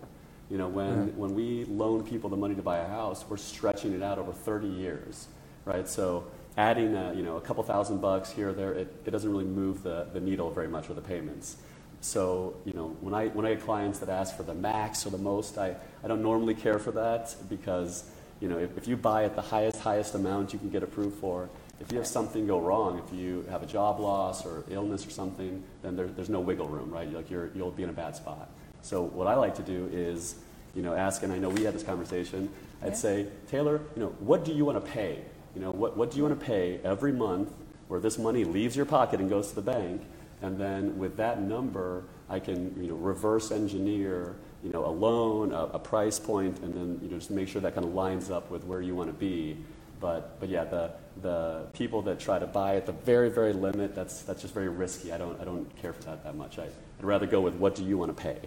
You 0.51 0.59
know, 0.59 0.69
when, 0.69 1.07
Yeah. 1.07 1.13
when 1.15 1.35
we 1.37 1.65
loan 1.67 2.03
people 2.03 2.29
the 2.29 2.37
money 2.37 2.57
to 2.57 2.63
buy 2.63 2.79
a 2.79 2.89
house, 2.89 3.25
we're 3.29 3.37
stretching 3.37 3.93
it 3.95 4.03
out 4.03 4.19
over 4.19 4.33
30 4.33 4.67
years, 4.67 5.29
right? 5.65 5.89
So 5.89 6.25
adding, 6.57 6.97
a, 6.97 7.15
you 7.15 7.23
know, 7.23 7.37
a 7.37 7.41
couple 7.41 7.63
thousand 7.63 8.01
bucks 8.01 8.31
here 8.33 8.49
or 8.49 8.53
there, 8.53 8.73
it, 8.73 8.93
it 9.07 9.13
doesn't 9.13 9.31
really 9.31 9.45
move 9.45 9.85
the, 9.85 10.09
the 10.13 10.21
needle 10.21 10.51
very 10.51 10.69
much 10.69 10.89
with 10.89 10.97
the 10.97 11.03
payments. 11.03 11.59
So, 12.03 12.57
you 12.65 12.73
know, 12.73 12.89
when 13.01 13.15
I, 13.15 13.29
when 13.29 13.47
I 13.47 13.55
get 13.55 13.63
clients 13.65 14.01
that 14.01 14.09
ask 14.09 14.37
for 14.37 14.43
the 14.43 14.55
max 14.55 15.07
or 15.07 15.11
the 15.11 15.19
most, 15.19 15.57
I, 15.57 15.77
I 16.03 16.09
don't 16.09 16.21
normally 16.21 16.55
care 16.55 16.81
for 16.81 16.91
that 16.93 17.35
because, 17.49 18.11
you 18.41 18.49
know, 18.49 18.59
if, 18.59 18.77
if 18.77 18.89
you 18.89 18.97
buy 18.97 19.25
at 19.25 19.37
the 19.37 19.41
highest, 19.41 19.79
highest 19.79 20.17
amount 20.17 20.53
you 20.53 20.59
can 20.59 20.69
get 20.69 20.83
approved 20.83 21.17
for, 21.21 21.49
if 21.81 21.93
you 21.93 21.99
have 21.99 22.07
something 22.07 22.45
go 22.45 22.61
wrong, 22.61 23.01
if 23.07 23.17
you 23.17 23.47
have 23.51 23.63
a 23.63 23.67
job 23.67 24.01
loss 24.01 24.45
or 24.45 24.65
illness 24.69 25.07
or 25.07 25.11
something, 25.11 25.63
then 25.83 25.95
there, 25.95 26.09
there's 26.09 26.29
no 26.29 26.41
wiggle 26.41 26.67
room, 26.67 26.91
right? 26.91 27.11
Like 27.13 27.31
you're, 27.31 27.51
you'll 27.55 27.71
be 27.71 27.85
in 27.85 27.89
a 27.89 27.93
bad 27.95 28.17
spot. 28.17 28.51
So 28.83 29.03
what 29.03 29.29
I 29.29 29.35
like 29.37 29.55
to 29.57 29.63
do 29.63 29.89
is, 29.93 30.35
you 30.75 30.83
know, 30.83 30.95
ask, 30.95 31.23
and 31.23 31.33
I 31.33 31.39
know 31.39 31.51
we 31.51 31.63
had 31.63 31.73
this 31.73 31.85
conversation, 31.85 32.49
I'd 32.83 32.89
Yeah. 32.89 32.95
say, 32.95 33.27
Taylor, 33.49 33.81
you 33.95 34.03
know, 34.03 34.09
what 34.19 34.45
do 34.45 34.53
you 34.53 34.65
want 34.65 34.85
to 34.85 34.91
pay? 34.91 35.21
You 35.55 35.61
know, 35.61 35.71
what, 35.71 35.97
what 35.97 36.11
do 36.11 36.17
you 36.17 36.25
want 36.25 36.39
to 36.39 36.45
pay 36.45 36.81
every 36.83 37.13
month 37.13 37.53
where 37.87 38.01
this 38.01 38.19
money 38.19 38.43
leaves 38.43 38.75
your 38.75 38.87
pocket 38.87 39.21
and 39.21 39.31
goes 39.31 39.51
to 39.51 39.55
the 39.55 39.63
bank? 39.63 40.03
And 40.43 40.59
then 40.59 40.99
with 40.99 41.17
that 41.17 41.41
number, 41.41 42.05
I 42.29 42.39
can, 42.41 42.75
you 42.81 42.89
know, 42.89 42.97
reverse 42.97 43.53
engineer, 43.53 44.35
you 44.65 44.73
know, 44.73 44.85
a 44.85 44.91
loan, 44.91 45.53
a, 45.53 45.65
a 45.75 45.79
price 45.79 46.19
point, 46.19 46.59
and 46.63 46.75
then, 46.75 46.99
you 47.03 47.09
know, 47.11 47.19
just 47.19 47.31
make 47.31 47.49
sure 47.49 47.63
that 47.63 47.75
kind 47.75 47.87
of 47.87 47.95
lines 47.95 48.31
up 48.31 48.51
with 48.51 48.65
where 48.65 48.81
you 48.81 48.95
want 48.95 49.09
to 49.09 49.15
be. 49.15 49.57
But, 50.01 50.41
but 50.41 50.49
yeah, 50.49 50.65
the, 50.65 50.91
the 51.23 51.67
people 51.73 52.03
that 52.03 52.19
try 52.19 52.39
to 52.39 52.47
buy 52.47 52.77
at 52.77 52.87
the 52.87 52.93
very, 52.93 53.31
very 53.31 53.53
limit, 53.53 53.95
that's, 53.95 54.23
that's 54.23 54.43
just 54.43 54.55
very 54.55 54.69
risky. 54.69 55.13
I 55.13 55.19
don't, 55.19 55.41
I 55.41 55.45
don't 55.45 55.67
care 55.81 55.93
for 55.93 56.03
that 56.05 56.25
that 56.25 56.35
much. 56.35 56.59
I, 56.59 56.65
I'd 56.65 57.05
rather 57.05 57.27
go 57.27 57.41
with 57.41 57.55
what 57.55 57.77
do 57.77 57.85
you 57.85 57.99
want 57.99 58.17
to 58.17 58.23
pay? 58.23 58.39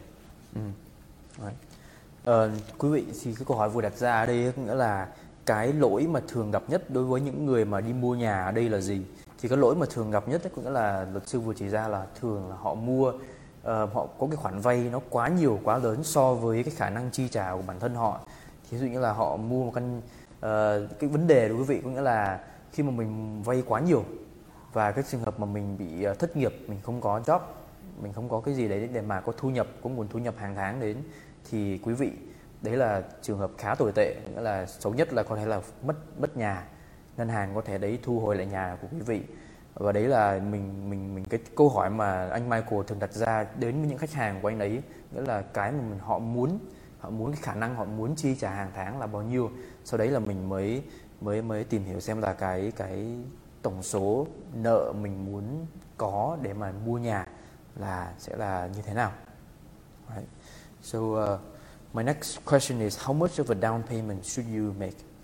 Mm. 0.56 0.74
Right. 1.38 1.56
Ờ, 2.26 2.52
quý 2.78 2.90
vị 2.90 3.04
thì 3.24 3.34
cái 3.34 3.46
câu 3.48 3.58
hỏi 3.58 3.70
vừa 3.70 3.82
đặt 3.82 3.98
ra 3.98 4.20
ở 4.20 4.26
đây 4.26 4.54
có 4.56 4.62
nghĩa 4.62 4.76
là 4.76 5.08
cái 5.46 5.74
lỗi 5.74 6.08
mà 6.08 6.20
thường 6.28 6.52
gặp 6.52 6.70
nhất 6.70 6.90
đối 6.90 7.04
với 7.04 7.22
những 7.22 7.46
người 7.46 7.66
mà 7.66 7.82
đi 7.82 7.94
mua 7.94 8.16
nhà 8.16 8.44
ở 8.44 8.52
đây 8.52 8.70
là 8.70 8.80
gì? 8.80 9.02
Thì 9.46 9.50
cái 9.50 9.58
lỗi 9.58 9.76
mà 9.76 9.86
thường 9.90 10.12
gặp 10.12 10.28
nhất 10.28 10.44
ấy, 10.44 10.52
cũng 10.56 10.64
nghĩa 10.64 10.70
là 10.70 11.08
luật 11.12 11.28
sư 11.28 11.40
vừa 11.40 11.54
chỉ 11.54 11.70
ra 11.70 11.88
là 11.88 12.06
thường 12.22 12.50
là 12.50 12.56
họ 12.56 12.74
mua 12.74 13.10
uh, 13.10 13.16
họ 13.66 14.08
có 14.20 14.28
cái 14.28 14.36
khoản 14.36 14.60
vay 14.60 14.90
nó 14.92 15.00
quá 15.10 15.28
nhiều 15.28 15.60
quá 15.64 15.78
lớn 15.78 16.04
so 16.04 16.34
với 16.34 16.64
cái 16.64 16.74
khả 16.78 16.90
năng 16.90 17.12
chi 17.12 17.28
trả 17.28 17.52
của 17.52 17.62
bản 17.68 17.80
thân 17.80 17.96
họ. 17.96 18.20
Thì 18.64 18.78
ví 18.78 18.78
dụ 18.78 18.94
như 18.94 19.00
là 19.00 19.14
họ 19.14 19.38
mua 19.38 19.64
một 19.66 19.72
căn 19.76 19.98
uh, 19.98 21.00
cái 21.00 21.10
vấn 21.10 21.28
đề 21.28 21.50
đối 21.50 21.58
với 21.58 21.68
quý 21.68 21.76
vị 21.76 21.82
có 21.84 21.90
nghĩa 21.90 22.02
là 22.02 22.40
khi 22.72 22.84
mà 22.84 22.92
mình 22.92 23.44
vay 23.44 23.64
quá 23.68 23.80
nhiều 23.80 24.04
và 24.74 24.92
cái 24.92 25.04
trường 25.12 25.22
hợp 25.22 25.40
mà 25.40 25.46
mình 25.46 25.78
bị 25.78 26.04
ờ, 26.04 26.14
thất 26.14 26.38
nghiệp 26.38 26.54
mình 26.68 26.80
không 26.84 27.02
có 27.02 27.22
job 27.26 27.40
mình 28.02 28.14
không 28.14 28.30
có 28.30 28.42
cái 28.42 28.54
gì 28.54 28.68
đấy 28.68 28.90
để 28.94 29.02
mà 29.02 29.22
có 29.22 29.34
thu 29.38 29.50
nhập 29.50 29.68
có 29.84 29.90
nguồn 29.90 30.08
thu 30.08 30.20
nhập 30.20 30.36
hàng 30.38 30.56
tháng 30.56 30.80
đến 30.80 30.98
thì 31.50 31.80
quý 31.84 31.94
vị 31.94 32.12
đấy 32.62 32.78
là 32.78 33.04
trường 33.22 33.38
hợp 33.38 33.52
khá 33.58 33.76
tồi 33.76 33.92
tệ 33.96 34.16
nghĩa 34.36 34.42
là 34.42 34.66
xấu 34.66 34.94
nhất 34.94 35.14
là 35.14 35.24
có 35.24 35.36
thể 35.36 35.46
là 35.46 35.62
mất 35.84 35.96
mất 36.20 36.38
nhà 36.38 36.68
ngân 37.18 37.30
hàng 37.30 37.56
có 37.56 37.62
thể 37.62 37.78
đấy 37.78 38.00
thu 38.04 38.20
hồi 38.20 38.36
lại 38.36 38.46
nhà 38.46 38.78
của 38.82 38.88
quý 38.92 39.00
vị 39.00 39.22
và 39.74 39.92
đấy 39.92 40.08
là 40.08 40.40
mình 40.40 40.90
mình 40.90 41.16
mình 41.16 41.26
cái 41.26 41.40
câu 41.56 41.70
hỏi 41.70 41.90
mà 41.90 42.30
anh 42.30 42.50
Michael 42.50 42.82
thường 42.88 43.00
đặt 43.00 43.14
ra 43.14 43.46
đến 43.60 43.80
với 43.80 43.90
những 43.90 43.98
khách 43.98 44.12
hàng 44.12 44.42
của 44.42 44.48
anh 44.48 44.60
ấy 44.60 44.82
nghĩa 45.12 45.22
là 45.22 45.42
cái 45.42 45.72
mà 45.72 45.82
mình 45.90 46.00
họ 46.00 46.20
muốn 46.20 46.60
họ 47.00 47.10
muốn 47.10 47.32
cái 47.32 47.42
khả 47.42 47.56
năng 47.56 47.76
họ 47.76 47.86
muốn 47.86 48.16
chi 48.16 48.36
trả 48.36 48.50
hàng 48.50 48.72
tháng 48.76 49.00
là 49.00 49.08
bao 49.08 49.22
nhiêu 49.22 49.52
sau 49.84 49.98
đấy 49.98 50.08
là 50.08 50.20
mình 50.20 50.50
mới 50.50 50.84
mới 51.22 51.42
mới 51.42 51.64
tìm 51.64 51.84
hiểu 51.84 52.00
xem 52.00 52.22
là 52.22 52.34
cái 52.34 52.72
cái 52.76 53.18
tổng 53.62 53.84
số 53.84 54.28
nợ 54.54 54.94
mình 55.02 55.26
muốn 55.26 55.66
có 55.98 56.38
để 56.42 56.54
mà 56.54 56.74
mua 56.86 56.98
nhà 56.98 57.28
là 57.76 58.14
sẽ 58.18 58.36
là 58.36 58.70
như 58.76 58.82
thế 58.82 58.94
nào. 58.94 59.12
Right. 60.16 60.28
So 60.82 61.00
uh, 61.00 61.40
my 61.94 62.04
next 62.04 62.40
question 62.46 62.80
is 62.80 63.00
how 63.00 63.14
much 63.14 63.32
of 63.32 63.50
a 63.50 63.56
down 63.56 63.82
payment 63.84 64.26
should 64.26 64.50
you 64.58 64.74
make? 64.80 65.15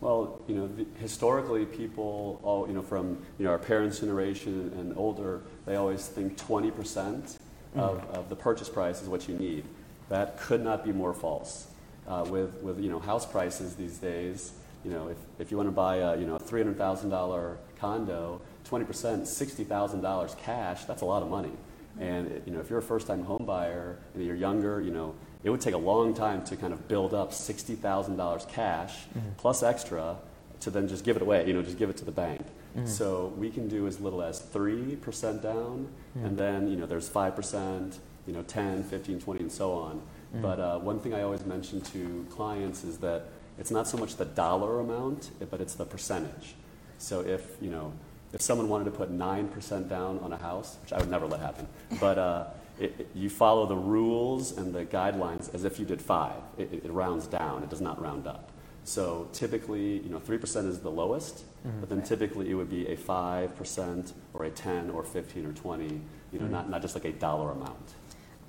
Well, 0.00 0.40
you 0.46 0.54
know, 0.54 0.68
the, 0.68 0.86
historically, 1.00 1.64
people, 1.64 2.40
all, 2.42 2.68
you 2.68 2.74
know, 2.74 2.82
from 2.82 3.18
you 3.38 3.44
know, 3.44 3.50
our 3.50 3.58
parents' 3.58 3.98
generation 3.98 4.72
and 4.78 4.96
older, 4.96 5.42
they 5.66 5.74
always 5.74 6.06
think 6.06 6.38
20% 6.38 7.36
of, 7.74 8.04
of 8.10 8.28
the 8.28 8.36
purchase 8.36 8.68
price 8.68 9.02
is 9.02 9.08
what 9.08 9.28
you 9.28 9.36
need. 9.36 9.64
That 10.08 10.38
could 10.38 10.62
not 10.62 10.84
be 10.84 10.92
more 10.92 11.12
false. 11.12 11.66
Uh, 12.06 12.24
with, 12.30 12.54
with 12.62 12.80
you 12.80 12.88
know, 12.88 12.98
house 12.98 13.26
prices 13.26 13.74
these 13.74 13.98
days, 13.98 14.52
you 14.82 14.90
know, 14.90 15.08
if, 15.08 15.18
if 15.38 15.50
you 15.50 15.58
want 15.58 15.66
to 15.66 15.72
buy 15.72 15.96
a 15.96 16.16
you 16.16 16.26
know, 16.26 16.36
a 16.36 16.40
$300,000 16.40 17.56
condo, 17.78 18.40
20%, 18.70 18.86
$60,000 18.86 20.38
cash, 20.38 20.84
that's 20.84 21.02
a 21.02 21.04
lot 21.04 21.22
of 21.22 21.28
money. 21.28 21.52
And 22.00 22.40
you 22.46 22.52
know, 22.52 22.60
if 22.60 22.70
you're 22.70 22.78
a 22.78 22.82
first-time 22.82 23.24
home 23.24 23.44
buyer 23.44 23.98
and 24.14 24.24
you're 24.24 24.36
younger, 24.36 24.80
you 24.80 24.90
know, 24.90 25.14
it 25.44 25.50
would 25.50 25.60
take 25.60 25.74
a 25.74 25.78
long 25.78 26.14
time 26.14 26.44
to 26.46 26.56
kind 26.56 26.72
of 26.72 26.88
build 26.88 27.14
up 27.14 27.32
sixty 27.32 27.74
thousand 27.74 28.16
dollars 28.16 28.46
cash 28.48 28.94
plus 29.36 29.62
extra 29.62 30.16
to 30.60 30.70
then 30.70 30.88
just 30.88 31.04
give 31.04 31.16
it 31.16 31.22
away. 31.22 31.46
You 31.46 31.52
know, 31.54 31.62
just 31.62 31.78
give 31.78 31.90
it 31.90 31.96
to 31.98 32.04
the 32.04 32.12
bank. 32.12 32.44
So 32.84 33.32
we 33.36 33.50
can 33.50 33.66
do 33.68 33.88
as 33.88 33.98
little 34.00 34.22
as 34.22 34.38
three 34.38 34.94
percent 34.96 35.42
down, 35.42 35.88
and 36.14 36.36
then 36.38 36.68
you 36.68 36.76
know, 36.76 36.86
there's 36.86 37.08
five 37.08 37.34
percent, 37.34 37.98
you 38.26 38.32
know, 38.32 38.42
10, 38.42 38.84
15, 38.84 39.20
20, 39.20 39.40
and 39.40 39.50
so 39.52 39.72
on. 39.72 40.00
But 40.42 40.60
uh, 40.60 40.78
one 40.78 41.00
thing 41.00 41.12
I 41.14 41.22
always 41.22 41.44
mention 41.44 41.80
to 41.80 42.26
clients 42.30 42.84
is 42.84 42.98
that 42.98 43.24
it's 43.58 43.70
not 43.72 43.88
so 43.88 43.96
much 43.96 44.14
the 44.16 44.26
dollar 44.26 44.78
amount, 44.80 45.30
but 45.50 45.60
it's 45.60 45.74
the 45.74 45.86
percentage. 45.86 46.54
So 46.98 47.20
if 47.20 47.56
you 47.60 47.70
know, 47.70 47.92
if 48.32 48.42
someone 48.42 48.68
wanted 48.68 48.84
to 48.84 48.90
put 48.92 49.10
nine 49.10 49.48
percent 49.48 49.88
down 49.88 50.18
on 50.20 50.32
a 50.32 50.36
house, 50.36 50.76
which 50.82 50.92
I 50.92 50.98
would 50.98 51.10
never 51.10 51.26
let 51.26 51.40
happen, 51.40 51.66
but 51.98 52.18
uh, 52.18 52.44
it, 52.80 52.94
it- 52.98 53.10
you 53.14 53.30
follow 53.30 53.66
the 53.66 53.76
rules 53.76 54.56
and 54.56 54.74
the 54.74 54.84
guidelines 54.84 55.52
as 55.54 55.64
if 55.64 55.78
you 55.78 55.84
did 55.86 56.00
five. 56.00 56.40
It, 56.56 56.72
it, 56.72 56.84
it 56.84 56.92
rounds 56.92 57.26
down; 57.26 57.62
it 57.62 57.70
does 57.70 57.80
not 57.80 58.00
round 58.00 58.26
up. 58.26 58.50
So 58.84 59.28
typically, 59.32 59.98
you 59.98 60.08
know, 60.08 60.18
three 60.18 60.38
percent 60.38 60.66
is 60.66 60.80
the 60.80 60.90
lowest, 60.90 61.44
mm-hmm. 61.66 61.80
but 61.80 61.88
then 61.88 62.02
typically 62.02 62.50
it 62.50 62.54
would 62.54 62.70
be 62.70 62.88
a 62.88 62.96
five 62.96 63.54
percent 63.56 64.14
or 64.32 64.44
a 64.44 64.50
ten 64.50 64.90
or 64.90 65.02
fifteen 65.04 65.44
or 65.44 65.52
twenty. 65.52 66.00
You 66.32 66.38
know, 66.38 66.44
mm-hmm. 66.44 66.52
not 66.52 66.70
not 66.70 66.82
just 66.82 66.94
like 66.94 67.04
a 67.04 67.12
dollar 67.12 67.52
amount. 67.52 67.94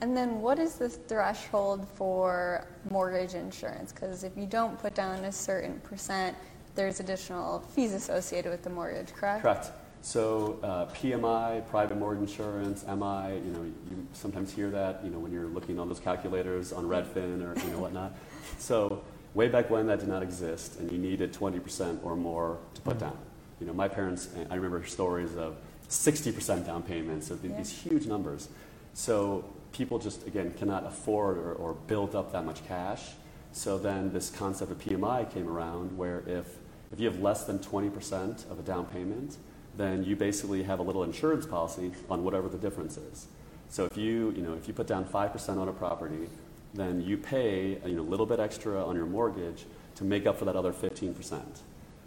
And 0.01 0.15
then 0.15 0.39
what 0.41 0.59
is 0.59 0.75
the 0.75 0.87
threshold 0.87 1.85
for 1.95 2.65
mortgage 2.89 3.33
insurance? 3.33 3.91
Because 3.91 4.23
if 4.23 4.37
you 4.37 4.45
don't 4.45 4.79
put 4.79 4.95
down 4.95 5.25
a 5.25 5.31
certain 5.31 5.79
percent, 5.81 6.37
there's 6.75 7.01
additional 7.01 7.59
fees 7.59 7.93
associated 7.93 8.49
with 8.49 8.63
the 8.63 8.69
mortgage, 8.69 9.13
correct? 9.13 9.41
Correct. 9.41 9.71
So 10.01 10.59
uh, 10.63 10.85
PMI, 10.93 11.67
private 11.67 11.97
mortgage 11.97 12.29
insurance, 12.29 12.85
MI, 12.85 13.35
you 13.35 13.51
know, 13.51 13.63
you 13.89 14.07
sometimes 14.13 14.51
hear 14.53 14.69
that, 14.69 15.01
you 15.03 15.09
know, 15.09 15.19
when 15.19 15.31
you're 15.31 15.47
looking 15.47 15.77
on 15.77 15.87
those 15.87 15.99
calculators 15.99 16.71
on 16.71 16.85
Redfin 16.85 17.43
or 17.43 17.59
you 17.59 17.71
know 17.71 17.79
whatnot. 17.79 18.13
So 18.57 19.03
way 19.33 19.49
back 19.49 19.69
when 19.69 19.87
that 19.87 19.99
did 19.99 20.07
not 20.07 20.23
exist, 20.23 20.79
and 20.79 20.91
you 20.91 20.97
needed 20.97 21.33
20% 21.33 22.03
or 22.03 22.15
more 22.15 22.57
to 22.75 22.81
put 22.81 22.97
down. 22.97 23.17
You 23.59 23.67
know, 23.67 23.73
my 23.73 23.87
parents, 23.87 24.29
I 24.49 24.55
remember 24.55 24.83
stories 24.85 25.35
of 25.35 25.57
60% 25.89 26.65
down 26.65 26.83
payments, 26.83 27.27
so 27.27 27.37
Yeah. 27.43 27.57
these 27.57 27.71
huge 27.71 28.05
numbers. 28.05 28.47
So 28.93 29.43
people 29.73 29.99
just 29.99 30.25
again 30.25 30.53
cannot 30.57 30.85
afford 30.85 31.37
or, 31.37 31.53
or 31.53 31.73
build 31.87 32.15
up 32.15 32.31
that 32.31 32.45
much 32.45 32.65
cash. 32.67 33.11
So 33.51 33.77
then 33.77 34.13
this 34.13 34.29
concept 34.29 34.71
of 34.71 34.79
PMI 34.79 35.31
came 35.31 35.47
around, 35.47 35.97
where 35.97 36.23
if 36.25 36.57
if 36.91 36.99
you 36.99 37.07
have 37.07 37.21
less 37.21 37.43
than 37.43 37.59
20% 37.59 38.49
of 38.49 38.57
a 38.57 38.63
down 38.63 38.85
payment, 38.87 39.37
then 39.79 40.03
you 40.03 40.13
basically 40.13 40.61
have 40.61 40.79
a 40.79 40.81
little 40.81 41.03
insurance 41.03 41.45
policy 41.45 41.89
on 42.09 42.21
whatever 42.21 42.49
the 42.49 42.57
difference 42.57 42.97
is. 42.97 43.27
So 43.69 43.85
if 43.85 43.95
you, 43.95 44.33
you 44.35 44.41
know, 44.41 44.53
if 44.53 44.67
you 44.67 44.73
put 44.73 44.87
down 44.87 45.05
5% 45.05 45.57
on 45.57 45.69
a 45.69 45.71
property, 45.71 46.27
then 46.73 46.99
you 47.01 47.17
pay 47.17 47.79
a 47.85 47.87
you 47.87 47.95
know, 47.95 48.03
little 48.03 48.25
bit 48.25 48.41
extra 48.41 48.85
on 48.85 48.97
your 48.97 49.05
mortgage 49.05 49.65
to 49.95 50.03
make 50.03 50.27
up 50.27 50.37
for 50.37 50.43
that 50.43 50.57
other 50.57 50.73
15%. 50.73 51.39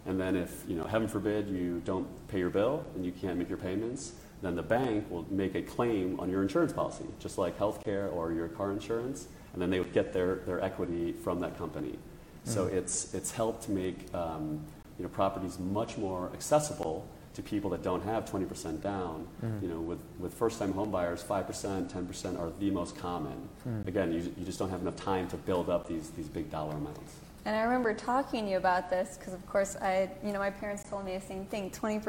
And 0.05 0.21
then 0.21 0.35
if, 0.35 0.63
you 0.67 0.75
know, 0.75 0.83
heaven 0.83 1.07
forbid, 1.07 1.49
you 1.49 1.81
don't 1.83 2.07
pay 2.27 2.37
your 2.37 2.51
bill 2.51 2.85
and 2.93 3.03
you 3.03 3.11
can't 3.11 3.39
make 3.39 3.49
your 3.49 3.57
payments, 3.57 4.13
then 4.43 4.55
the 4.55 4.61
bank 4.61 5.09
will 5.09 5.25
make 5.31 5.55
a 5.55 5.63
claim 5.63 6.19
on 6.19 6.29
your 6.29 6.43
insurance 6.43 6.73
policy, 6.73 7.05
just 7.19 7.39
like 7.39 7.57
healthcare 7.57 8.13
or 8.13 8.33
your 8.33 8.49
car 8.49 8.71
insurance, 8.71 9.29
and 9.53 9.61
then 9.61 9.71
they 9.71 9.79
would 9.79 9.93
get 9.93 10.13
their, 10.13 10.35
their 10.45 10.61
equity 10.63 11.11
from 11.11 11.39
that 11.39 11.57
company. 11.57 11.97
So 12.43 12.67
it's, 12.67 13.15
it's 13.15 13.31
helped 13.31 13.63
to 13.63 13.71
make 13.71 14.13
um, 14.13 14.61
you 14.99 15.03
know, 15.03 15.09
properties 15.09 15.57
much 15.57 15.97
more 15.97 16.29
accessible 16.33 17.07
to 17.33 17.41
people 17.41 17.69
that 17.71 17.81
don't 17.81 18.03
have 18.03 18.25
20% 18.25 18.81
down. 18.81 19.27
Mm-hmm. 19.43 19.65
You 19.65 19.73
know, 19.73 19.79
with, 19.79 19.99
with 20.19 20.33
first-time 20.33 20.73
home 20.73 20.91
buyers, 20.91 21.23
5%, 21.23 21.91
10% 21.91 22.39
are 22.39 22.51
the 22.59 22.69
most 22.69 22.97
common. 22.97 23.49
Mm-hmm. 23.67 23.87
Again, 23.87 24.13
you, 24.13 24.19
you 24.37 24.45
just 24.45 24.59
don't 24.59 24.69
have 24.69 24.81
enough 24.81 24.95
time 24.95 25.27
to 25.29 25.37
build 25.37 25.69
up 25.69 25.87
these, 25.87 26.09
these 26.11 26.27
big 26.27 26.51
dollar 26.51 26.75
amounts. 26.75 27.15
And 27.45 27.55
I 27.55 27.63
remember 27.63 27.93
talking 27.93 28.45
to 28.45 28.51
you 28.51 28.57
about 28.57 28.89
this 28.89 29.17
because, 29.17 29.33
of 29.33 29.45
course, 29.47 29.75
I, 29.75 30.09
you 30.23 30.31
know, 30.31 30.39
my 30.39 30.49
parents 30.49 30.83
told 30.89 31.05
me 31.05 31.15
the 31.15 31.25
same 31.25 31.45
thing 31.45 31.71
20%, 31.71 32.01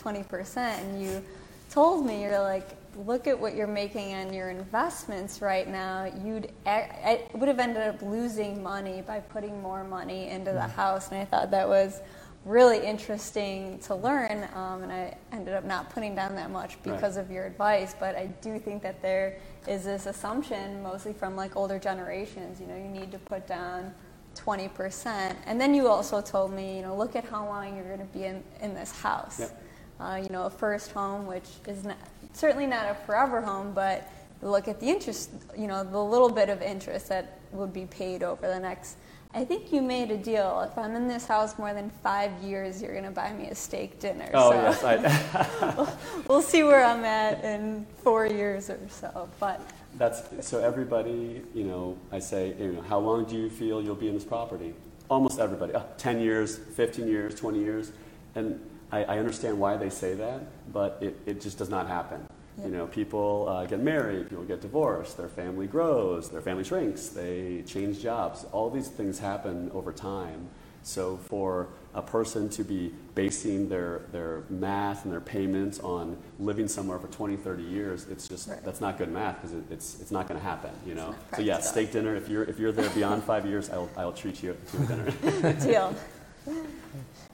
20%. 0.00 0.56
And 0.56 1.02
you 1.02 1.22
told 1.70 2.06
me, 2.06 2.22
you're 2.22 2.40
like, 2.40 2.68
look 3.04 3.26
at 3.26 3.38
what 3.38 3.54
you're 3.54 3.66
making 3.66 4.14
on 4.14 4.32
your 4.32 4.48
investments 4.48 5.42
right 5.42 5.68
now. 5.68 6.10
You'd, 6.24 6.50
I 6.64 7.22
would 7.34 7.48
have 7.48 7.58
ended 7.58 7.82
up 7.82 8.00
losing 8.00 8.62
money 8.62 9.02
by 9.02 9.20
putting 9.20 9.60
more 9.60 9.84
money 9.84 10.28
into 10.28 10.52
the 10.52 10.60
mm-hmm. 10.60 10.70
house. 10.70 11.08
And 11.10 11.20
I 11.20 11.24
thought 11.24 11.50
that 11.50 11.68
was 11.68 12.00
really 12.44 12.84
interesting 12.84 13.78
to 13.80 13.94
learn. 13.94 14.48
Um, 14.54 14.82
and 14.82 14.92
I 14.92 15.16
ended 15.32 15.54
up 15.54 15.64
not 15.64 15.90
putting 15.90 16.14
down 16.14 16.34
that 16.36 16.50
much 16.50 16.76
Right. 16.76 16.94
because 16.94 17.16
of 17.16 17.30
your 17.30 17.46
advice. 17.46 17.94
But 17.98 18.16
I 18.16 18.26
do 18.40 18.58
think 18.58 18.82
that 18.82 19.02
there 19.02 19.38
is 19.66 19.84
this 19.84 20.06
assumption, 20.06 20.82
mostly 20.82 21.12
from 21.12 21.36
like 21.36 21.56
older 21.56 21.78
generations, 21.78 22.60
you 22.60 22.66
know, 22.66 22.76
you 22.76 22.88
need 22.88 23.12
to 23.12 23.18
put 23.18 23.46
down 23.46 23.92
20%. 24.34 25.36
And 25.46 25.60
then 25.60 25.74
you 25.74 25.88
also 25.88 26.20
told 26.20 26.52
me, 26.52 26.76
you 26.76 26.82
know, 26.82 26.96
look 26.96 27.16
at 27.16 27.24
how 27.24 27.44
long 27.46 27.74
you're 27.76 27.84
going 27.84 28.06
to 28.06 28.18
be 28.18 28.24
in, 28.24 28.42
in 28.60 28.74
this 28.74 28.92
house. 28.92 29.40
Yep. 29.40 29.64
Uh, 30.00 30.20
you 30.22 30.28
know, 30.28 30.44
a 30.44 30.50
first 30.50 30.92
home, 30.92 31.26
which 31.26 31.48
is 31.66 31.84
not, 31.84 31.96
certainly 32.32 32.66
not 32.66 32.88
a 32.88 32.94
forever 33.04 33.40
home, 33.40 33.72
but 33.74 34.08
look 34.42 34.68
at 34.68 34.78
the 34.78 34.86
interest, 34.86 35.30
you 35.56 35.66
know, 35.66 35.82
the 35.82 35.98
little 36.02 36.28
bit 36.30 36.48
of 36.48 36.62
interest 36.62 37.08
that 37.08 37.40
would 37.50 37.72
be 37.72 37.86
paid 37.86 38.22
over 38.22 38.46
the 38.46 38.60
next. 38.60 38.96
I 39.34 39.44
think 39.44 39.72
you 39.72 39.82
made 39.82 40.10
a 40.10 40.16
deal. 40.16 40.66
If 40.70 40.76
I'm 40.78 40.96
in 40.96 41.06
this 41.06 41.26
house 41.26 41.58
more 41.58 41.74
than 41.74 41.90
five 42.02 42.32
years, 42.42 42.80
you're 42.80 42.92
going 42.92 43.04
to 43.04 43.10
buy 43.10 43.32
me 43.32 43.48
a 43.48 43.54
steak 43.54 44.00
dinner. 44.00 44.30
Oh, 44.32 44.50
so 44.50 44.56
yes. 44.56 44.84
I, 44.84 45.96
we'll 46.28 46.42
see 46.42 46.62
where 46.62 46.82
I'm 46.82 47.04
at 47.04 47.44
in 47.44 47.86
four 48.02 48.26
years 48.26 48.70
or 48.70 48.78
so. 48.88 49.28
But 49.38 49.60
That's 49.96 50.22
so 50.46 50.60
everybody, 50.60 51.42
you 51.54 51.64
know, 51.64 51.98
I 52.10 52.20
say, 52.20 52.54
you 52.58 52.72
know, 52.72 52.82
how 52.82 52.98
long 52.98 53.26
do 53.26 53.36
you 53.36 53.50
feel 53.50 53.82
you'll 53.82 53.94
be 53.94 54.08
in 54.08 54.14
this 54.14 54.24
property? 54.24 54.74
Almost 55.10 55.38
everybody, 55.38 55.74
oh, 55.74 55.84
10 55.98 56.20
years, 56.20 56.56
15 56.56 57.06
years, 57.06 57.34
20 57.34 57.58
years. 57.58 57.92
And 58.34 58.58
I, 58.90 59.04
I 59.04 59.18
understand 59.18 59.58
why 59.58 59.76
they 59.76 59.90
say 59.90 60.14
that, 60.14 60.72
but 60.72 60.98
it, 61.02 61.18
it 61.26 61.40
just 61.40 61.58
does 61.58 61.68
not 61.68 61.86
happen. 61.86 62.26
You 62.64 62.70
know, 62.70 62.86
people 62.86 63.46
uh, 63.48 63.66
get 63.66 63.80
married, 63.80 64.28
people 64.28 64.44
get 64.44 64.60
divorced, 64.60 65.16
their 65.16 65.28
family 65.28 65.66
grows, 65.66 66.28
their 66.28 66.40
family 66.40 66.64
shrinks, 66.64 67.08
they 67.08 67.62
change 67.66 68.00
jobs. 68.00 68.44
All 68.52 68.68
these 68.70 68.88
things 68.88 69.18
happen 69.18 69.70
over 69.72 69.92
time. 69.92 70.48
So 70.82 71.18
for 71.28 71.68
a 71.94 72.02
person 72.02 72.48
to 72.50 72.64
be 72.64 72.92
basing 73.14 73.68
their, 73.68 74.00
their 74.12 74.42
math 74.50 75.04
and 75.04 75.12
their 75.12 75.20
payments 75.20 75.78
on 75.80 76.16
living 76.40 76.68
somewhere 76.68 76.98
for 76.98 77.08
20, 77.08 77.36
30 77.36 77.62
years, 77.62 78.06
it's 78.10 78.26
just, 78.28 78.48
Right. 78.48 78.64
that's 78.64 78.80
not 78.80 78.98
good 78.98 79.12
math 79.12 79.36
because 79.36 79.52
it, 79.56 79.64
it's, 79.70 80.00
it's 80.00 80.10
not 80.10 80.28
going 80.28 80.40
to 80.40 80.46
happen, 80.46 80.70
you 80.86 80.94
know? 80.94 81.14
So 81.36 81.42
yeah, 81.42 81.60
steak 81.60 81.92
dinner, 81.92 82.16
if 82.16 82.28
you're, 82.28 82.44
if 82.44 82.58
you're 82.58 82.72
there 82.72 82.90
beyond 82.90 83.22
five 83.22 83.46
years, 83.46 83.70
I'll, 83.70 83.88
I'll 83.96 84.12
treat 84.12 84.42
you 84.42 84.56
to 84.72 84.82
a 84.82 84.86
dinner. 84.86 85.52
deal. 85.66 85.92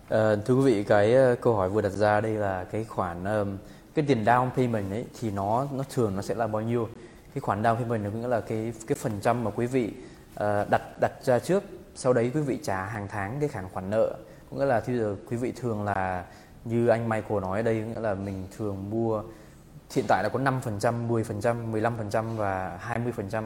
Ờ, 0.08 0.36
thưa 0.44 0.54
quý 0.54 0.62
vị, 0.64 0.84
cái 0.84 1.14
ờ, 1.14 1.36
câu 1.40 1.54
hỏi 1.54 1.68
vừa 1.68 1.80
đặt 1.80 1.92
ra 1.92 2.20
đây 2.20 2.32
là 2.32 2.64
cái 2.64 2.84
khoản 2.84 3.24
ờm, 3.24 3.56
cái 3.94 4.04
tiền 4.08 4.24
down 4.24 4.50
payment 4.50 4.90
ấy 4.90 5.04
thì 5.20 5.30
nó 5.30 5.66
nó 5.72 5.84
thường 5.94 6.16
nó 6.16 6.22
sẽ 6.22 6.34
là 6.34 6.46
bao 6.46 6.62
nhiêu? 6.62 6.88
Cái 7.34 7.40
khoản 7.40 7.62
down 7.62 7.76
payment 7.76 8.04
nó 8.04 8.10
nghĩa 8.10 8.28
là 8.28 8.40
cái 8.40 8.72
cái 8.86 8.96
phần 9.00 9.12
trăm 9.20 9.44
mà 9.44 9.50
quý 9.50 9.66
vị 9.66 9.92
uh, 10.34 10.70
đặt 10.70 10.82
đặt 11.00 11.12
ra 11.22 11.38
trước, 11.38 11.62
sau 11.94 12.12
đấy 12.12 12.30
quý 12.34 12.40
vị 12.40 12.58
trả 12.62 12.84
hàng 12.84 13.08
tháng 13.08 13.36
cái 13.40 13.48
khoản 13.48 13.68
khoản 13.72 13.90
nợ. 13.90 14.16
Có 14.50 14.56
nghĩa 14.56 14.64
là 14.64 14.82
bây 14.86 14.98
giờ 14.98 15.16
quý 15.30 15.36
vị 15.36 15.52
thường 15.56 15.84
là 15.84 16.24
như 16.64 16.88
anh 16.88 17.08
Michael 17.08 17.40
nói 17.40 17.58
ở 17.58 17.62
đây 17.62 17.76
nghĩa 17.76 18.00
là 18.00 18.14
mình 18.14 18.46
thường 18.56 18.90
mua 18.90 19.22
hiện 19.94 20.04
tại 20.08 20.22
là 20.22 20.28
có 20.28 20.38
5%, 20.38 21.08
10%, 21.08 21.72
15% 21.72 22.36
và 22.36 22.80
20%. 23.30 23.44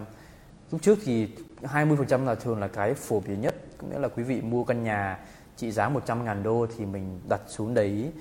Lúc 0.71 0.83
trước 0.83 0.99
thì 1.05 1.29
20% 1.63 2.25
là 2.25 2.35
thường 2.35 2.59
là 2.59 2.69
cái 2.69 2.95
phổ 2.95 3.21
biến 3.21 3.41
nhất, 3.41 3.55
có 3.79 3.89
nghĩa 3.89 3.99
là 3.99 4.09
quý 4.09 4.23
vị 4.23 4.41
mua 4.41 4.65
căn 4.65 4.85
nhà 4.85 5.19
trị 5.57 5.71
giá 5.71 5.89
100 5.89 6.25
ngàn 6.25 6.43
đô 6.43 6.67
thì 6.77 6.87
mình 6.87 7.21
đặt 7.29 7.41
xuống 7.47 7.75
đấy, 7.75 8.13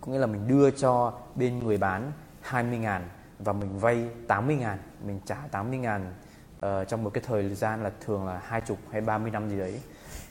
có 0.00 0.12
nghĩa 0.12 0.18
là 0.18 0.26
mình 0.26 0.48
đưa 0.48 0.70
cho 0.70 1.12
bên 1.34 1.58
người 1.58 1.78
bán 1.78 2.12
20 2.40 2.78
ngàn 2.78 3.08
và 3.38 3.52
mình 3.52 3.78
vay 3.78 4.08
80 4.28 4.56
ngàn, 4.56 4.78
mình 5.04 5.20
trả 5.26 5.36
80 5.50 5.78
ngàn 5.78 6.14
uh, 6.66 6.88
trong 6.88 7.04
một 7.04 7.10
cái 7.14 7.24
thời 7.26 7.54
gian 7.54 7.82
là 7.82 7.90
thường 8.04 8.26
là 8.26 8.40
20 8.44 8.78
hay 8.90 9.00
30 9.00 9.30
năm 9.30 9.50
gì 9.50 9.58
đấy. 9.58 9.80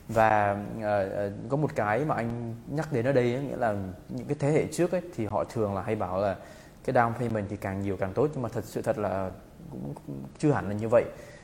Và 0.07 0.57
uh, 0.77 1.49
có 1.49 1.57
một 1.57 1.71
cái 1.75 2.05
mà 2.05 2.15
anh 2.15 2.55
nhắc 2.67 2.93
đến 2.93 3.05
ở 3.05 3.11
đây 3.11 3.33
ấy, 3.33 3.43
nghĩa 3.43 3.57
là 3.57 3.75
những 4.09 4.27
cái 4.27 4.37
thế 4.39 4.51
hệ 4.51 4.67
trước 4.71 4.91
ấy, 4.91 5.01
thì 5.15 5.25
họ 5.25 5.43
thường 5.43 5.75
là 5.75 5.81
hay 5.81 5.95
bảo 5.95 6.21
là 6.21 6.35
cái 6.83 6.95
down 6.95 7.13
payment 7.13 7.49
thì 7.49 7.57
càng 7.57 7.81
nhiều 7.81 7.97
càng 7.97 8.13
tốt 8.13 8.29
nhưng 8.33 8.41
mà 8.41 8.49
thật 8.49 8.63
sự 8.65 8.81
thật 8.81 8.97
là 8.97 9.31
cũng, 9.71 9.93
chưa 10.37 10.51
hẳn 10.51 10.67
là 10.67 10.73
như 10.73 10.87
vậy 10.87 11.03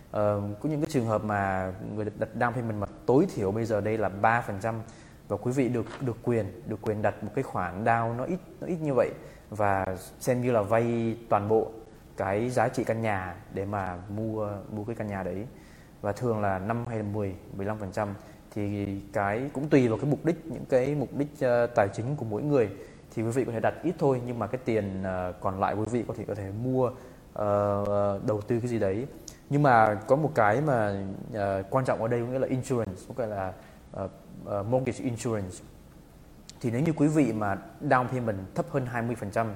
uh, 0.10 0.14
có 0.62 0.70
những 0.70 0.82
cái 0.82 0.90
trường 0.92 1.06
hợp 1.06 1.24
mà 1.24 1.74
người 1.96 2.06
đặt 2.20 2.30
down 2.36 2.52
payment 2.52 2.80
mà 2.80 2.88
tối 3.06 3.28
thiểu 3.36 3.52
bây 3.52 3.66
giờ 3.66 3.82
đây 3.82 3.98
là 3.98 4.10
3% 4.22 4.74
và 5.28 5.38
quý 5.38 5.52
vị 5.52 5.70
được 5.70 5.86
được 6.02 6.18
quyền 6.24 6.62
được 6.68 6.82
quyền 6.82 7.02
đặt 7.02 7.24
một 7.24 7.32
cái 7.36 7.44
khoản 7.44 7.84
down 7.84 8.16
nó 8.16 8.24
ít 8.24 8.40
nó 8.62 8.68
ít 8.68 8.78
như 8.82 8.94
vậy 8.94 9.12
và 9.50 9.86
xem 10.20 10.42
như 10.42 10.52
là 10.52 10.62
vay 10.62 11.18
toàn 11.30 11.50
bộ 11.50 11.72
cái 12.18 12.50
giá 12.50 12.70
trị 12.70 12.84
căn 12.84 13.02
nhà 13.02 13.36
để 13.54 13.66
mà 13.66 13.98
mua 14.10 14.50
mua 14.72 14.84
cái 14.84 14.96
căn 14.96 15.08
nhà 15.08 15.24
đấy. 15.24 15.46
Và 16.02 16.12
thường 16.12 16.42
là 16.42 16.60
5 16.60 16.86
hay 16.88 16.98
là 16.98 17.04
10 17.04 17.36
15% 17.58 18.08
thì 18.52 18.86
cái 19.14 19.50
cũng 19.54 19.70
tùy 19.70 19.88
vào 19.88 19.98
cái 19.98 20.10
mục 20.10 20.26
đích 20.26 20.46
những 20.46 20.66
cái 20.70 20.96
mục 20.96 21.10
đích 21.18 21.28
uh, 21.34 21.70
tài 21.76 21.88
chính 21.94 22.16
của 22.16 22.26
mỗi 22.26 22.42
người. 22.42 22.70
Thì 23.16 23.24
quý 23.24 23.30
vị 23.30 23.46
có 23.46 23.52
thể 23.52 23.60
đặt 23.60 23.74
ít 23.84 23.96
thôi 24.00 24.22
nhưng 24.26 24.40
mà 24.40 24.48
cái 24.48 24.62
tiền 24.66 25.02
uh, 25.02 25.36
còn 25.42 25.60
lại 25.60 25.76
quý 25.76 25.86
vị 25.92 26.04
có 26.08 26.14
thể 26.18 26.26
có 26.28 26.36
thể 26.36 26.52
mua 26.64 26.88
uh, 26.88 28.26
đầu 28.28 28.42
tư 28.48 28.60
cái 28.60 28.68
gì 28.68 28.80
đấy. 28.80 29.08
Nhưng 29.50 29.64
mà 29.64 29.96
có 29.96 30.16
một 30.16 30.32
cái 30.36 30.62
mà 30.62 31.06
uh, 31.30 31.66
quan 31.70 31.86
trọng 31.86 32.02
ở 32.02 32.08
đây 32.08 32.22
có 32.22 32.28
nghĩa 32.28 32.40
là 32.40 32.48
insurance 32.48 33.02
có 33.16 33.24
nghĩa 33.24 33.36
là 33.36 33.54
uh, 34.04 34.12
uh, 34.46 34.66
mortgage 34.68 35.04
insurance. 35.04 35.56
Thì 36.62 36.72
nếu 36.72 36.82
như 36.82 36.94
quý 36.96 37.08
vị 37.08 37.34
mà 37.34 37.58
down 37.82 38.08
payment 38.08 38.38
thấp 38.56 38.66
hơn 38.70 38.88
20% 39.34 39.48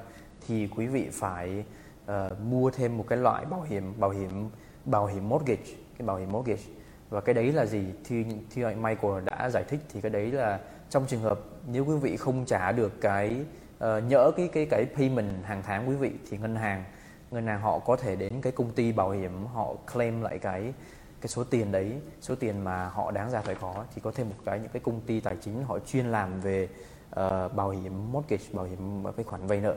thì 0.47 0.67
quý 0.67 0.87
vị 0.87 1.09
phải 1.11 1.63
uh, 2.05 2.39
mua 2.49 2.71
thêm 2.71 2.97
một 2.97 3.05
cái 3.07 3.17
loại 3.17 3.45
bảo 3.45 3.61
hiểm 3.61 3.99
bảo 3.99 4.09
hiểm 4.09 4.49
bảo 4.85 5.05
hiểm 5.05 5.29
mortgage 5.29 5.65
cái 5.97 6.07
bảo 6.07 6.17
hiểm 6.17 6.31
mortgage. 6.31 6.63
Và 7.09 7.21
cái 7.21 7.35
đấy 7.35 7.51
là 7.51 7.65
gì? 7.65 7.85
Thì 8.03 8.25
thì 8.49 8.63
anh 8.63 8.81
Michael 8.81 9.23
đã 9.25 9.49
giải 9.49 9.63
thích 9.63 9.79
thì 9.93 10.01
cái 10.01 10.09
đấy 10.09 10.31
là 10.31 10.59
trong 10.89 11.05
trường 11.07 11.21
hợp 11.21 11.39
nếu 11.67 11.85
quý 11.85 11.95
vị 11.95 12.17
không 12.17 12.45
trả 12.45 12.71
được 12.71 13.01
cái 13.01 13.45
uh, 13.77 14.03
nhỡ 14.07 14.31
cái 14.37 14.47
cái 14.47 14.67
cái 14.71 14.85
payment 14.95 15.43
hàng 15.43 15.63
tháng 15.65 15.89
quý 15.89 15.95
vị 15.95 16.11
thì 16.29 16.37
ngân 16.37 16.55
hàng 16.55 16.83
ngân 17.31 17.47
hàng 17.47 17.61
họ 17.61 17.79
có 17.79 17.95
thể 17.95 18.15
đến 18.15 18.41
cái 18.41 18.51
công 18.51 18.71
ty 18.71 18.91
bảo 18.91 19.09
hiểm 19.11 19.45
họ 19.45 19.75
claim 19.93 20.21
lại 20.21 20.39
cái 20.39 20.73
cái 21.21 21.27
số 21.27 21.43
tiền 21.43 21.71
đấy 21.71 22.01
số 22.21 22.35
tiền 22.35 22.63
mà 22.63 22.89
họ 22.89 23.11
đáng 23.11 23.31
ra 23.31 23.41
phải 23.41 23.55
có 23.55 23.85
thì 23.95 24.01
có 24.01 24.11
thêm 24.15 24.29
một 24.29 24.35
cái 24.45 24.59
những 24.59 24.71
cái 24.73 24.81
công 24.85 25.01
ty 25.01 25.19
tài 25.19 25.35
chính 25.41 25.63
họ 25.63 25.79
chuyên 25.79 26.05
làm 26.05 26.41
về 26.41 26.69
uh, 27.09 27.55
bảo 27.55 27.69
hiểm 27.69 28.11
mortgage 28.11 28.45
bảo 28.53 28.65
hiểm 28.65 29.03
cái 29.17 29.23
khoản 29.23 29.47
vay 29.47 29.61
nợ 29.61 29.75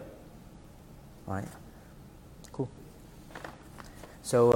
Đấy. 1.27 1.43
Cool. 2.53 2.67
So 4.23 4.39
uh, 4.39 4.55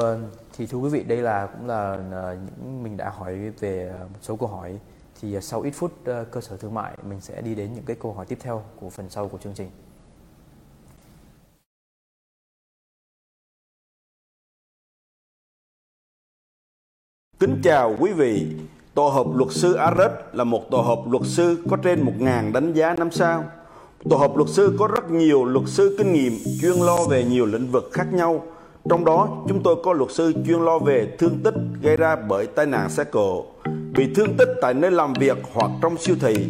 thì 0.57 0.67
thưa 0.67 0.79
quý 0.79 0.91
vị 0.91 1.03
đây 1.03 1.19
là 1.19 1.47
cũng 1.47 1.67
là 1.67 1.93
uh, 1.93 2.39
những 2.39 2.83
mình 2.83 2.97
đã 2.97 3.11
hỏi 3.11 3.51
về 3.51 3.93
một 4.01 4.19
số 4.23 4.37
câu 4.37 4.49
hỏi 4.49 4.79
thì 5.21 5.37
uh, 5.37 5.43
sau 5.43 5.61
ít 5.63 5.71
phút 5.71 5.93
uh, 5.93 6.31
cơ 6.31 6.41
sở 6.41 6.57
thương 6.57 6.75
mại 6.75 6.97
mình 7.03 7.21
sẽ 7.21 7.43
đi 7.43 7.55
đến 7.55 7.75
những 7.75 7.85
cái 7.85 7.97
câu 8.01 8.13
hỏi 8.13 8.27
tiếp 8.27 8.39
theo 8.41 8.65
của 8.81 8.91
phần 8.91 9.11
sau 9.11 9.29
của 9.29 9.39
chương 9.39 9.55
trình. 9.55 9.71
Kính 17.41 17.61
chào 17.63 17.97
quý 17.99 18.13
vị. 18.13 18.47
Tổ 18.95 19.09
hợp 19.09 19.27
luật 19.35 19.53
sư 19.53 19.75
Ares 19.75 20.11
là 20.33 20.45
một 20.45 20.71
tổ 20.71 20.81
hợp 20.81 20.99
luật 21.11 21.23
sư 21.27 21.59
có 21.71 21.77
trên 21.77 22.05
1.000 22.05 22.53
đánh 22.53 22.73
giá 22.73 22.95
năm 22.95 23.11
sao. 23.11 23.45
Tổ 24.11 24.17
hợp 24.17 24.37
luật 24.37 24.49
sư 24.49 24.77
có 24.79 24.87
rất 24.87 25.11
nhiều 25.11 25.45
luật 25.45 25.69
sư 25.69 25.95
kinh 25.99 26.13
nghiệm 26.13 26.33
chuyên 26.61 26.73
lo 26.73 26.97
về 27.11 27.25
nhiều 27.25 27.47
lĩnh 27.47 27.67
vực 27.67 27.91
khác 27.93 28.07
nhau. 28.13 28.43
Trong 28.91 29.05
đó, 29.05 29.29
chúng 29.49 29.63
tôi 29.63 29.77
có 29.85 29.93
luật 29.93 30.11
sư 30.11 30.33
chuyên 30.47 30.61
lo 30.61 30.79
về 30.79 31.17
thương 31.19 31.39
tích 31.45 31.55
gây 31.83 31.97
ra 31.97 32.17
bởi 32.17 32.47
tai 32.47 32.67
nạn 32.67 32.91
xe 32.91 33.05
cộ, 33.05 33.45
bị 33.97 34.15
thương 34.15 34.37
tích 34.39 34.49
tại 34.63 34.75
nơi 34.75 34.91
làm 34.91 35.13
việc 35.13 35.39
hoặc 35.53 35.71
trong 35.83 35.99
siêu 35.99 36.17
thị, 36.21 36.47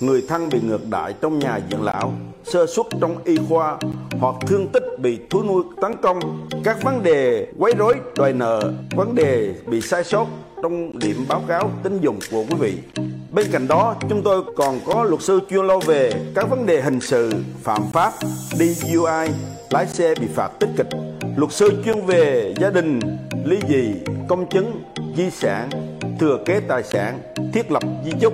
người 0.00 0.24
thân 0.28 0.48
bị 0.48 0.60
ngược 0.60 0.88
đãi 0.90 1.14
trong 1.20 1.38
nhà 1.38 1.60
dưỡng 1.70 1.82
lão, 1.82 2.12
sơ 2.44 2.66
suất 2.66 2.86
trong 3.00 3.16
y 3.24 3.36
khoa 3.48 3.78
hoặc 4.20 4.34
thương 4.46 4.68
tích 4.68 4.84
bị 4.98 5.18
thú 5.30 5.42
nuôi 5.42 5.62
tấn 5.80 5.92
công, 6.02 6.48
các 6.64 6.82
vấn 6.82 7.02
đề 7.02 7.46
quấy 7.58 7.72
rối 7.78 7.94
đòi 8.16 8.32
nợ, 8.32 8.72
vấn 8.96 9.14
đề 9.14 9.54
bị 9.66 9.80
sai 9.80 10.04
sót 10.04 10.26
trong 10.62 10.98
điểm 10.98 11.24
báo 11.28 11.42
cáo 11.48 11.70
tín 11.82 11.98
dụng 12.00 12.18
của 12.30 12.44
quý 12.50 12.56
vị. 12.58 13.02
Bên 13.30 13.46
cạnh 13.52 13.68
đó, 13.68 13.94
chúng 14.08 14.22
tôi 14.22 14.42
còn 14.56 14.80
có 14.86 15.04
luật 15.04 15.22
sư 15.22 15.40
chuyên 15.50 15.66
lo 15.66 15.78
về 15.78 16.12
các 16.34 16.50
vấn 16.50 16.66
đề 16.66 16.80
hình 16.80 17.00
sự, 17.00 17.32
phạm 17.62 17.82
pháp, 17.92 18.12
DUI, 18.52 19.28
lái 19.70 19.86
xe 19.86 20.14
bị 20.20 20.26
phạt 20.34 20.48
tích 20.60 20.70
kịch, 20.76 20.88
luật 21.36 21.52
sư 21.52 21.82
chuyên 21.84 22.06
về 22.06 22.54
gia 22.60 22.70
đình, 22.70 23.00
ly 23.44 23.58
dị, 23.68 23.94
công 24.28 24.48
chứng, 24.48 24.82
di 25.16 25.30
sản, 25.30 25.70
thừa 26.18 26.38
kế 26.46 26.60
tài 26.68 26.82
sản, 26.82 27.20
thiết 27.52 27.72
lập 27.72 27.82
di 28.04 28.12
chúc, 28.20 28.32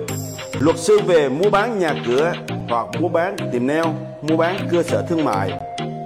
luật 0.59 0.77
sư 0.77 0.99
về 1.07 1.29
mua 1.29 1.49
bán 1.49 1.79
nhà 1.79 1.95
cửa 2.07 2.33
hoặc 2.69 2.87
mua 2.99 3.09
bán 3.09 3.35
tiệm 3.51 3.67
nail, 3.67 3.85
mua 4.21 4.37
bán 4.37 4.67
cơ 4.71 4.83
sở 4.83 5.05
thương 5.09 5.25
mại, 5.25 5.51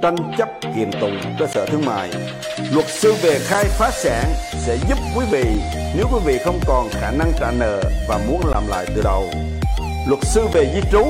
tranh 0.01 0.15
chấp 0.37 0.49
kiện 0.75 0.91
tụng 1.01 1.17
cơ 1.39 1.47
sở 1.47 1.65
thương 1.65 1.85
mại. 1.85 2.09
Luật 2.73 2.85
sư 2.89 3.13
về 3.21 3.39
khai 3.39 3.65
phá 3.65 3.91
sản 3.91 4.33
sẽ 4.65 4.77
giúp 4.89 4.97
quý 5.17 5.25
vị 5.31 5.43
nếu 5.97 6.05
quý 6.13 6.19
vị 6.25 6.39
không 6.45 6.59
còn 6.67 6.89
khả 6.89 7.11
năng 7.11 7.31
trả 7.39 7.51
nợ 7.51 7.81
và 8.07 8.19
muốn 8.27 8.41
làm 8.45 8.63
lại 8.67 8.85
từ 8.95 9.01
đầu. 9.03 9.23
Luật 10.07 10.19
sư 10.23 10.41
về 10.53 10.71
di 10.75 10.81
trú, 10.91 11.03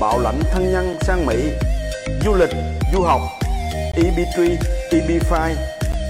bảo 0.00 0.18
lãnh 0.18 0.40
thân 0.52 0.72
nhân 0.72 0.96
sang 1.00 1.26
Mỹ, 1.26 1.36
du 2.24 2.34
lịch, 2.34 2.50
du 2.92 3.00
học, 3.02 3.20
EB3, 3.96 4.56
EB5 4.90 5.54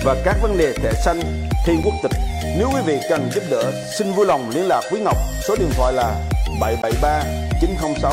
và 0.05 0.16
các 0.24 0.36
vấn 0.42 0.59
đề 0.59 0.72
thẻ 0.72 0.92
xanh, 0.92 1.20
thi 1.66 1.72
quốc 1.84 1.94
tịch. 2.03 2.32
Nếu 2.59 2.68
quý 2.74 2.80
vị 2.86 3.00
cần 3.09 3.30
giúp 3.30 3.42
đỡ, 3.50 3.72
xin 3.98 4.12
vui 4.12 4.26
lòng 4.26 4.50
liên 4.55 4.68
lạc 4.68 4.80
quý 4.92 5.00
Ngọc. 5.00 5.16
Số 5.48 5.57
điện 5.59 5.68
thoại 5.76 5.92
là 5.92 6.14
773 6.61 7.22
906 7.61 8.12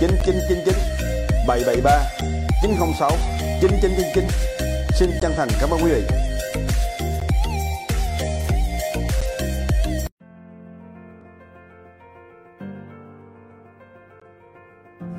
9999 0.00 0.74
773 1.48 2.02
906 2.62 3.10
9999. 3.60 4.24
Xin 4.94 5.10
chân 5.22 5.32
thành 5.36 5.48
cảm 5.60 5.70
ơn 5.70 5.80
quý 5.84 5.90
vị. 5.92 6.02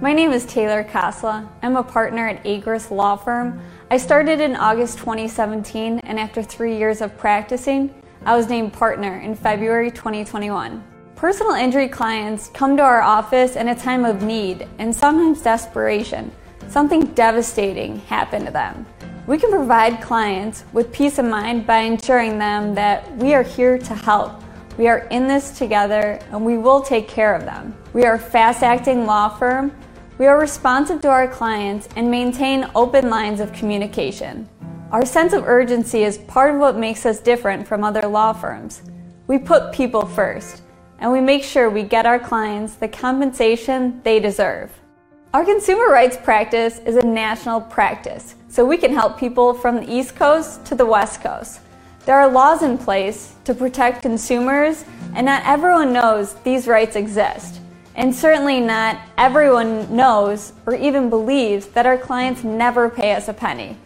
My 0.01 0.13
name 0.13 0.31
is 0.31 0.45
Taylor 0.55 0.85
Kasla. 0.93 1.43
I'm 1.61 1.75
a 1.75 1.83
partner 1.83 2.27
at 2.27 2.43
Agris 2.43 2.91
Law 2.91 3.15
Firm. 3.25 3.51
I 3.91 3.97
started 3.97 4.39
in 4.39 4.55
August 4.55 4.97
2017, 4.97 5.99
and 5.99 6.19
after 6.19 6.43
three 6.43 6.77
years 6.77 7.01
of 7.01 7.09
practicing, 7.21 7.89
I 8.23 8.37
was 8.37 8.47
named 8.47 8.71
partner 8.71 9.17
in 9.17 9.33
February 9.33 9.89
2021. 9.89 10.83
Personal 11.15 11.53
injury 11.53 11.87
clients 11.87 12.51
come 12.53 12.77
to 12.77 12.83
our 12.83 13.01
office 13.01 13.55
in 13.55 13.69
a 13.69 13.75
time 13.75 14.05
of 14.05 14.21
need 14.21 14.67
and 14.77 14.95
sometimes 14.95 15.41
desperation. 15.41 16.31
Something 16.67 17.05
devastating 17.15 17.97
happened 18.01 18.45
to 18.45 18.51
them. 18.51 18.85
We 19.25 19.39
can 19.39 19.49
provide 19.49 20.03
clients 20.03 20.65
with 20.71 20.91
peace 20.91 21.17
of 21.17 21.25
mind 21.25 21.65
by 21.65 21.79
ensuring 21.79 22.37
them 22.37 22.75
that 22.75 23.11
we 23.17 23.33
are 23.33 23.41
here 23.41 23.79
to 23.79 23.95
help. 23.95 24.39
We 24.77 24.87
are 24.87 25.07
in 25.09 25.27
this 25.27 25.57
together 25.57 26.19
and 26.31 26.45
we 26.45 26.59
will 26.59 26.83
take 26.83 27.07
care 27.07 27.33
of 27.33 27.43
them. 27.43 27.75
We 27.93 28.03
are 28.03 28.15
a 28.15 28.19
fast 28.19 28.61
acting 28.61 29.07
law 29.07 29.29
firm. 29.29 29.75
We 30.19 30.27
are 30.27 30.39
responsive 30.39 31.01
to 31.01 31.09
our 31.09 31.27
clients 31.27 31.89
and 31.95 32.11
maintain 32.11 32.69
open 32.75 33.09
lines 33.09 33.39
of 33.39 33.51
communication. 33.51 34.47
Our 34.91 35.05
sense 35.05 35.31
of 35.31 35.47
urgency 35.47 36.03
is 36.03 36.17
part 36.17 36.53
of 36.53 36.59
what 36.59 36.75
makes 36.75 37.05
us 37.05 37.21
different 37.21 37.65
from 37.65 37.81
other 37.81 38.05
law 38.05 38.33
firms. 38.33 38.81
We 39.25 39.37
put 39.37 39.71
people 39.71 40.05
first 40.05 40.63
and 40.99 41.09
we 41.09 41.21
make 41.21 41.45
sure 41.45 41.69
we 41.69 41.83
get 41.83 42.05
our 42.05 42.19
clients 42.19 42.75
the 42.75 42.89
compensation 42.89 44.01
they 44.03 44.19
deserve. 44.19 44.69
Our 45.33 45.45
consumer 45.45 45.87
rights 45.87 46.17
practice 46.17 46.79
is 46.79 46.97
a 46.97 47.05
national 47.05 47.61
practice, 47.61 48.35
so 48.49 48.65
we 48.65 48.75
can 48.75 48.91
help 48.93 49.17
people 49.17 49.53
from 49.53 49.77
the 49.77 49.89
East 49.89 50.17
Coast 50.17 50.65
to 50.65 50.75
the 50.75 50.85
West 50.85 51.21
Coast. 51.21 51.61
There 52.05 52.19
are 52.19 52.29
laws 52.29 52.61
in 52.61 52.77
place 52.77 53.35
to 53.45 53.53
protect 53.53 54.01
consumers, 54.01 54.83
and 55.15 55.25
not 55.25 55.43
everyone 55.45 55.93
knows 55.93 56.33
these 56.43 56.67
rights 56.67 56.97
exist. 56.97 57.61
And 57.95 58.13
certainly 58.13 58.59
not 58.59 58.99
everyone 59.17 59.95
knows 59.95 60.51
or 60.65 60.75
even 60.75 61.09
believes 61.09 61.67
that 61.67 61.85
our 61.85 61.97
clients 61.97 62.43
never 62.43 62.89
pay 62.89 63.13
us 63.13 63.29
a 63.29 63.33
penny. 63.33 63.77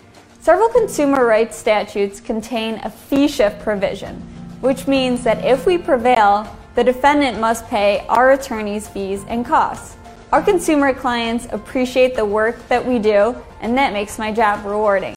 Several 0.45 0.69
consumer 0.69 1.25
rights 1.25 1.57
statutes 1.57 2.21
contain 2.21 2.75
a 2.83 2.89
fee 2.91 3.27
shift 3.27 3.59
provision, 3.61 4.17
which 4.61 4.85
means 4.85 5.23
that 5.23 5.43
if 5.43 5.65
we 5.65 5.75
prevail, 5.75 6.47
the 6.75 6.83
defendant 6.83 7.39
must 7.39 7.65
pay 7.65 8.05
our 8.09 8.33
attorney's 8.33 8.87
fees 8.87 9.25
and 9.27 9.43
costs. 9.43 9.97
Our 10.31 10.43
consumer 10.43 10.93
clients 10.93 11.47
appreciate 11.51 12.15
the 12.15 12.25
work 12.25 12.59
that 12.67 12.85
we 12.85 12.99
do, 12.99 13.35
and 13.61 13.75
that 13.75 13.91
makes 13.91 14.19
my 14.19 14.31
job 14.31 14.63
rewarding. 14.63 15.15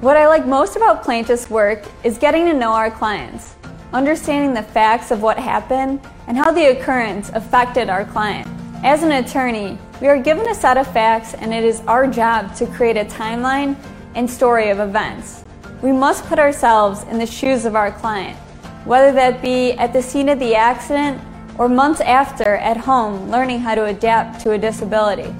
What 0.00 0.16
I 0.16 0.26
like 0.26 0.44
most 0.44 0.74
about 0.74 1.04
plaintiff's 1.04 1.48
work 1.48 1.84
is 2.02 2.18
getting 2.18 2.44
to 2.46 2.52
know 2.52 2.72
our 2.72 2.90
clients, 2.90 3.54
understanding 3.92 4.54
the 4.54 4.68
facts 4.68 5.12
of 5.12 5.22
what 5.22 5.38
happened 5.38 6.00
and 6.26 6.36
how 6.36 6.50
the 6.50 6.76
occurrence 6.76 7.30
affected 7.34 7.88
our 7.88 8.04
client. 8.04 8.48
As 8.82 9.04
an 9.04 9.12
attorney, 9.12 9.78
we 10.00 10.08
are 10.08 10.20
given 10.20 10.48
a 10.48 10.54
set 10.54 10.76
of 10.76 10.92
facts, 10.92 11.34
and 11.34 11.54
it 11.54 11.62
is 11.62 11.80
our 11.82 12.08
job 12.08 12.56
to 12.56 12.66
create 12.66 12.96
a 12.96 13.04
timeline 13.04 13.76
and 14.14 14.28
story 14.28 14.70
of 14.70 14.80
events. 14.80 15.44
We 15.82 15.92
must 15.92 16.24
put 16.26 16.38
ourselves 16.38 17.02
in 17.04 17.18
the 17.18 17.26
shoes 17.26 17.64
of 17.64 17.76
our 17.76 17.92
client, 17.92 18.38
whether 18.84 19.12
that 19.12 19.42
be 19.42 19.72
at 19.72 19.92
the 19.92 20.02
scene 20.02 20.28
of 20.28 20.38
the 20.38 20.54
accident 20.54 21.20
or 21.58 21.68
months 21.68 22.00
after 22.00 22.56
at 22.56 22.76
home 22.76 23.30
learning 23.30 23.60
how 23.60 23.74
to 23.74 23.84
adapt 23.86 24.40
to 24.42 24.52
a 24.52 24.58
disability. 24.58 25.34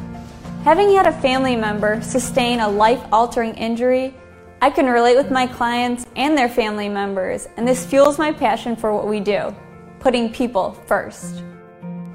Having 0.65 0.95
had 0.95 1.07
a 1.07 1.21
family 1.21 1.57
member 1.57 2.01
sustain 2.03 2.61
a 2.61 2.69
life 2.69 3.03
altering 3.13 3.55
injury, 3.55 4.15
I 4.63 4.71
can 4.71 4.87
relate 4.87 5.17
with 5.17 5.31
my 5.31 5.47
clients 5.47 6.07
and 6.17 6.39
their 6.39 6.49
family 6.49 6.89
members, 6.89 7.49
and 7.57 7.69
this 7.69 7.85
fuels 7.85 8.19
my 8.19 8.33
passion 8.33 8.77
for 8.77 8.95
what 8.95 9.07
we 9.07 9.21
do 9.21 9.55
putting 10.01 10.31
people 10.31 10.73
first. 10.87 11.43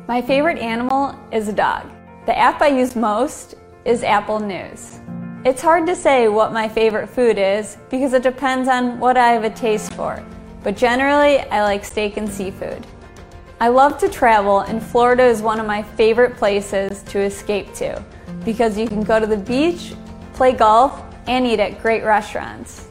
My 0.08 0.22
favorite 0.22 0.60
animal 0.60 1.16
is 1.32 1.48
a 1.48 1.54
dog. 1.54 1.90
The 2.28 2.38
app 2.38 2.62
I 2.62 2.68
use 2.68 2.96
most 2.96 3.56
is 3.84 4.04
Apple 4.04 4.40
News. 4.40 5.00
It's 5.46 5.62
hard 5.62 5.88
to 5.88 5.96
say 5.96 6.28
what 6.28 6.52
my 6.52 6.68
favorite 6.68 7.08
food 7.08 7.38
is 7.38 7.78
because 7.90 8.12
it 8.12 8.24
depends 8.24 8.68
on 8.68 9.00
what 9.00 9.16
I 9.16 9.30
have 9.30 9.46
a 9.46 9.50
taste 9.50 9.94
for, 9.94 10.22
but 10.64 10.76
generally 10.76 11.40
I 11.40 11.64
like 11.64 11.86
steak 11.86 12.18
and 12.18 12.30
seafood. 12.30 12.86
I 13.62 13.70
love 13.70 13.98
to 14.00 14.10
travel, 14.10 14.60
and 14.60 14.84
Florida 14.84 15.24
is 15.24 15.42
one 15.42 15.62
of 15.62 15.66
my 15.66 15.82
favorite 15.82 16.36
places 16.36 17.04
to 17.04 17.20
escape 17.20 17.74
to 17.76 18.04
because 18.44 18.78
you 18.78 18.86
can 18.86 19.02
go 19.02 19.18
to 19.18 19.26
the 19.26 19.38
beach, 19.38 19.94
play 20.34 20.52
golf, 20.52 21.02
and 21.28 21.48
eat 21.48 21.62
at 21.62 21.82
great 21.82 22.04
restaurants. 22.04 22.90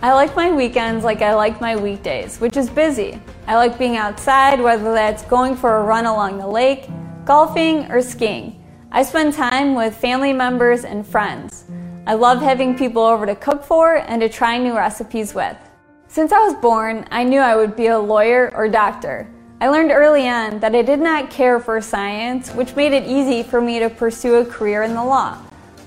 I 0.00 0.14
like 0.14 0.34
my 0.34 0.50
weekends 0.50 1.04
like 1.04 1.20
I 1.20 1.34
like 1.34 1.60
my 1.60 1.76
weekdays, 1.76 2.40
which 2.40 2.56
is 2.56 2.70
busy. 2.70 3.20
I 3.46 3.56
like 3.56 3.78
being 3.78 3.98
outside, 3.98 4.58
whether 4.58 4.94
that's 4.94 5.22
going 5.24 5.54
for 5.54 5.76
a 5.76 5.82
run 5.82 6.06
along 6.06 6.38
the 6.38 6.46
lake, 6.46 6.88
golfing, 7.26 7.92
or 7.92 8.00
skiing. 8.00 8.64
I 8.90 9.02
spend 9.02 9.34
time 9.34 9.74
with 9.74 9.94
family 9.94 10.32
members 10.32 10.86
and 10.86 11.06
friends. 11.06 11.59
I 12.10 12.14
love 12.14 12.42
having 12.42 12.76
people 12.76 13.02
over 13.02 13.24
to 13.24 13.36
cook 13.36 13.62
for 13.62 13.98
and 13.98 14.20
to 14.20 14.28
try 14.28 14.58
new 14.58 14.76
recipes 14.76 15.32
with. 15.32 15.56
Since 16.08 16.32
I 16.32 16.40
was 16.40 16.54
born, 16.54 17.06
I 17.12 17.22
knew 17.22 17.38
I 17.38 17.54
would 17.54 17.76
be 17.76 17.86
a 17.86 17.96
lawyer 17.96 18.50
or 18.56 18.68
doctor. 18.68 19.28
I 19.60 19.68
learned 19.68 19.92
early 19.92 20.28
on 20.28 20.58
that 20.58 20.74
I 20.74 20.82
did 20.82 20.98
not 20.98 21.30
care 21.30 21.60
for 21.60 21.80
science, 21.80 22.50
which 22.50 22.74
made 22.74 22.92
it 22.92 23.06
easy 23.06 23.44
for 23.44 23.60
me 23.60 23.78
to 23.78 23.88
pursue 23.88 24.34
a 24.34 24.44
career 24.44 24.82
in 24.82 24.94
the 24.94 25.04
law. 25.04 25.38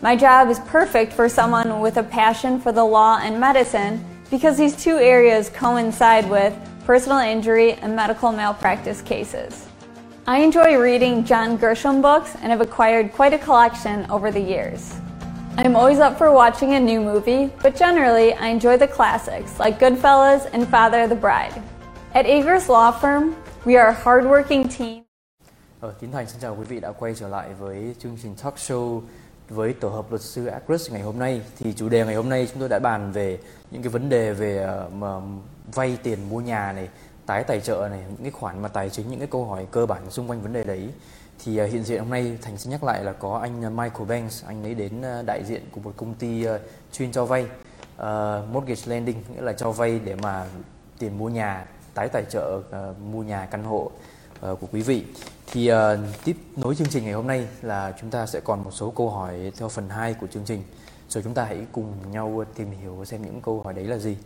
My 0.01 0.15
job 0.15 0.47
is 0.47 0.59
perfect 0.59 1.11
for 1.11 1.27
someone 1.27 1.81
with 1.81 1.97
a 1.97 2.03
passion 2.03 2.57
for 2.57 2.71
the 2.71 2.85
law 2.85 3.19
and 3.21 3.37
medicine 3.37 4.01
because 4.31 4.57
these 4.57 4.81
two 4.81 4.95
areas 4.99 5.49
coincide 5.49 6.29
with 6.29 6.57
personal 6.85 7.17
injury 7.17 7.73
and 7.73 7.93
medical 7.93 8.31
malpractice 8.31 9.01
cases. 9.01 9.67
I 10.25 10.39
enjoy 10.39 10.77
reading 10.77 11.25
John 11.25 11.57
Grisham 11.57 12.01
books 12.01 12.35
and 12.35 12.45
have 12.45 12.61
acquired 12.61 13.11
quite 13.11 13.33
a 13.33 13.37
collection 13.37 14.09
over 14.09 14.31
the 14.31 14.39
years. 14.39 15.01
I'm 15.55 15.75
always 15.75 15.99
up 15.99 16.17
for 16.17 16.31
watching 16.31 16.73
a 16.73 16.79
new 16.79 16.99
movie, 16.99 17.49
but 17.61 17.75
generally 17.75 18.33
I 18.33 18.47
enjoy 18.47 18.77
the 18.77 18.87
classics 18.87 19.59
like 19.59 19.79
Goodfellas 19.79 20.49
and 20.51 20.67
Father 20.67 21.03
of 21.03 21.09
the 21.09 21.15
Bride. 21.15 21.61
At 22.13 22.25
Agruss 22.25 22.69
Law 22.69 22.91
Firm, 22.91 23.35
we 23.65 23.77
are 23.77 23.87
a 23.87 24.03
hardworking 24.03 24.77
team. 24.77 25.03
Ờ, 25.79 25.93
Tiến 25.99 26.11
Thành 26.11 26.27
xin 26.27 26.41
chào 26.41 26.55
quý 26.55 26.63
vị 26.63 26.79
đã 26.79 26.91
quay 26.91 27.13
trở 27.15 27.27
lại 27.27 27.49
với 27.59 27.95
chương 27.99 28.17
trình 28.23 28.35
talk 28.43 28.55
show 28.55 29.01
với 29.49 29.73
tổ 29.73 29.89
hợp 29.89 30.05
luật 30.09 30.21
sư 30.21 30.45
Agruss 30.45 30.91
ngày 30.91 31.01
hôm 31.01 31.19
nay. 31.19 31.41
Thì 31.59 31.73
chủ 31.73 31.89
đề 31.89 32.05
ngày 32.05 32.15
hôm 32.15 32.29
nay 32.29 32.47
chúng 32.51 32.59
tôi 32.59 32.69
đã 32.69 32.79
bàn 32.79 33.11
về 33.11 33.37
những 33.71 33.81
cái 33.81 33.89
vấn 33.89 34.09
đề 34.09 34.33
về 34.33 34.67
mà 34.93 35.07
vay 35.73 35.97
tiền 36.03 36.19
mua 36.29 36.41
nhà 36.41 36.71
này, 36.71 36.89
tái 37.25 37.43
tài 37.43 37.61
trợ 37.61 37.87
này 37.91 38.03
những 38.09 38.21
cái 38.21 38.31
khoản 38.31 38.61
mà 38.61 38.67
tài 38.67 38.89
chính 38.89 39.09
những 39.09 39.19
cái 39.19 39.27
câu 39.31 39.45
hỏi 39.45 39.67
cơ 39.71 39.85
bản 39.85 40.01
xung 40.09 40.29
quanh 40.29 40.41
vấn 40.41 40.53
đề 40.53 40.63
đấy 40.63 40.89
thì 41.45 41.57
à, 41.57 41.65
hiện 41.65 41.83
diện 41.83 41.99
hôm 41.99 42.09
nay 42.09 42.37
thành 42.41 42.57
xin 42.57 42.71
nhắc 42.71 42.83
lại 42.83 43.03
là 43.03 43.13
có 43.13 43.37
anh 43.37 43.65
à, 43.65 43.69
Michael 43.69 44.05
Banks. 44.07 44.43
Anh 44.45 44.63
ấy 44.63 44.75
đến 44.75 45.01
à, 45.01 45.21
đại 45.25 45.43
diện 45.45 45.61
của 45.71 45.81
một 45.81 45.93
công 45.97 46.13
ty 46.13 46.45
chuyên 46.91 47.11
cho 47.11 47.25
vay 47.25 47.45
uh, 48.01 48.49
mortgage 48.51 48.81
lending 48.85 49.23
nghĩa 49.33 49.41
là 49.41 49.53
cho 49.53 49.71
vay 49.71 49.99
để 49.99 50.15
mà 50.15 50.45
tiền 50.99 51.17
mua 51.17 51.29
nhà 51.29 51.65
tái 51.93 52.09
tài 52.09 52.23
trợ 52.29 52.57
uh, 52.57 52.99
mua 52.99 53.23
nhà 53.23 53.45
căn 53.45 53.63
hộ 53.63 53.91
uh, 54.51 54.59
của 54.59 54.67
quý 54.71 54.81
vị. 54.81 55.03
Thì 55.51 55.71
uh, 55.71 55.77
tiếp 56.23 56.37
nối 56.55 56.75
chương 56.75 56.87
trình 56.87 57.03
ngày 57.03 57.13
hôm 57.13 57.27
nay 57.27 57.47
là 57.61 57.93
chúng 58.01 58.09
ta 58.09 58.25
sẽ 58.25 58.39
còn 58.39 58.63
một 58.63 58.71
số 58.71 58.91
câu 58.91 59.09
hỏi 59.09 59.51
theo 59.57 59.69
phần 59.69 59.89
2 59.89 60.13
của 60.13 60.27
chương 60.27 60.45
trình. 60.45 60.63
Rồi 61.09 61.23
chúng 61.23 61.33
ta 61.33 61.43
hãy 61.43 61.65
cùng 61.71 61.93
nhau 62.11 62.43
tìm 62.55 62.71
hiểu 62.81 63.05
xem 63.05 63.21
những 63.21 63.41
câu 63.41 63.61
hỏi 63.63 63.73
đấy 63.73 63.85
là 63.85 63.97
gì. 63.97 64.17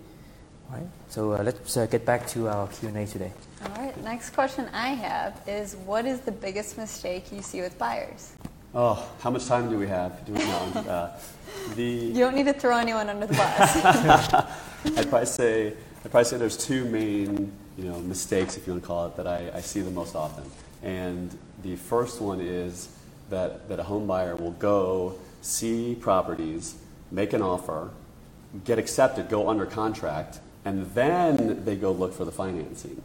Right. 0.70 0.88
So 1.10 1.34
uh, 1.34 1.44
let's 1.44 1.78
uh, 1.78 1.86
get 1.86 2.06
back 2.06 2.28
to 2.28 2.50
our 2.50 2.68
Q&A 2.68 3.06
today. 3.06 3.32
All 3.64 3.72
right. 3.82 4.04
Next 4.04 4.32
question 4.32 4.68
I 4.74 4.90
have 4.90 5.42
is 5.48 5.76
what 5.86 6.06
is 6.06 6.20
the 6.20 6.32
biggest 6.32 6.78
mistake 6.78 7.32
you 7.32 7.42
see 7.42 7.62
with 7.62 7.78
buyers? 7.78 8.34
Oh, 8.76 9.10
how 9.22 9.30
much 9.30 9.46
time 9.46 9.70
do 9.70 9.78
we 9.78 9.88
have? 9.88 10.26
Do 10.26 10.34
we 10.34 10.40
know? 10.40 10.84
Uh, 10.88 11.18
the 11.76 11.84
You 11.84 12.20
don't 12.20 12.36
need 12.36 12.46
to 12.46 12.54
throw 12.54 12.78
anyone 12.78 13.10
under 13.10 13.26
the 13.26 13.34
bus. 13.34 13.78
I'd 14.98 15.10
probably 15.10 15.26
say 15.26 15.74
I'd 16.04 16.12
probably 16.12 16.26
say 16.26 16.38
there's 16.38 16.58
two 16.58 16.86
main 16.86 17.52
you 17.78 17.86
know 17.86 18.00
mistakes, 18.02 18.58
if 18.58 18.68
you 18.68 18.74
want 18.74 18.84
to 18.84 18.88
call 18.88 19.08
it, 19.08 19.16
that 19.16 19.28
I, 19.28 19.50
I 19.56 19.62
see 19.62 19.82
the 19.82 19.92
most 19.92 20.16
often. 20.16 20.44
And 20.84 21.36
the 21.64 21.76
first 21.78 22.22
one 22.22 22.42
is 22.42 22.90
that 23.30 23.68
that 23.70 23.80
a 23.80 23.84
home 23.84 24.08
buyer 24.08 24.36
will 24.36 24.52
go 24.52 25.16
see 25.42 25.96
properties, 26.00 26.76
make 27.12 27.34
an 27.34 27.42
offer, 27.42 27.90
get 28.66 28.78
accepted, 28.78 29.30
go 29.30 29.50
under 29.50 29.66
contract, 29.66 30.40
and 30.68 30.86
then 30.94 31.64
they 31.64 31.78
go 31.78 31.94
look 31.94 32.14
for 32.14 32.26
the 32.26 32.32
financing. 32.32 33.02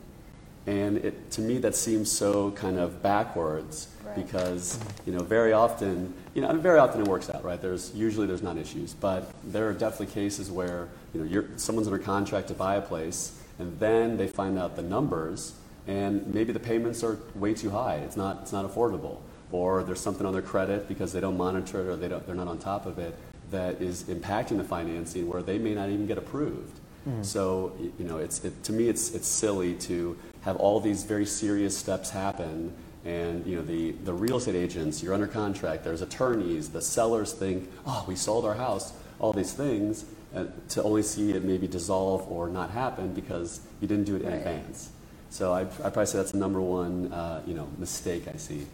And 0.67 0.97
it, 0.99 1.31
to 1.33 1.41
me, 1.41 1.59
that 1.59 1.77
seems 1.77 2.11
so 2.11 2.51
kind 2.53 2.77
of 2.79 3.03
backwards 3.03 3.89
Right. 4.05 4.17
because 4.17 4.81
you 5.07 5.13
know 5.13 5.23
very 5.23 5.53
often, 5.53 6.13
you 6.35 6.43
know, 6.43 6.53
very 6.57 6.81
often 6.81 7.01
it 7.01 7.07
works 7.07 7.31
out, 7.31 7.45
right? 7.45 7.61
There's 7.63 7.95
usually 7.95 8.27
there's 8.27 8.43
not 8.43 8.57
issues, 8.59 8.95
but 8.95 9.33
there 9.45 9.69
are 9.69 9.73
definitely 9.73 10.13
cases 10.13 10.51
where 10.51 10.89
you 11.15 11.21
know 11.21 11.27
you're, 11.27 11.45
someone's 11.57 11.87
under 11.87 12.03
contract 12.03 12.49
to 12.49 12.55
buy 12.55 12.75
a 12.75 12.81
place, 12.81 13.39
and 13.61 13.79
then 13.79 14.17
they 14.17 14.27
find 14.27 14.59
out 14.59 14.75
the 14.75 14.83
numbers, 14.83 15.55
and 15.87 16.27
maybe 16.35 16.53
the 16.53 16.61
payments 16.61 17.05
are 17.05 17.17
way 17.37 17.55
too 17.55 17.71
high. 17.71 17.97
It's 17.97 18.17
not 18.17 18.41
it's 18.43 18.53
not 18.53 18.67
affordable, 18.69 19.19
or 19.53 19.85
there's 19.85 20.01
something 20.01 20.27
on 20.27 20.33
their 20.33 20.43
credit 20.43 20.89
because 20.89 21.13
they 21.13 21.21
don't 21.21 21.37
monitor 21.37 21.81
it 21.83 21.87
or 21.87 21.97
they 21.97 22.09
don't 22.09 22.27
they're 22.27 22.35
not 22.35 22.49
on 22.49 22.59
top 22.59 22.87
of 22.87 22.99
it 22.99 23.17
that 23.53 23.81
is 23.81 24.03
impacting 24.05 24.57
the 24.57 24.65
financing 24.65 25.29
where 25.29 25.43
they 25.43 25.59
may 25.59 25.75
not 25.75 25.91
even 25.91 26.09
get 26.09 26.19
approved. 26.19 26.81
So 27.23 27.73
you 27.99 28.05
know, 28.05 28.19
it's 28.19 28.45
it, 28.45 28.63
to 28.65 28.73
me, 28.73 28.89
it's 28.89 29.11
it's 29.15 29.27
silly 29.29 29.75
to 29.75 30.17
have 30.43 30.57
all 30.57 30.81
these 30.81 31.05
very 31.05 31.27
serious 31.27 31.77
steps 31.77 32.11
happen, 32.11 32.73
and 33.05 33.45
you 33.47 33.57
know, 33.57 33.63
the 33.63 33.93
the 34.05 34.13
real 34.13 34.37
estate 34.37 34.55
agents, 34.55 35.03
you're 35.03 35.15
under 35.15 35.27
contract. 35.27 35.85
There's 35.85 36.03
attorneys. 36.03 36.69
The 36.69 36.81
sellers 36.83 37.33
think, 37.33 37.69
oh, 37.87 38.05
we 38.07 38.15
sold 38.17 38.45
our 38.45 38.55
house. 38.55 38.93
All 39.19 39.33
these 39.33 39.53
things, 39.53 40.05
uh, 40.35 40.47
to 40.71 40.83
only 40.83 41.03
see 41.03 41.31
it 41.33 41.45
maybe 41.45 41.69
dissolve 41.69 42.27
or 42.31 42.49
not 42.49 42.71
happen 42.71 43.15
because 43.15 43.61
you 43.81 43.87
didn't 43.89 44.05
do 44.05 44.17
it 44.17 44.23
in 44.23 44.29
Right. 44.29 44.39
advance. 44.39 44.91
So 45.31 45.53
I 45.53 45.61
I 45.63 45.65
probably 45.91 46.07
say 46.07 46.19
that's 46.19 46.33
the 46.33 46.39
number 46.39 46.61
one 46.61 47.13
uh, 47.13 47.43
you 47.47 47.55
know 47.55 47.69
mistake 47.79 48.25
I 48.33 48.37
see. 48.37 48.67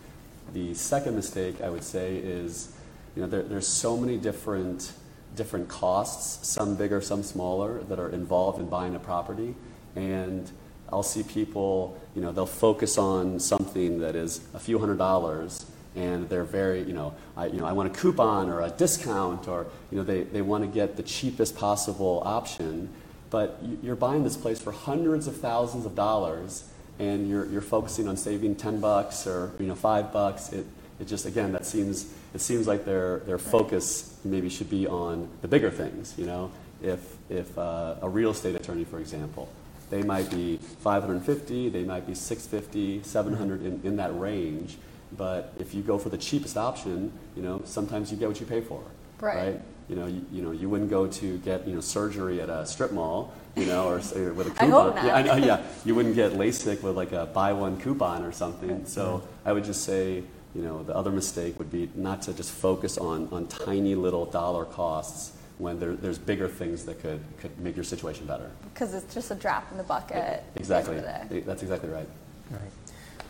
The 0.53 0.75
second 0.75 1.15
mistake 1.17 1.61
I 1.63 1.69
would 1.69 1.85
say 1.85 2.17
is, 2.17 2.73
you 3.15 3.23
know, 3.23 3.29
there, 3.29 3.43
there's 3.43 3.67
so 3.69 3.97
many 3.97 4.17
different 4.17 4.93
different 5.37 5.69
costs, 5.69 6.47
some 6.49 6.75
bigger, 6.75 7.01
some 7.01 7.23
smaller, 7.23 7.81
that 7.85 7.99
are 7.99 8.09
involved 8.11 8.59
in 8.61 8.67
buying 8.69 8.95
a 8.95 8.99
property, 8.99 9.55
and 9.97 10.51
I'll 10.93 11.03
see 11.03 11.23
people, 11.23 11.99
you 12.15 12.23
know, 12.23 12.33
they'll 12.33 12.47
focus 12.47 12.99
on 12.99 13.39
something 13.41 14.01
that 14.01 14.17
is 14.17 14.41
a 14.55 14.59
few 14.59 14.79
hundred 14.79 14.99
dollars, 14.99 15.67
and 15.97 16.29
they're 16.29 16.45
very, 16.45 16.83
you 16.83 16.93
know, 16.93 17.15
I, 17.37 17.47
you 17.47 17.59
know, 17.61 17.67
I 17.67 17.73
want 17.73 17.95
a 17.95 17.99
coupon 17.99 18.49
or 18.49 18.63
a 18.63 18.71
discount, 18.71 19.49
or 19.49 19.67
you 19.91 19.99
know, 19.99 20.05
they, 20.05 20.23
they 20.23 20.43
want 20.43 20.65
to 20.65 20.69
get 20.69 20.97
the 20.97 21.03
cheapest 21.03 21.57
possible 21.57 22.23
option, 22.25 22.89
but 23.31 23.59
you- 23.63 23.79
you're 23.83 23.97
buying 23.97 24.25
this 24.25 24.37
place 24.37 24.61
for 24.61 24.73
hundreds 24.73 25.27
of 25.27 25.37
thousands 25.37 25.85
of 25.87 25.95
dollars, 25.95 26.65
and 26.99 27.29
you're, 27.29 27.47
you're 27.47 27.61
focusing 27.61 28.09
on 28.09 28.17
saving 28.17 28.57
10 28.57 28.81
bucks 28.81 29.27
or 29.27 29.53
you 29.61 29.67
know 29.67 29.75
five 29.75 30.13
bucks. 30.13 30.53
It, 30.53 30.67
it 31.01 31.07
just 31.07 31.27
again 31.27 31.53
that 31.53 31.65
seems 31.67 32.13
it 32.35 32.41
seems 32.41 32.67
like 32.67 32.85
their, 32.85 33.21
their 33.21 33.39
focus 33.39 34.19
maybe 34.25 34.49
should 34.49 34.71
be 34.71 34.87
on 34.87 35.29
the 35.43 35.49
bigger 35.49 35.71
things 35.71 36.15
you 36.19 36.27
know 36.27 36.51
if, 36.83 37.17
if 37.29 37.57
uh, 37.59 37.97
a 38.03 38.09
real 38.09 38.31
estate 38.31 38.55
attorney 38.55 38.85
for 38.85 38.99
example 38.99 39.49
they 39.91 40.03
might 40.03 40.31
be 40.31 40.59
550 40.81 41.69
they 41.71 41.85
might 41.85 42.07
be 42.07 42.15
650 42.15 43.03
700 43.03 43.65
in, 43.65 43.81
in 43.85 43.97
that 43.97 44.19
range 44.19 44.77
but 45.17 45.53
if 45.59 45.75
you 45.75 45.83
go 45.83 45.99
for 45.99 46.09
the 46.11 46.19
cheapest 46.19 46.57
option 46.57 47.13
you 47.37 47.43
know 47.43 47.63
sometimes 47.65 48.11
you 48.11 48.17
get 48.17 48.29
what 48.29 48.41
you 48.41 48.47
pay 48.47 48.61
for 48.61 48.83
Right. 49.21 49.61
you 49.89 49.97
know, 49.97 50.07
you, 50.07 50.25
you 50.31 50.43
know, 50.43 50.53
you 50.53 50.69
wouldn't 50.69 50.91
go 50.91 51.07
to 51.07 51.39
get 51.39 51.67
you 51.67 51.75
know 51.75 51.81
surgery 51.81 52.41
at 52.41 52.49
a 52.49 52.65
strip 52.67 52.93
mall, 52.93 53.33
you 53.57 53.67
know, 53.67 53.89
or, 53.89 54.01
say 54.01 54.27
with 54.31 54.47
a 54.47 54.51
coupon. 54.59 54.95
Yeah, 55.05 55.17
I 55.17 55.23
know, 55.23 55.35
yeah, 55.37 55.63
you 55.85 55.95
wouldn't 55.95 56.15
get 56.15 56.33
LASIK 56.33 56.83
with 56.83 56.97
like 56.97 57.13
a 57.13 57.27
buy 57.27 57.53
one 57.53 57.81
coupon 57.81 58.23
or 58.25 58.33
something. 58.33 58.87
So 58.87 59.23
I 59.45 59.53
would 59.53 59.65
just 59.65 59.85
say, 59.85 60.23
you 60.55 60.63
know, 60.63 60.83
the 60.87 60.95
other 60.95 61.11
mistake 61.11 61.59
would 61.59 61.71
be 61.71 61.89
not 61.95 62.23
to 62.23 62.33
just 62.33 62.51
focus 62.51 62.99
on, 62.99 63.29
on 63.33 63.47
tiny 63.67 63.95
little 63.95 64.25
dollar 64.25 64.65
costs 64.65 65.33
when 65.59 65.79
there, 65.81 65.93
there's 66.03 66.19
bigger 66.19 66.49
things 66.59 66.85
that 66.87 67.03
could, 67.03 67.19
could 67.43 67.51
make 67.65 67.77
your 67.77 67.85
situation 67.85 68.27
better. 68.27 68.49
Because 68.75 68.95
it's 68.95 69.15
just 69.15 69.31
a 69.31 69.35
drop 69.35 69.63
in 69.73 69.79
the 69.79 69.85
bucket. 69.85 70.45
Exactly. 70.57 70.97
day. 71.01 71.43
That's 71.47 71.63
exactly 71.63 71.91
right. 71.91 72.09
Right. 72.51 72.73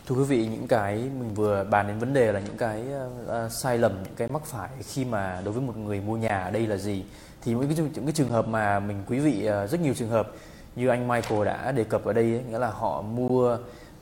Thưa 0.06 0.14
quý 0.14 0.24
vị, 0.24 0.46
những 0.46 0.66
cái 0.68 0.96
mình 0.96 1.34
vừa 1.34 1.64
bàn 1.64 1.86
đến 1.88 1.98
vấn 1.98 2.12
đề 2.14 2.32
là 2.32 2.40
những 2.40 2.56
cái 2.56 2.82
ờ, 3.26 3.48
sai 3.48 3.78
lầm, 3.78 3.92
những 4.04 4.14
cái 4.16 4.28
mắc 4.28 4.42
phải 4.44 4.70
khi 4.82 5.04
mà 5.04 5.40
đối 5.44 5.54
với 5.54 5.62
một 5.62 5.76
người 5.76 6.00
mua 6.00 6.16
nhà 6.16 6.38
ở 6.40 6.50
đây 6.50 6.66
là 6.66 6.76
gì? 6.76 7.04
Thì 7.42 7.52
những 7.52 7.66
cái, 7.66 7.76
trường- 7.76 7.90
những 7.94 8.04
cái 8.04 8.12
trường 8.12 8.28
hợp 8.28 8.48
mà 8.48 8.80
mình 8.80 9.02
quý 9.06 9.18
vị 9.18 9.44
ờ, 9.44 9.66
rất 9.66 9.80
nhiều 9.80 9.94
trường 9.94 10.08
hợp 10.08 10.32
như 10.76 10.88
anh 10.88 11.08
Michael 11.08 11.44
đã 11.44 11.72
đề 11.72 11.84
cập 11.84 12.04
ở 12.04 12.12
đây 12.12 12.24
ấy, 12.24 12.42
nghĩa 12.50 12.58
là 12.58 12.70
họ 12.70 13.02
mua 13.02 13.58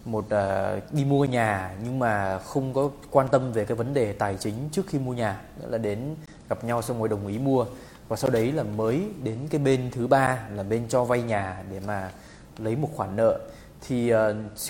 một 0.06 0.24
uh, 0.26 0.92
đi 0.92 1.04
mua 1.04 1.24
nhà 1.24 1.74
nhưng 1.84 1.98
mà 1.98 2.38
không 2.38 2.74
có 2.74 2.90
quan 3.10 3.28
tâm 3.28 3.52
về 3.52 3.64
cái 3.64 3.76
vấn 3.76 3.94
đề 3.94 4.12
tài 4.12 4.36
chính 4.40 4.54
trước 4.72 4.82
khi 4.86 4.98
mua 4.98 5.12
nhà, 5.12 5.40
nghĩa 5.60 5.66
là 5.68 5.78
đến 5.78 6.14
gặp 6.48 6.64
nhau 6.64 6.82
xong 6.82 6.98
rồi 6.98 7.08
đồng 7.08 7.26
ý 7.26 7.38
mua. 7.38 7.66
Và 8.08 8.16
sau 8.16 8.30
đấy 8.30 8.52
là 8.52 8.62
mới 8.62 9.02
đến 9.22 9.38
cái 9.50 9.58
bên 9.58 9.90
thứ 9.90 10.06
ba 10.06 10.48
là 10.54 10.62
bên 10.62 10.88
cho 10.88 11.04
vay 11.04 11.22
nhà 11.22 11.62
để 11.70 11.80
mà 11.86 12.10
lấy 12.58 12.76
một 12.76 12.88
khoản 12.94 13.16
nợ. 13.16 13.38
Thì 13.86 14.14
uh, 14.14 14.18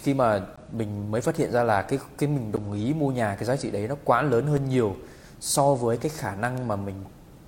khi 0.03 0.14
mà 0.14 0.41
mình 0.72 1.11
mới 1.11 1.20
phát 1.20 1.37
hiện 1.37 1.53
ra 1.53 1.62
là 1.62 1.82
cái 1.82 1.99
cái 2.18 2.28
mình 2.28 2.53
đồng 2.53 2.72
ý 2.72 2.95
mua 2.95 3.11
nhà 3.11 3.34
cái 3.34 3.45
giá 3.45 3.57
trị 3.57 3.70
đấy 3.70 3.89
nó 3.89 3.95
quá 4.05 4.22
lớn 4.22 4.47
hơn 4.47 4.68
nhiều 4.68 4.97
so 5.41 5.74
với 5.74 5.97
cái 5.97 6.11
khả 6.14 6.34
năng 6.34 6.68
mà 6.68 6.76
mình 6.76 6.95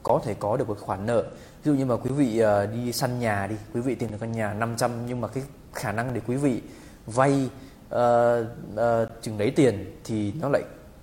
có 0.03 0.21
thể 0.25 0.35
có 0.35 0.57
được 0.57 0.69
một 0.69 0.79
khoản 0.81 1.07
nợ. 1.07 1.23
Ví 1.65 1.73
dụ 1.73 1.75
như 1.75 1.87
mà 1.87 1.97
quý 1.97 2.11
vị 2.11 2.43
uh, 2.43 2.75
đi 2.75 2.93
săn 2.93 3.21
nhà 3.21 3.47
đi 3.47 3.57
quý 3.75 3.81
vị 3.81 3.95
tìm 3.95 4.11
được 4.11 4.17
căn 4.21 4.33
nhà 4.33 4.55
500 4.55 4.91
nhưng 5.07 5.21
mà 5.21 5.29
cái 5.29 5.43
khả 5.75 5.93
năng 5.93 6.15
để 6.15 6.21
quý 6.27 6.37
vị 6.37 6.63
vay 7.07 7.49
uh, 7.95 8.47
uh, 8.75 9.23
chừng 9.23 9.39
đấy 9.39 9.53
tiền 9.57 10.01
thì 10.05 10.33
nó 10.41 10.49
lại 10.49 10.63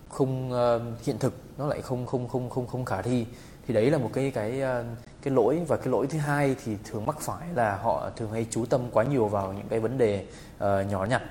không 0.10 0.52
uh, 0.52 1.06
hiện 1.06 1.18
thực 1.20 1.34
nó 1.58 1.68
lại 1.68 1.82
không 1.82 2.06
không 2.06 2.28
không 2.28 2.50
không 2.50 2.68
không 2.68 2.86
khả 2.86 3.02
thi. 3.02 3.26
Thì 3.68 3.74
đấy 3.74 3.92
là 3.92 3.98
một 3.98 4.10
cái 4.14 4.32
cái 4.32 4.62
uh, 4.62 4.86
cái 5.22 5.34
lỗi. 5.34 5.62
Và 5.68 5.78
cái 5.78 5.88
lỗi 5.88 6.08
thứ 6.08 6.18
hai 6.18 6.56
thì 6.66 6.78
thường 6.84 7.06
mắc 7.06 7.20
phải 7.20 7.48
là 7.56 7.78
họ 7.78 8.10
thường 8.16 8.32
hay 8.32 8.46
chú 8.50 8.66
tâm 8.66 8.82
quá 8.92 9.04
nhiều 9.04 9.28
vào 9.28 9.54
những 9.54 9.68
cái 9.70 9.80
vấn 9.80 9.98
đề 9.98 10.26
uh, 10.56 10.92
nhỏ 10.92 11.06
nhặt. 11.06 11.22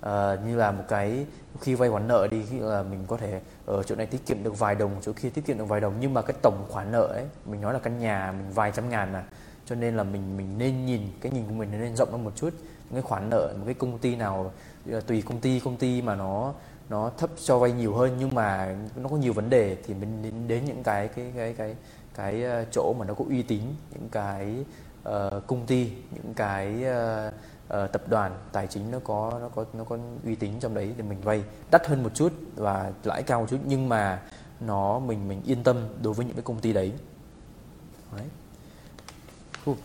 Ờ, 0.00 0.38
như 0.46 0.56
là 0.56 0.72
một 0.72 0.84
cái 0.88 1.26
khi 1.60 1.74
vay 1.74 1.90
khoản 1.90 2.08
nợ 2.08 2.28
đi 2.30 2.42
khi 2.50 2.58
là 2.58 2.82
mình 2.82 3.04
có 3.06 3.16
thể 3.16 3.40
ở 3.66 3.82
chỗ 3.82 3.94
này 3.94 4.06
tiết 4.06 4.26
kiệm 4.26 4.42
được 4.42 4.58
vài 4.58 4.74
đồng 4.74 4.90
chỗ 5.02 5.12
kia 5.12 5.30
tiết 5.30 5.46
kiệm 5.46 5.58
được 5.58 5.64
vài 5.68 5.80
đồng. 5.80 5.94
Nhưng 6.00 6.14
mà 6.14 6.22
cái 6.22 6.36
tổng 6.42 6.66
khoản 6.68 6.92
nợ 6.92 7.02
ấy 7.02 7.24
mình 7.46 7.60
nói 7.60 7.72
là 7.72 7.78
căn 7.78 7.98
nhà 7.98 8.32
mình 8.32 8.52
vài 8.52 8.72
trăm 8.74 8.88
ngàn 8.88 9.12
mà. 9.12 9.24
Cho 9.66 9.74
nên 9.74 9.96
là 9.96 10.02
mình 10.02 10.36
mình 10.36 10.58
nên 10.58 10.86
nhìn 10.86 11.00
cái 11.20 11.32
nhìn 11.32 11.44
của 11.48 11.54
mình 11.54 11.70
nên 11.70 11.96
rộng 11.96 12.12
hơn 12.12 12.24
một 12.24 12.32
chút 12.36 12.54
cái 12.92 13.02
khoản 13.02 13.30
nợ 13.30 13.54
một 13.58 13.62
cái 13.64 13.74
công 13.74 13.98
ty 13.98 14.16
nào 14.16 14.52
ờ, 14.90 15.00
tùy 15.00 15.22
công 15.22 15.40
ty 15.40 15.60
công 15.60 15.76
ty 15.76 16.02
mà 16.02 16.14
nó 16.14 16.52
nó 16.88 17.10
thấp 17.18 17.30
cho 17.44 17.58
vay 17.58 17.72
nhiều 17.72 17.94
hơn 17.94 18.16
nhưng 18.18 18.34
mà 18.34 18.76
nó 18.96 19.08
có 19.08 19.16
nhiều 19.16 19.32
vấn 19.32 19.50
đề 19.50 19.76
thì 19.86 19.94
mình 19.94 20.22
đến, 20.22 20.48
đến 20.48 20.64
những 20.64 20.82
cái 20.82 21.08
cái 21.08 21.32
cái 21.36 21.54
cái 21.54 21.76
cái 22.14 22.44
ờ, 22.44 22.64
chỗ 22.72 22.94
mà 22.98 23.04
nó 23.04 23.14
có 23.14 23.24
uy 23.28 23.42
tín 23.42 23.62
những 23.90 24.08
cái 24.12 24.64
uh, 25.08 25.46
công 25.46 25.66
ty 25.66 25.90
những 26.10 26.34
cái 26.34 26.84
uh, 26.84 27.34
uh, 27.84 27.92
tập 27.92 28.02
đoàn 28.08 28.32
tài 28.52 28.66
chính 28.66 28.90
nó 28.90 28.98
có 29.04 29.38
nó 29.40 29.48
có 29.48 29.64
nó 29.72 29.84
có 29.84 29.98
uy 30.24 30.34
tín 30.34 30.52
trong 30.60 30.74
đấy 30.74 30.94
để 30.96 31.02
mình 31.02 31.20
vay. 31.20 31.44
Đắt 31.70 31.86
hơn 31.86 32.02
một 32.02 32.10
chút 32.14 32.32
và 32.56 32.92
lãi 33.04 33.22
cao 33.22 33.40
một 33.40 33.46
chút 33.50 33.58
nhưng 33.64 33.88
mà 33.88 34.22
nó 34.60 34.98
mình 34.98 35.28
mình 35.28 35.42
yên 35.46 35.62
tâm 35.62 35.76
đối 36.02 36.14
với 36.14 36.26
những 36.26 36.34
cái 36.34 36.42
công 36.42 36.60
ty 36.60 36.72
đấy. 36.72 36.92
Đấy. 38.16 38.26
Cool. 39.64 39.76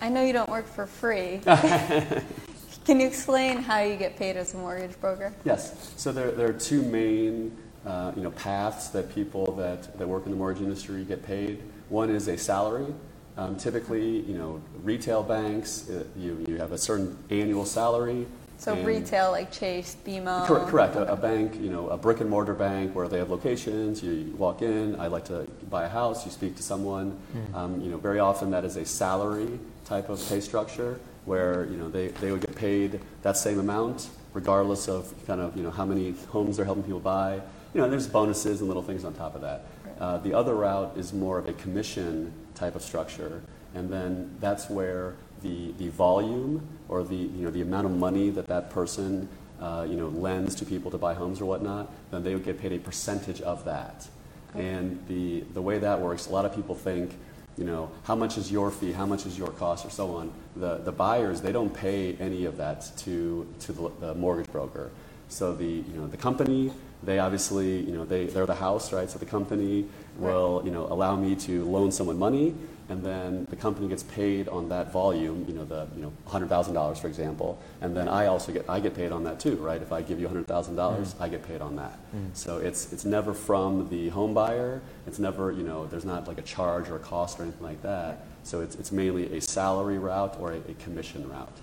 I, 0.00 0.08
know 0.08 0.24
you 0.24 0.32
don't 0.32 0.48
work 0.48 0.66
for 0.66 0.86
free. 0.86 1.40
Can 2.84 3.00
you 3.00 3.06
explain 3.06 3.58
how 3.58 3.80
you 3.80 3.96
get 3.96 4.16
paid 4.16 4.36
as 4.36 4.54
a 4.54 4.56
mortgage 4.56 4.98
broker? 5.00 5.34
Yes. 5.44 5.92
So 5.96 6.12
there, 6.12 6.30
there 6.30 6.48
are 6.48 6.52
two 6.52 6.82
main 6.82 7.56
uh, 7.84 8.12
you 8.16 8.22
know, 8.22 8.30
paths 8.32 8.88
that 8.88 9.14
people 9.14 9.52
that, 9.56 9.98
that 9.98 10.06
work 10.06 10.24
in 10.24 10.30
the 10.30 10.36
mortgage 10.36 10.62
industry 10.62 11.04
get 11.04 11.24
paid. 11.24 11.62
One 11.88 12.10
is 12.10 12.28
a 12.28 12.36
salary, 12.36 12.92
Um, 13.38 13.56
typically, 13.56 14.20
you 14.20 14.34
know, 14.38 14.62
retail 14.82 15.22
banks, 15.22 15.90
uh, 15.90 16.04
you, 16.16 16.42
you 16.48 16.56
have 16.56 16.72
a 16.72 16.78
certain 16.78 17.18
annual 17.28 17.66
salary. 17.66 18.26
So 18.58 18.74
and- 18.74 18.86
retail 18.86 19.30
like 19.30 19.52
Chase, 19.52 19.96
BMO. 20.06 20.46
Correct, 20.46 20.68
correct. 20.68 20.96
A, 20.96 21.12
a 21.12 21.16
bank, 21.16 21.56
you 21.60 21.70
know, 21.70 21.88
a 21.88 21.96
brick 21.96 22.20
and 22.20 22.30
mortar 22.30 22.54
bank 22.54 22.94
where 22.94 23.08
they 23.08 23.18
have 23.18 23.30
locations. 23.30 24.02
You, 24.02 24.12
you 24.12 24.36
walk 24.36 24.62
in. 24.62 24.98
I'd 24.98 25.12
like 25.12 25.26
to 25.26 25.46
buy 25.70 25.84
a 25.84 25.88
house. 25.88 26.24
You 26.24 26.30
speak 26.30 26.56
to 26.56 26.62
someone. 26.62 27.18
Um, 27.54 27.80
you 27.80 27.90
know, 27.90 27.98
very 27.98 28.18
often 28.18 28.50
that 28.50 28.64
is 28.64 28.76
a 28.76 28.84
salary 28.84 29.58
type 29.84 30.08
of 30.08 30.26
pay 30.28 30.40
structure 30.40 30.98
where 31.26 31.66
you 31.66 31.76
know 31.76 31.88
they, 31.88 32.08
they 32.08 32.30
would 32.32 32.40
get 32.40 32.54
paid 32.54 33.00
that 33.22 33.36
same 33.36 33.58
amount 33.58 34.08
regardless 34.36 34.86
of 34.86 35.12
kind 35.26 35.40
of 35.40 35.56
you 35.56 35.62
know 35.62 35.70
how 35.70 35.84
many 35.84 36.14
homes 36.28 36.56
they're 36.56 36.66
helping 36.66 36.84
people 36.84 37.00
buy. 37.00 37.40
You 37.74 37.80
know, 37.80 37.88
there's 37.90 38.06
bonuses 38.06 38.60
and 38.60 38.68
little 38.68 38.82
things 38.82 39.04
on 39.04 39.14
top 39.14 39.34
of 39.34 39.40
that. 39.40 39.64
Uh, 39.98 40.18
the 40.18 40.34
other 40.34 40.54
route 40.54 40.96
is 40.96 41.12
more 41.12 41.38
of 41.38 41.48
a 41.48 41.54
commission 41.54 42.32
type 42.54 42.74
of 42.74 42.82
structure, 42.82 43.42
and 43.74 43.88
then 43.90 44.36
that's 44.40 44.68
where 44.68 45.14
the, 45.46 45.72
the 45.84 45.90
volume 45.90 46.66
or 46.88 47.02
the, 47.04 47.16
you 47.16 47.44
know, 47.44 47.50
the 47.50 47.62
amount 47.62 47.86
of 47.86 47.92
money 47.92 48.30
that 48.30 48.46
that 48.46 48.70
person 48.70 49.28
uh, 49.60 49.86
you 49.88 49.96
know, 49.96 50.08
lends 50.08 50.54
to 50.56 50.64
people 50.64 50.90
to 50.90 50.98
buy 50.98 51.14
homes 51.14 51.40
or 51.40 51.46
whatnot, 51.46 51.90
then 52.10 52.22
they 52.22 52.34
would 52.34 52.44
get 52.44 52.60
paid 52.60 52.72
a 52.72 52.78
percentage 52.78 53.40
of 53.40 53.64
that. 53.64 54.06
And 54.54 55.02
the, 55.08 55.44
the 55.54 55.62
way 55.62 55.78
that 55.78 56.00
works, 56.00 56.26
a 56.26 56.32
lot 56.32 56.44
of 56.44 56.54
people 56.54 56.74
think, 56.74 57.16
you 57.56 57.64
know, 57.64 57.90
how 58.04 58.14
much 58.14 58.36
is 58.36 58.52
your 58.52 58.70
fee, 58.70 58.92
how 58.92 59.06
much 59.06 59.24
is 59.26 59.38
your 59.38 59.48
cost, 59.48 59.86
or 59.86 59.90
so 59.90 60.14
on. 60.16 60.30
The, 60.56 60.76
the 60.78 60.92
buyers, 60.92 61.40
they 61.40 61.52
don't 61.52 61.72
pay 61.72 62.14
any 62.16 62.44
of 62.44 62.56
that 62.58 62.90
to, 62.98 63.46
to 63.60 63.72
the, 63.72 63.90
the 64.00 64.14
mortgage 64.14 64.50
broker. 64.52 64.90
So 65.28 65.54
the, 65.54 65.64
you 65.64 65.94
know, 65.94 66.06
the 66.06 66.16
company, 66.18 66.70
they 67.02 67.18
obviously, 67.18 67.80
you 67.80 67.92
know, 67.92 68.04
they, 68.04 68.26
they're 68.26 68.46
the 68.46 68.54
house, 68.54 68.92
right? 68.92 69.08
So 69.10 69.18
the 69.18 69.26
company 69.26 69.86
will, 70.18 70.62
you 70.64 70.70
know, 70.70 70.86
allow 70.86 71.16
me 71.16 71.34
to 71.36 71.64
loan 71.64 71.92
someone 71.92 72.18
money, 72.18 72.54
and 72.88 73.02
then 73.02 73.46
the 73.50 73.56
company 73.56 73.88
gets 73.88 74.04
paid 74.04 74.48
on 74.48 74.68
that 74.68 74.92
volume, 74.92 75.44
you 75.48 75.54
know, 75.54 75.64
the, 75.64 75.88
you 75.96 76.02
know, 76.02 76.12
$100,000, 76.28 76.98
for 76.98 77.08
example, 77.08 77.58
and 77.80 77.96
then 77.96 78.08
I 78.08 78.26
also 78.26 78.52
get, 78.52 78.68
I 78.68 78.78
get 78.78 78.94
paid 78.94 79.10
on 79.10 79.24
that 79.24 79.40
too, 79.40 79.56
right? 79.56 79.82
If 79.82 79.92
I 79.92 80.02
give 80.02 80.20
you 80.20 80.28
$100,000, 80.28 80.46
mm. 80.46 81.14
I 81.20 81.28
get 81.28 81.42
paid 81.46 81.60
on 81.60 81.76
that. 81.76 81.98
Mm. 82.14 82.28
So 82.34 82.58
it's, 82.58 82.92
it's 82.92 83.04
never 83.04 83.34
from 83.34 83.88
the 83.88 84.08
home 84.10 84.34
buyer, 84.34 84.82
it's 85.06 85.18
never, 85.18 85.50
you 85.50 85.64
know, 85.64 85.86
there's 85.86 86.04
not 86.04 86.28
like 86.28 86.38
a 86.38 86.42
charge 86.42 86.88
or 86.88 86.96
a 86.96 87.00
cost 87.00 87.40
or 87.40 87.42
anything 87.42 87.62
like 87.62 87.82
that. 87.82 88.24
So 88.44 88.60
it's, 88.60 88.76
it's 88.76 88.92
mainly 88.92 89.36
a 89.36 89.40
salary 89.40 89.98
route 89.98 90.36
or 90.38 90.52
a, 90.52 90.58
a 90.58 90.74
commission 90.74 91.28
route. 91.28 91.56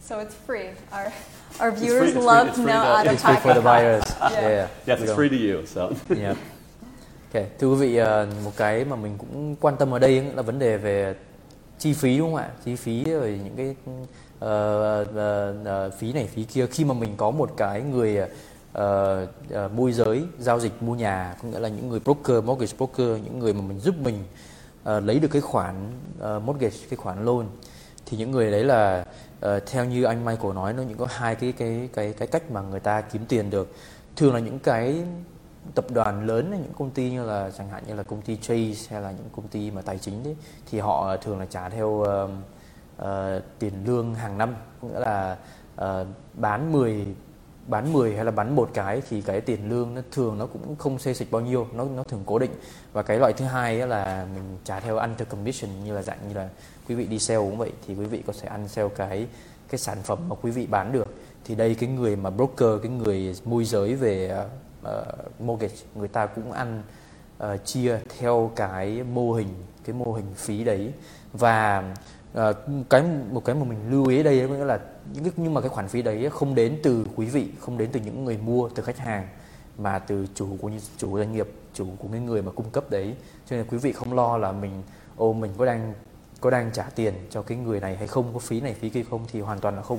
So 0.00 0.18
it's 0.18 0.34
free. 0.34 0.68
Our 0.92 1.10
our 1.60 1.72
viewers 1.72 2.10
it's 2.10 2.12
free- 2.18 2.22
love 2.26 2.48
it's 2.48 2.56
to 2.58 2.62
free 2.62 2.72
know 2.72 2.82
to- 2.82 2.88
out 2.88 3.06
of 3.06 3.12
It's 3.14 3.22
free 3.22 3.36
for 3.36 3.54
the 3.54 3.62
pocket 3.62 3.64
buyers. 3.64 4.04
costs. 4.04 4.36
Yeah. 4.36 4.48
yeah. 4.48 4.68
Yes, 4.86 5.00
it's 5.00 5.14
free 5.14 5.30
to 5.30 5.36
you, 5.36 5.64
so. 5.64 5.96
Yeah. 6.10 6.36
Ok, 7.34 7.44
thưa 7.58 7.68
quý 7.68 7.74
vị, 7.74 7.96
ờ, 7.96 8.26
một 8.44 8.50
cái 8.56 8.84
mà 8.84 8.96
mình 8.96 9.18
cũng 9.18 9.56
quan 9.60 9.76
tâm 9.76 9.94
ở 9.94 9.98
đây 9.98 10.22
là 10.34 10.42
vấn 10.42 10.58
đề 10.58 10.76
về 10.76 11.14
chi 11.78 11.92
phí 11.92 12.18
đúng 12.18 12.28
không 12.28 12.40
ạ? 12.40 12.50
Chi 12.64 12.76
phí 12.76 13.04
rồi 13.04 13.40
những 13.44 13.56
cái 13.56 13.74
uh, 13.90 15.08
uh, 15.08 15.86
uh, 15.86 15.98
phí 15.98 16.12
này 16.12 16.26
phí 16.26 16.44
kia 16.44 16.66
khi 16.66 16.84
mà 16.84 16.94
mình 16.94 17.14
có 17.16 17.30
một 17.30 17.50
cái 17.56 17.82
người 17.82 18.18
uh, 18.18 18.82
uh, 19.64 19.72
môi 19.72 19.92
giới 19.92 20.24
giao 20.38 20.60
dịch 20.60 20.82
mua 20.82 20.94
nhà, 20.94 21.36
có 21.42 21.48
nghĩa 21.48 21.58
là 21.58 21.68
những 21.68 21.88
người 21.88 22.00
broker, 22.00 22.44
mortgage 22.44 22.72
broker, 22.78 23.08
những 23.24 23.38
người 23.38 23.52
mà 23.52 23.60
mình 23.60 23.80
giúp 23.80 23.94
mình 23.98 24.24
uh, 24.82 25.04
lấy 25.04 25.18
được 25.18 25.28
cái 25.28 25.42
khoản 25.42 25.74
uh, 26.18 26.42
mortgage, 26.42 26.76
cái 26.90 26.96
khoản 26.96 27.24
loan 27.24 27.46
thì 28.06 28.16
những 28.16 28.30
người 28.30 28.50
đấy 28.50 28.64
là 28.64 29.04
uh, 29.46 29.66
theo 29.66 29.84
như 29.84 30.04
anh 30.04 30.24
Michael 30.24 30.54
nói 30.54 30.72
nó 30.72 30.82
những 30.82 30.98
có 30.98 31.06
hai 31.10 31.34
cái 31.34 31.52
cái 31.52 31.88
cái 31.94 32.12
cái 32.12 32.28
cách 32.28 32.50
mà 32.50 32.60
người 32.60 32.80
ta 32.80 33.00
kiếm 33.00 33.26
tiền 33.28 33.50
được 33.50 33.74
thường 34.16 34.34
là 34.34 34.40
những 34.40 34.58
cái 34.58 35.04
tập 35.74 35.84
đoàn 35.90 36.26
lớn 36.26 36.50
những 36.50 36.72
công 36.78 36.90
ty 36.90 37.10
như 37.10 37.24
là 37.26 37.50
chẳng 37.58 37.68
hạn 37.68 37.82
như 37.86 37.94
là 37.94 38.02
công 38.02 38.22
ty 38.22 38.36
Chase 38.36 38.90
hay 38.90 39.00
là 39.00 39.10
những 39.10 39.28
công 39.36 39.48
ty 39.48 39.70
mà 39.70 39.82
tài 39.82 39.98
chính 39.98 40.24
đấy 40.24 40.36
thì 40.70 40.78
họ 40.78 41.16
thường 41.16 41.38
là 41.38 41.46
trả 41.46 41.68
theo 41.68 41.88
uh, 41.88 42.30
uh, 43.02 43.42
tiền 43.58 43.72
lương 43.86 44.14
hàng 44.14 44.38
năm. 44.38 44.54
Có 44.82 44.88
nghĩa 44.88 45.00
là 45.00 45.36
uh, 45.80 46.06
bán 46.34 46.72
10 46.72 47.06
bán 47.66 47.92
10 47.92 48.14
hay 48.14 48.24
là 48.24 48.30
bán 48.30 48.56
một 48.56 48.70
cái 48.74 49.02
thì 49.08 49.20
cái 49.20 49.40
tiền 49.40 49.68
lương 49.68 49.94
nó 49.94 50.00
thường 50.12 50.38
nó 50.38 50.46
cũng 50.46 50.76
không 50.76 50.98
xê 50.98 51.14
dịch 51.14 51.30
bao 51.30 51.42
nhiêu 51.42 51.66
nó 51.74 51.84
nó 51.96 52.02
thường 52.02 52.22
cố 52.26 52.38
định. 52.38 52.52
Và 52.92 53.02
cái 53.02 53.18
loại 53.18 53.32
thứ 53.32 53.44
hai 53.44 53.86
là 53.86 54.26
mình 54.34 54.58
trả 54.64 54.80
theo 54.80 54.96
ăn 54.96 55.14
theo 55.18 55.26
commission 55.26 55.70
như 55.84 55.94
là 55.94 56.02
dạng 56.02 56.18
như 56.28 56.34
là 56.34 56.48
quý 56.88 56.94
vị 56.94 57.06
đi 57.06 57.18
sale 57.18 57.38
cũng 57.40 57.58
vậy 57.58 57.72
thì 57.86 57.94
quý 57.94 58.06
vị 58.06 58.22
có 58.26 58.32
thể 58.40 58.48
ăn 58.48 58.68
sale 58.68 58.88
cái 58.96 59.26
cái 59.68 59.78
sản 59.78 59.98
phẩm 60.02 60.18
mà 60.28 60.36
quý 60.42 60.50
vị 60.50 60.66
bán 60.66 60.92
được. 60.92 61.14
Thì 61.44 61.54
đây 61.54 61.74
cái 61.74 61.88
người 61.88 62.16
mà 62.16 62.30
broker 62.30 62.82
cái 62.82 62.92
người 62.92 63.36
môi 63.44 63.64
giới 63.64 63.94
về 63.94 64.28
ờ, 64.28 64.48
uh, 64.84 65.40
mortgage 65.40 65.74
người 65.94 66.08
ta 66.08 66.26
cũng 66.26 66.52
ăn 66.52 66.82
uh, 67.42 67.64
chia 67.64 67.98
theo 68.18 68.50
cái 68.56 69.02
mô 69.02 69.32
hình 69.32 69.48
cái 69.84 69.94
mô 69.96 70.12
hình 70.12 70.26
phí 70.36 70.64
đấy. 70.64 70.92
Và 71.32 71.94
uh, 72.38 72.56
cái 72.90 73.02
một 73.30 73.44
cái 73.44 73.54
mà 73.54 73.64
mình 73.64 73.90
lưu 73.90 74.06
ý 74.06 74.20
ở 74.20 74.22
đây 74.22 74.48
có 74.48 74.54
nghĩa 74.54 74.64
là 74.64 74.80
những 75.14 75.24
cái, 75.24 75.32
nhưng 75.36 75.54
mà 75.54 75.60
cái 75.60 75.70
khoản 75.70 75.88
phí 75.88 76.02
đấy 76.02 76.30
không 76.30 76.54
đến 76.54 76.78
từ 76.82 77.06
quý 77.16 77.26
vị 77.26 77.48
không 77.60 77.78
đến 77.78 77.90
từ 77.92 78.00
những 78.00 78.24
người 78.24 78.38
mua 78.38 78.68
từ 78.68 78.82
khách 78.82 78.98
hàng 78.98 79.28
mà 79.78 79.98
từ 79.98 80.26
chủ 80.34 80.56
của 80.60 80.70
chủ 80.98 81.18
doanh 81.18 81.32
nghiệp 81.32 81.48
chủ 81.74 81.86
của 81.98 82.08
cái 82.12 82.20
người 82.20 82.42
mà 82.42 82.52
cung 82.52 82.70
cấp 82.70 82.90
đấy. 82.90 83.14
Cho 83.46 83.56
nên 83.56 83.66
quý 83.70 83.78
vị 83.78 83.92
không 83.92 84.12
lo 84.12 84.36
là 84.36 84.52
mình 84.52 84.82
ô 85.16 85.32
mình 85.32 85.52
có 85.58 85.66
đang 85.66 85.94
có 86.40 86.50
đang 86.50 86.70
trả 86.72 86.82
tiền 86.82 87.14
cho 87.30 87.42
cái 87.42 87.58
người 87.58 87.80
này 87.80 87.96
hay 87.96 88.06
không 88.06 88.32
có 88.32 88.38
phí 88.38 88.60
này 88.60 88.74
phí 88.74 88.88
kia 88.88 89.02
không 89.10 89.24
thì 89.32 89.40
hoàn 89.40 89.58
toàn 89.58 89.76
là 89.76 89.82
không 89.82 89.98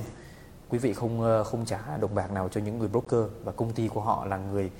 quý 0.76 0.80
vị 0.80 0.94
không 0.94 1.22
ờ, 1.22 1.44
không 1.44 1.66
trả 1.66 1.98
đồng 1.98 2.16
bạc 2.16 2.32
nào 2.32 2.50
cho 2.50 2.62
những 2.62 2.80
người 2.80 2.88
broker 2.88 3.20
và 3.44 3.52
công 3.52 3.74
ty 3.74 3.88
của 3.88 4.02
họ 4.02 4.26
là 4.26 4.38
người 4.38 4.72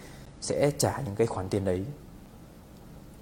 sẽ 0.42 0.72
trả 0.78 1.02
những 1.06 1.16
cái 1.16 1.28
khoản 1.28 1.50
tiền 1.50 1.66
đấy. 1.66 1.86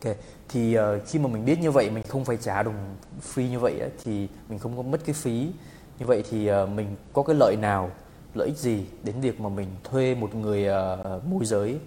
Ok, 0.03 0.15
thì 0.49 0.77
uh, 0.77 0.83
khi 1.07 1.19
mà 1.19 1.27
mình 1.27 1.45
biết 1.45 1.59
như 1.59 1.71
vậy 1.71 1.89
mình 1.89 2.03
không 2.07 2.25
phải 2.25 2.37
trả 2.37 2.63
đồng 2.63 2.95
free 3.33 3.49
như 3.49 3.59
vậy 3.59 3.81
thì 4.03 4.27
mình 4.49 4.59
không 4.59 4.77
có 4.77 4.83
mất 4.83 5.01
cái 5.05 5.13
phí. 5.13 5.51
Như 5.99 6.05
vậy 6.05 6.23
thì 6.29 6.51
uh, 6.51 6.69
mình 6.69 6.95
có 7.13 7.23
cái 7.23 7.35
lợi 7.39 7.55
nào 7.55 7.91
lợi 8.33 8.47
ích 8.47 8.57
gì 8.57 8.85
đến 9.03 9.21
việc 9.21 9.41
mà 9.41 9.49
mình 9.49 9.67
thuê 9.83 10.15
một 10.15 10.35
người 10.35 10.67
uh, 10.67 11.25
môi 11.25 11.45
giới 11.45 11.79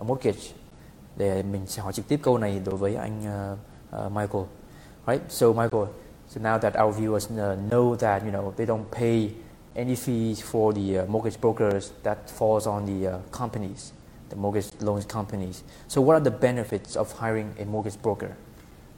uh, 0.00 0.06
mortgage 0.06 0.42
để 1.16 1.42
mình 1.42 1.66
sẽ 1.66 1.82
hỏi 1.82 1.92
trực 1.92 2.08
tiếp 2.08 2.20
câu 2.22 2.38
này 2.38 2.62
đối 2.64 2.76
với 2.76 2.94
anh 2.94 3.20
uh, 3.20 3.58
uh, 4.06 4.12
Michael? 4.12 4.44
Right 5.06 5.22
so 5.28 5.46
Michael 5.46 5.84
so 6.28 6.40
now 6.40 6.58
that 6.58 6.74
our 6.84 6.96
viewers 6.98 7.52
uh, 7.52 7.70
know 7.70 7.96
that 7.96 8.22
you 8.22 8.30
know 8.30 8.52
they 8.56 8.66
don't 8.66 8.84
pay 8.92 9.30
any 9.76 9.94
fees 9.96 10.40
for 10.40 10.72
the 10.72 10.98
uh, 10.98 11.06
mortgage 11.06 11.40
brokers 11.40 11.92
that 12.02 12.28
falls 12.28 12.66
on 12.66 12.86
the 12.86 13.06
uh, 13.06 13.18
companies 13.30 13.92
the 14.28 14.36
mortgage 14.36 14.66
loans 14.80 15.04
companies 15.04 15.62
so 15.88 16.00
what 16.00 16.14
are 16.14 16.20
the 16.20 16.30
benefits 16.30 16.96
of 16.96 17.10
hiring 17.12 17.54
a 17.58 17.64
mortgage 17.64 18.00
broker 18.02 18.36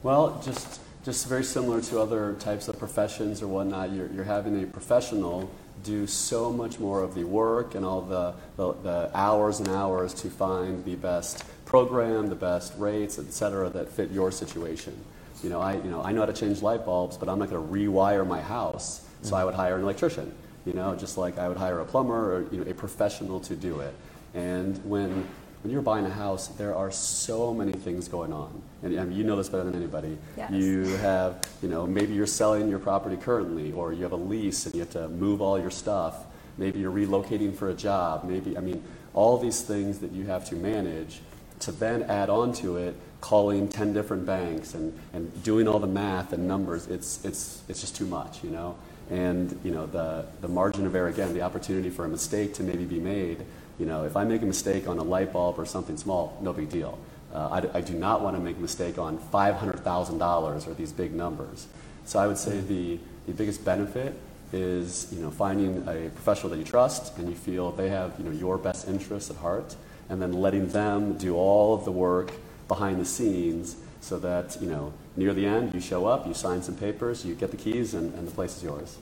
Well, 0.03 0.41
just 0.45 0.81
just 1.05 1.27
very 1.29 1.43
similar 1.43 1.81
to 1.81 2.01
other 2.01 2.35
types 2.35 2.69
of 2.69 2.79
professions 2.79 3.43
or 3.43 3.49
whatnot. 3.49 3.91
You're, 3.93 4.07
you're 4.13 4.25
having 4.25 4.63
a 4.63 4.67
professional 4.67 5.51
do 5.83 6.07
so 6.07 6.53
much 6.53 6.79
more 6.79 7.03
of 7.03 7.15
the 7.15 7.25
work 7.25 7.75
and 7.75 7.85
all 7.85 8.03
the, 8.03 8.35
the, 8.57 8.73
the 8.85 9.11
hours 9.13 9.59
and 9.59 9.69
hours 9.69 10.15
to 10.15 10.31
find 10.31 10.85
the 10.85 10.95
best 10.95 11.45
program, 11.65 12.29
the 12.29 12.37
best 12.37 12.73
rates, 12.79 13.19
et 13.19 13.33
cetera, 13.33 13.69
that 13.71 13.89
fit 13.89 14.11
your 14.13 14.31
situation. 14.31 14.95
You 15.43 15.51
know, 15.51 15.61
I, 15.61 15.75
you 15.75 15.91
know, 15.91 16.03
I 16.03 16.13
know 16.13 16.21
how 16.21 16.27
to 16.27 16.33
change 16.33 16.63
light 16.63 16.85
bulbs, 16.85 17.17
but 17.17 17.29
I'm 17.29 17.41
not 17.41 17.51
going 17.51 17.67
to 17.67 17.73
rewire 17.73 18.25
my 18.25 18.41
house, 18.41 19.05
so 19.23 19.35
I 19.35 19.45
would 19.45 19.55
hire 19.55 19.75
an 19.77 19.83
electrician. 19.83 20.33
You 20.65 20.73
know, 20.73 20.95
just 20.95 21.19
like 21.19 21.39
I 21.39 21.49
would 21.49 21.57
hire 21.57 21.81
a 21.81 21.85
plumber 21.85 22.37
or 22.37 22.47
you 22.53 22.65
know, 22.65 22.71
a 22.71 22.75
professional 22.75 23.41
to 23.41 23.57
do 23.57 23.81
it. 23.81 23.95
And 24.35 24.79
when 24.85 25.27
when 25.63 25.73
you're 25.73 25.83
buying 25.83 26.05
a 26.05 26.11
house, 26.11 26.49
there 26.49 26.75
are 26.75 26.91
so 26.91 27.55
many 27.55 27.73
things 27.73 28.09
going 28.09 28.33
on, 28.33 28.63
and 28.83 28.99
I 28.99 29.05
mean, 29.05 29.17
you 29.17 29.23
know 29.23 29.37
this 29.37 29.49
better 29.49 29.63
than 29.63 29.77
anybody. 29.77 30.19
Yes. 30.37 30.51
You 30.51 30.87
have, 30.97 31.49
you 31.63 31.69
know, 31.69 31.87
maybe 31.87 32.15
you're 32.15 32.27
selling 32.27 32.69
your 32.69 32.81
property 32.81 33.17
currently, 33.17 33.71
or 33.71 33.93
you 33.93 34.03
have 34.03 34.13
a 34.13 34.17
lease 34.17 34.67
and 34.67 34.75
you 34.75 34.81
have 34.81 34.91
to 34.91 35.09
move 35.09 35.41
all 35.41 35.61
your 35.61 35.71
stuff. 35.71 36.25
Maybe 36.59 36.81
you're 36.81 36.93
relocating 36.93 37.55
for 37.55 37.71
a 37.71 37.75
job. 37.75 38.25
Maybe, 38.25 38.59
I 38.59 38.61
mean, 38.61 38.83
all 39.15 39.39
these 39.39 39.63
things 39.63 40.01
that 40.01 40.11
you 40.11 40.27
have 40.27 40.49
to 40.49 40.57
manage 40.57 41.21
to 41.61 41.73
then 41.73 42.03
add 42.05 42.29
on 42.29 42.53
to 42.55 42.77
it, 42.77 42.97
calling 43.21 43.69
10 43.69 43.93
different 43.93 44.27
banks 44.27 44.75
and, 44.75 44.99
and 45.13 45.43
doing 45.45 45.69
all 45.69 45.79
the 45.79 45.87
math 45.87 46.33
and 46.33 46.49
numbers, 46.49 46.89
it's, 46.89 47.25
it's, 47.25 47.63
it's 47.69 47.81
just 47.81 47.95
too 47.95 48.07
much, 48.07 48.43
you 48.43 48.51
know? 48.51 48.77
And, 49.13 49.61
you 49.63 49.73
know, 49.73 49.85
the, 49.85 50.25
the 50.41 50.49
margin 50.49 50.87
of 50.87 50.95
error, 50.95 51.09
again, 51.09 51.35
the 51.35 51.43
opportunity 51.43 51.91
for 51.91 52.07
a 52.07 52.09
mistake 52.09 52.55
to 52.55 52.63
maybe 52.63 52.87
be 52.87 52.99
made, 52.99 53.45
you 53.79 53.85
know, 53.85 54.05
if 54.07 54.17
I 54.17 54.25
make 54.25 54.41
a 54.41 54.47
mistake 54.47 54.89
on 54.89 54.99
a 54.99 55.03
light 55.03 55.35
bulb 55.35 55.59
or 55.59 55.67
something 55.67 55.99
small, 55.99 56.39
no 56.41 56.55
big 56.55 56.71
deal. 56.71 56.99
Uh, 57.35 57.61
I, 57.75 57.79
I 57.79 57.81
do 57.83 57.93
not 57.93 58.23
want 58.23 58.37
to 58.37 58.43
make 58.43 58.57
a 58.57 58.61
mistake 58.61 58.97
on 58.97 59.19
$500,000 59.19 60.67
or 60.67 60.75
these 60.75 60.93
big 60.93 61.13
numbers. 61.13 61.67
So 62.07 62.21
I 62.21 62.27
would 62.27 62.39
say 62.39 62.61
the, 62.61 62.99
the 63.27 63.35
biggest 63.35 63.63
benefit 63.67 64.15
is, 64.51 65.13
you 65.13 65.21
know, 65.21 65.31
finding 65.31 65.87
a 65.87 66.09
professional 66.09 66.49
that 66.49 66.59
you 66.59 66.65
trust 66.65 67.19
and 67.19 67.29
you 67.29 67.35
feel 67.35 67.71
they 67.73 67.91
have, 67.91 68.15
you 68.19 68.25
know, 68.25 68.31
your 68.31 68.57
best 68.57 68.89
interests 68.89 69.29
at 69.29 69.37
heart 69.37 69.77
and 70.09 70.23
then 70.23 70.33
letting 70.33 70.69
them 70.69 71.19
do 71.19 71.37
all 71.37 71.75
of 71.75 71.85
the 71.85 71.93
work 71.93 72.33
behind 72.67 72.99
the 72.99 73.05
scenes 73.05 73.77
so 74.03 74.19
that, 74.19 74.59
you 74.61 74.69
know, 74.69 74.93
near 75.17 75.33
the 75.33 75.47
end 75.47 75.73
you 75.73 75.81
show 75.81 76.07
up, 76.07 76.27
you 76.27 76.35
sign 76.35 76.61
some 76.61 76.75
papers, 76.75 77.25
you 77.25 77.35
get 77.35 77.51
the 77.53 77.57
keys 77.57 77.95
and, 77.95 78.13
and 78.15 78.27
the 78.27 78.33
place 78.33 78.57
is 78.57 78.63
yours. 78.63 78.99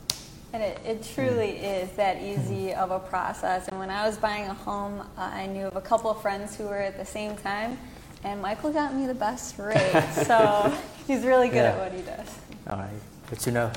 And 0.53 0.63
it, 0.63 0.79
it 0.85 1.03
truly 1.15 1.57
is 1.59 1.91
that 1.93 2.21
easy 2.21 2.75
of 2.75 2.91
a 2.91 2.99
process. 2.99 3.69
And 3.69 3.79
when 3.79 3.89
I 3.89 4.07
was 4.07 4.19
buying 4.19 4.47
a 4.47 4.55
home, 4.55 5.01
uh, 5.17 5.31
I 5.33 5.47
knew 5.47 5.67
of 5.67 5.77
a 5.77 5.81
couple 5.81 6.11
of 6.11 6.21
friends 6.21 6.57
who 6.57 6.65
were 6.65 6.79
at 6.79 6.99
the 6.99 7.05
same 7.05 7.37
time, 7.37 7.79
and 8.25 8.43
Michael 8.43 8.73
got 8.73 8.95
me 8.95 9.07
the 9.07 9.15
best 9.15 9.59
rate. 9.59 10.05
so 10.27 10.73
he's 11.07 11.25
really 11.25 11.49
good 11.49 11.65
at 11.65 11.79
what 11.79 11.93
he 11.93 12.03
does. 12.03 12.29
Alright, 12.69 13.01
good 13.31 13.41
to 13.41 13.51
know. 13.51 13.71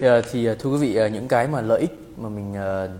Yeah, 0.00 0.22
thì 0.30 0.50
uh, 0.50 0.58
thưa 0.58 0.70
quý 0.70 0.78
vị 0.78 1.06
uh, 1.06 1.12
những 1.12 1.28
cái 1.28 1.48
mà 1.48 1.60
lợi 1.60 1.80
ích 1.80 1.92
mà 2.16 2.28
mình 2.28 2.52
uh, 2.52 2.90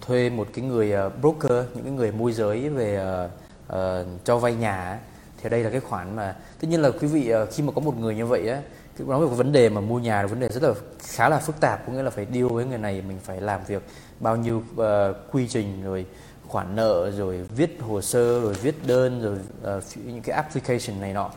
thuê 0.00 0.30
một 0.30 0.48
cái 0.52 0.64
người 0.64 0.92
uh, 1.06 1.12
broker, 1.20 1.64
những 1.74 1.84
cái 1.84 1.92
người 1.92 2.12
môi 2.12 2.32
giới 2.32 2.68
về 2.68 3.24
uh, 3.24 3.30
uh, 3.72 4.24
cho 4.24 4.38
vay 4.38 4.54
nhà 4.54 4.98
thì 5.42 5.48
đây 5.48 5.64
là 5.64 5.70
cái 5.70 5.80
khoản 5.80 6.16
mà 6.16 6.36
tất 6.60 6.68
nhiên 6.68 6.82
là 6.82 6.90
quý 6.90 7.08
vị 7.08 7.28
ờ, 7.28 7.46
khi 7.46 7.62
mà 7.62 7.72
có 7.72 7.80
một 7.80 7.98
người 7.98 8.14
như 8.14 8.26
vậy 8.26 8.48
á 8.48 8.62
nói 8.98 9.20
về 9.20 9.26
cái 9.26 9.36
vấn 9.36 9.52
đề 9.52 9.68
mà 9.68 9.80
mua 9.80 9.98
nhà 9.98 10.22
là 10.22 10.28
vấn 10.28 10.40
đề 10.40 10.48
rất 10.48 10.62
là 10.62 10.74
khá 10.98 11.28
là 11.28 11.38
phức 11.38 11.60
tạp 11.60 11.86
có 11.86 11.92
nghĩa 11.92 12.02
là 12.02 12.10
phải 12.10 12.26
deal 12.34 12.46
với 12.46 12.64
người 12.64 12.78
này 12.78 13.02
mình 13.08 13.18
phải 13.24 13.40
làm 13.40 13.60
việc 13.66 13.82
bao 14.20 14.36
nhiêu 14.36 14.62
uh, 14.72 15.16
quy 15.32 15.48
trình 15.48 15.82
rồi 15.84 16.06
khoản 16.48 16.76
nợ 16.76 17.10
rồi 17.10 17.46
viết 17.56 17.78
hồ 17.80 18.00
sơ 18.00 18.40
rồi 18.40 18.54
viết 18.54 18.86
đơn 18.86 19.22
rồi 19.22 19.38
uh, 19.76 19.84
những 20.06 20.22
cái 20.22 20.36
application 20.36 21.00
này 21.00 21.12
nọ. 21.12 21.30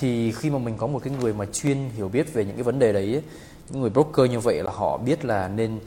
Thì 0.00 0.32
khi 0.32 0.50
mà 0.50 0.58
mình 0.58 0.76
có 0.76 0.86
một 0.86 1.02
cái 1.04 1.12
người 1.20 1.32
mà 1.32 1.46
chuyên 1.52 1.90
hiểu 1.96 2.08
biết 2.08 2.34
về 2.34 2.44
những 2.44 2.56
cái 2.56 2.62
vấn 2.62 2.78
đề 2.78 2.92
đấy 2.92 3.22
những 3.70 3.80
người 3.80 3.90
broker 3.90 4.30
như 4.30 4.40
vậy 4.40 4.62
là 4.62 4.70
họ 4.70 4.98
biết 4.98 5.24
là 5.24 5.48
nên 5.48 5.78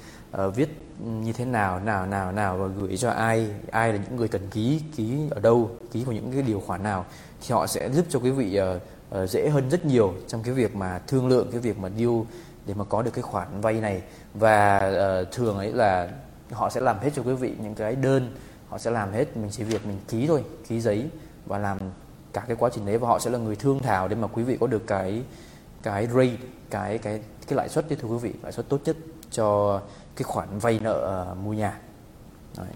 uh, 0.47 0.55
viết 0.55 0.69
như 0.99 1.33
thế 1.33 1.45
nào 1.45 1.79
nào 1.79 2.05
nào 2.05 2.31
nào 2.31 2.57
và 2.57 2.67
gửi 2.67 2.97
cho 2.97 3.09
ai 3.09 3.47
ai 3.71 3.93
là 3.93 3.99
những 3.99 4.15
người 4.15 4.27
cần 4.27 4.41
ký 4.51 4.81
ký 4.95 5.17
ở 5.29 5.39
đâu 5.39 5.71
ký 5.91 6.03
vào 6.03 6.13
những 6.13 6.31
cái 6.33 6.41
điều 6.41 6.59
khoản 6.59 6.83
nào 6.83 7.05
thì 7.41 7.53
họ 7.53 7.67
sẽ 7.67 7.89
giúp 7.91 8.05
cho 8.09 8.19
quý 8.19 8.31
vị 8.31 8.59
uh, 8.59 8.81
uh, 9.23 9.29
dễ 9.29 9.49
hơn 9.49 9.69
rất 9.69 9.85
nhiều 9.85 10.13
trong 10.27 10.43
cái 10.43 10.53
việc 10.53 10.75
mà 10.75 10.99
thương 11.07 11.27
lượng 11.27 11.47
cái 11.51 11.59
việc 11.59 11.79
mà 11.79 11.89
deal 11.97 12.19
để 12.65 12.73
mà 12.73 12.83
có 12.83 13.01
được 13.01 13.11
cái 13.13 13.21
khoản 13.21 13.61
vay 13.61 13.73
này. 13.73 14.01
Và 14.33 14.77
uh, 15.21 15.31
thường 15.31 15.57
ấy 15.57 15.73
là 15.73 16.09
họ 16.51 16.69
sẽ 16.69 16.81
làm 16.81 16.99
hết 16.99 17.09
cho 17.15 17.23
quý 17.23 17.33
vị 17.33 17.53
những 17.63 17.75
cái 17.75 17.95
đơn 17.95 18.35
họ 18.69 18.77
sẽ 18.77 18.91
làm 18.91 19.11
hết 19.11 19.37
mình 19.37 19.51
chỉ 19.51 19.63
việc 19.63 19.85
mình 19.85 19.97
ký 20.07 20.27
thôi 20.27 20.43
ký 20.67 20.81
giấy 20.81 21.09
và 21.45 21.57
làm 21.57 21.77
cả 22.33 22.43
cái 22.47 22.55
quá 22.59 22.69
trình 22.73 22.85
đấy. 22.85 22.97
Và 22.97 23.07
họ 23.07 23.19
sẽ 23.19 23.29
là 23.29 23.37
người 23.37 23.55
thương 23.55 23.79
thảo 23.79 24.07
để 24.07 24.15
mà 24.15 24.27
quý 24.27 24.43
vị 24.43 24.57
có 24.59 24.67
được 24.67 24.87
cái 24.87 25.23
cái 25.83 26.07
rate 26.07 26.37
cái 26.69 26.97
cái 26.97 27.21
cái 27.47 27.57
lãi 27.57 27.69
suất 27.69 27.89
đấy 27.89 27.97
thưa 28.01 28.07
quý 28.07 28.17
vị 28.17 28.33
lãi 28.43 28.51
suất 28.51 28.69
tốt 28.69 28.79
nhất 28.85 28.97
cho 29.31 29.81
cái 30.15 30.23
khoản 30.23 30.59
vay 30.59 30.79
nợ 30.83 31.27
uh, 31.31 31.37
mua 31.37 31.53
nhà. 31.53 31.79
Đấy. 32.57 32.67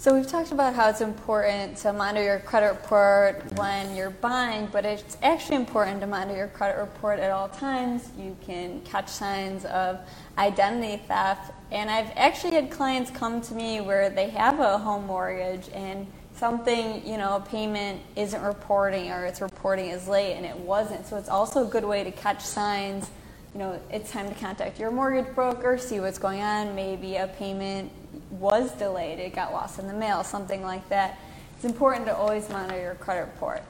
So 0.00 0.14
we've 0.14 0.26
talked 0.26 0.50
about 0.50 0.74
how 0.74 0.88
it's 0.88 1.02
important 1.02 1.76
to 1.76 1.92
monitor 1.92 2.24
your 2.24 2.38
credit 2.38 2.68
report 2.68 3.44
when 3.58 3.94
you're 3.94 4.08
buying, 4.08 4.66
but 4.72 4.86
it's 4.86 5.18
actually 5.22 5.56
important 5.56 6.00
to 6.00 6.06
monitor 6.06 6.38
your 6.38 6.48
credit 6.48 6.80
report 6.80 7.18
at 7.18 7.30
all 7.30 7.50
times. 7.50 8.08
You 8.18 8.34
can 8.40 8.80
catch 8.80 9.10
signs 9.10 9.66
of 9.66 10.00
identity 10.38 11.02
theft. 11.06 11.52
And 11.70 11.90
I've 11.90 12.10
actually 12.16 12.54
had 12.54 12.70
clients 12.70 13.10
come 13.10 13.42
to 13.42 13.54
me 13.54 13.82
where 13.82 14.08
they 14.08 14.30
have 14.30 14.58
a 14.58 14.78
home 14.78 15.06
mortgage 15.06 15.68
and 15.74 16.06
something, 16.34 17.06
you 17.06 17.18
know, 17.18 17.36
a 17.36 17.40
payment 17.40 18.00
isn't 18.16 18.40
reporting 18.40 19.10
or 19.10 19.26
it's 19.26 19.42
reporting 19.42 19.90
is 19.90 20.08
late 20.08 20.32
and 20.32 20.46
it 20.46 20.56
wasn't. 20.56 21.06
So 21.06 21.18
it's 21.18 21.28
also 21.28 21.66
a 21.66 21.68
good 21.68 21.84
way 21.84 22.04
to 22.04 22.10
catch 22.10 22.42
signs. 22.42 23.10
You 23.52 23.58
know, 23.58 23.80
it's 23.90 24.10
time 24.10 24.30
to 24.30 24.34
contact 24.36 24.80
your 24.80 24.92
mortgage 24.92 25.34
broker, 25.34 25.76
see 25.76 26.00
what's 26.00 26.18
going 26.18 26.40
on. 26.40 26.74
Maybe 26.74 27.16
a 27.16 27.26
payment 27.26 27.92
was 28.30 28.70
delayed, 28.72 29.18
it 29.18 29.34
got 29.34 29.52
lost 29.52 29.78
in 29.78 29.86
the 29.86 29.94
mail, 29.94 30.22
something 30.24 30.62
like 30.62 30.88
that. 30.88 31.18
It's 31.56 31.64
important 31.64 32.06
to 32.06 32.16
always 32.16 32.48
monitor 32.48 32.80
your 32.80 32.94
credit 32.94 33.22
report. 33.22 33.62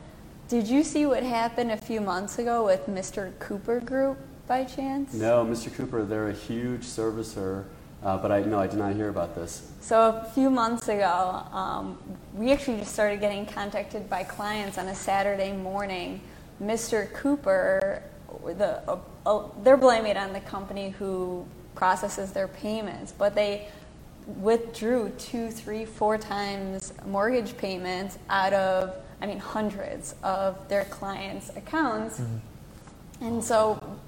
Did 0.48 0.68
you 0.68 0.82
see 0.82 1.06
what 1.06 1.22
happened 1.22 1.70
a 1.70 1.76
few 1.76 2.00
months 2.00 2.38
ago 2.38 2.64
with 2.64 2.86
Mr. 2.86 3.36
Cooper 3.38 3.80
Group 3.80 4.18
by 4.46 4.64
chance? 4.64 5.14
No, 5.14 5.44
Mr. 5.44 5.72
Cooper, 5.72 6.04
they're 6.04 6.28
a 6.28 6.32
huge 6.34 6.82
servicer, 6.82 7.64
uh, 8.02 8.18
but 8.18 8.32
I 8.32 8.42
no, 8.42 8.58
I 8.58 8.66
did 8.66 8.78
not 8.78 8.94
hear 8.94 9.08
about 9.08 9.34
this. 9.34 9.70
So 9.80 10.08
a 10.08 10.30
few 10.34 10.50
months 10.50 10.88
ago, 10.88 11.44
um, 11.52 11.98
we 12.34 12.50
actually 12.50 12.78
just 12.78 12.92
started 12.92 13.20
getting 13.20 13.46
contacted 13.46 14.10
by 14.10 14.24
clients 14.24 14.76
on 14.76 14.88
a 14.88 14.94
Saturday 14.94 15.52
morning. 15.52 16.20
Mr. 16.60 17.12
Cooper, 17.12 18.02
the 18.44 18.82
uh, 18.88 18.98
uh, 19.24 19.48
they're 19.62 19.76
blaming 19.76 20.10
it 20.10 20.16
on 20.16 20.32
the 20.32 20.40
company 20.40 20.90
who 20.90 21.46
processes 21.74 22.32
their 22.32 22.48
payments, 22.48 23.12
but 23.16 23.34
they 23.34 23.68
withdrew 24.40 25.12
two, 25.18 25.50
three, 25.50 25.84
four 25.84 26.18
times 26.18 26.92
mortgage 27.06 27.56
payments 27.56 28.18
out 28.28 28.52
of, 28.52 28.94
I 29.20 29.26
mean, 29.26 29.38
hundreds 29.38 30.14
of 30.22 30.68
their 30.68 30.84
clients' 30.84 31.50
accounts. 31.56 32.20
Mm-hmm. 32.20 33.24
And 33.24 33.44
so 33.44 33.98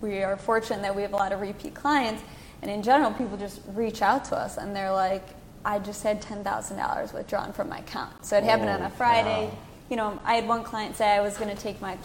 we 0.00 0.22
are 0.22 0.36
fortunate 0.36 0.82
that 0.82 0.94
we 0.94 1.02
have 1.02 1.12
a 1.12 1.16
lot 1.16 1.32
of 1.32 1.40
repeat 1.40 1.74
clients. 1.74 2.22
And 2.62 2.70
in 2.70 2.82
general, 2.82 3.12
people 3.12 3.36
just 3.36 3.60
reach 3.68 4.02
out 4.02 4.24
to 4.26 4.36
us 4.36 4.56
and 4.56 4.74
they're 4.74 4.92
like, 4.92 5.22
I 5.64 5.78
just 5.78 6.02
had 6.02 6.22
$10,000 6.22 7.12
withdrawn 7.12 7.52
from 7.52 7.68
my 7.68 7.78
account. 7.78 8.24
So 8.24 8.36
it 8.36 8.44
happened 8.44 8.70
on 8.70 8.82
a 8.82 8.90
Friday. 8.90 9.46
Wow. 9.46 9.58
You 9.90 9.96
know, 9.96 10.20
I 10.24 10.34
had 10.34 10.46
one 10.46 10.64
client 10.64 10.96
say 10.96 11.08
I 11.08 11.20
was 11.20 11.36
going 11.36 11.54
to 11.54 11.60
take 11.60 11.80
my 11.80 11.96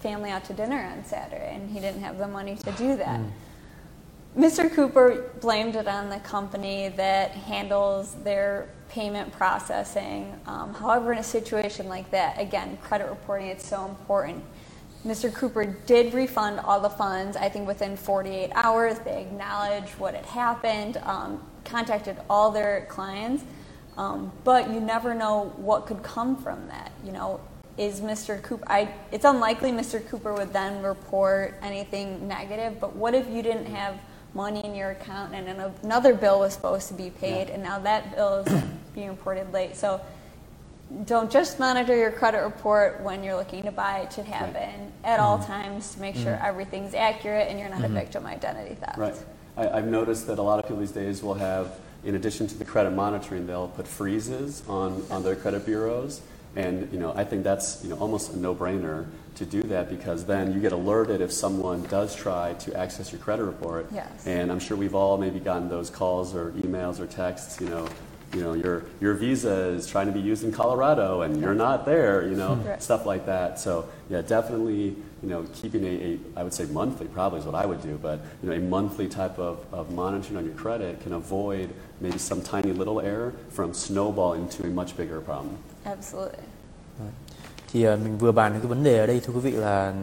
family 0.00 0.30
out 0.30 0.44
to 0.44 0.52
dinner 0.52 0.80
on 0.80 1.04
Saturday, 1.04 1.54
and 1.54 1.70
he 1.70 1.80
didn't 1.80 2.02
have 2.02 2.18
the 2.18 2.28
money 2.28 2.56
to 2.56 2.72
do 2.72 2.96
that. 2.96 3.20
Mm. 3.20 3.30
Mr. 4.36 4.72
Cooper 4.72 5.30
blamed 5.42 5.76
it 5.76 5.86
on 5.86 6.08
the 6.08 6.18
company 6.20 6.88
that 6.96 7.32
handles 7.32 8.14
their 8.24 8.70
payment 8.88 9.30
processing. 9.30 10.34
Um, 10.46 10.72
however, 10.72 11.12
in 11.12 11.18
a 11.18 11.22
situation 11.22 11.86
like 11.86 12.10
that, 12.12 12.40
again, 12.40 12.78
credit 12.78 13.10
reporting 13.10 13.48
is 13.48 13.62
so 13.62 13.84
important. 13.84 14.42
Mr. 15.06 15.32
Cooper 15.32 15.66
did 15.66 16.14
refund 16.14 16.60
all 16.60 16.80
the 16.80 16.88
funds, 16.88 17.36
I 17.36 17.50
think 17.50 17.66
within 17.66 17.94
48 17.94 18.50
hours. 18.54 18.98
They 19.00 19.20
acknowledged 19.20 19.98
what 19.98 20.14
had 20.14 20.24
happened, 20.24 20.96
um, 21.04 21.42
contacted 21.64 22.16
all 22.30 22.50
their 22.50 22.86
clients, 22.88 23.44
um, 23.98 24.32
but 24.44 24.70
you 24.70 24.80
never 24.80 25.12
know 25.12 25.52
what 25.56 25.84
could 25.84 26.02
come 26.02 26.36
from 26.36 26.66
that. 26.68 26.90
You 27.04 27.12
know, 27.12 27.40
is 27.76 28.00
Mr. 28.00 28.40
Cooper, 28.42 28.64
I, 28.66 28.94
it's 29.10 29.26
unlikely 29.26 29.72
Mr. 29.72 30.06
Cooper 30.08 30.32
would 30.32 30.54
then 30.54 30.82
report 30.82 31.58
anything 31.60 32.26
negative, 32.26 32.80
but 32.80 32.96
what 32.96 33.14
if 33.14 33.28
you 33.28 33.42
didn't 33.42 33.66
have 33.66 33.98
money 34.34 34.64
in 34.64 34.74
your 34.74 34.90
account 34.90 35.34
and 35.34 35.48
another 35.82 36.14
bill 36.14 36.40
was 36.40 36.54
supposed 36.54 36.88
to 36.88 36.94
be 36.94 37.10
paid 37.10 37.48
yeah. 37.48 37.54
and 37.54 37.62
now 37.62 37.78
that 37.78 38.14
bill 38.14 38.38
is 38.38 38.62
being 38.94 39.08
reported 39.08 39.52
late. 39.52 39.76
So 39.76 40.00
don't 41.04 41.30
just 41.30 41.58
monitor 41.58 41.96
your 41.96 42.10
credit 42.10 42.42
report 42.42 43.00
when 43.00 43.24
you're 43.24 43.36
looking 43.36 43.62
to 43.64 43.72
buy. 43.72 44.00
It 44.00 44.12
should 44.12 44.26
happen 44.26 44.54
right. 44.54 44.90
at 45.04 45.18
mm-hmm. 45.18 45.24
all 45.24 45.38
times 45.38 45.94
to 45.94 46.00
make 46.00 46.14
sure 46.14 46.32
mm-hmm. 46.32 46.44
everything's 46.44 46.94
accurate 46.94 47.48
and 47.48 47.58
you're 47.58 47.68
not 47.68 47.80
mm-hmm. 47.80 47.96
a 47.96 48.00
victim 48.00 48.26
identity 48.26 48.74
theft. 48.74 48.98
Right. 48.98 49.16
I, 49.56 49.68
I've 49.68 49.86
noticed 49.86 50.26
that 50.26 50.38
a 50.38 50.42
lot 50.42 50.58
of 50.58 50.66
people 50.66 50.78
these 50.78 50.92
days 50.92 51.22
will 51.22 51.34
have, 51.34 51.78
in 52.04 52.14
addition 52.14 52.46
to 52.48 52.58
the 52.58 52.64
credit 52.64 52.90
monitoring, 52.90 53.46
they'll 53.46 53.68
put 53.68 53.86
freezes 53.86 54.62
on, 54.68 55.04
on 55.10 55.22
their 55.22 55.36
credit 55.36 55.64
bureaus. 55.64 56.20
And 56.56 56.92
you 56.92 56.98
know, 56.98 57.12
I 57.16 57.24
think 57.24 57.44
that's 57.44 57.82
you 57.82 57.90
know, 57.90 57.96
almost 57.96 58.32
a 58.32 58.38
no-brainer 58.38 59.06
to 59.36 59.46
do 59.46 59.62
that 59.62 59.88
because 59.88 60.26
then 60.26 60.52
you 60.52 60.60
get 60.60 60.72
alerted 60.72 61.20
if 61.20 61.32
someone 61.32 61.82
does 61.84 62.14
try 62.14 62.52
to 62.54 62.76
access 62.76 63.10
your 63.12 63.20
credit 63.20 63.44
report. 63.44 63.86
Yes. 63.92 64.26
And 64.26 64.52
I'm 64.52 64.58
sure 64.58 64.76
we've 64.76 64.94
all 64.94 65.16
maybe 65.16 65.40
gotten 65.40 65.68
those 65.68 65.88
calls 65.88 66.34
or 66.34 66.50
emails 66.52 67.00
or 67.00 67.06
texts, 67.06 67.60
you 67.60 67.68
know, 67.68 67.88
you 68.34 68.40
know, 68.40 68.54
your, 68.54 68.84
your 69.00 69.14
visa 69.14 69.68
is 69.68 69.86
trying 69.86 70.06
to 70.06 70.12
be 70.12 70.20
used 70.20 70.42
in 70.42 70.52
Colorado 70.52 71.20
and 71.20 71.40
you're 71.40 71.54
not 71.54 71.84
there, 71.84 72.26
you 72.26 72.34
know, 72.34 72.54
right. 72.54 72.82
stuff 72.82 73.04
like 73.04 73.26
that. 73.26 73.58
So 73.58 73.88
yeah, 74.08 74.22
definitely, 74.22 74.96
you 75.22 75.28
know, 75.28 75.44
keeping 75.54 75.84
a, 75.84 75.88
a, 75.88 76.18
I 76.36 76.42
would 76.42 76.54
say 76.54 76.64
monthly 76.66 77.06
probably 77.08 77.40
is 77.40 77.44
what 77.44 77.54
I 77.54 77.66
would 77.66 77.82
do, 77.82 77.98
but 78.00 78.20
you 78.42 78.48
know, 78.48 78.56
a 78.56 78.60
monthly 78.60 79.08
type 79.08 79.38
of, 79.38 79.64
of 79.72 79.92
monitoring 79.92 80.38
on 80.38 80.46
your 80.46 80.54
credit 80.54 81.00
can 81.02 81.12
avoid 81.12 81.70
maybe 82.00 82.18
some 82.18 82.42
tiny 82.42 82.72
little 82.72 83.00
error 83.00 83.34
from 83.50 83.74
snowballing 83.74 84.42
into 84.42 84.64
a 84.64 84.70
much 84.70 84.96
bigger 84.96 85.20
problem. 85.20 85.58
Absolutely. 85.84 86.38
thì 87.72 87.88
uh, 87.88 88.00
mình 88.00 88.18
vừa 88.18 88.32
bàn 88.32 88.52
cái 88.52 88.68
vấn 88.68 88.84
đề 88.84 88.98
ở 88.98 89.06
đây 89.06 89.20
thưa 89.20 89.32
quý 89.32 89.40
vị 89.40 89.50
là 89.50 89.94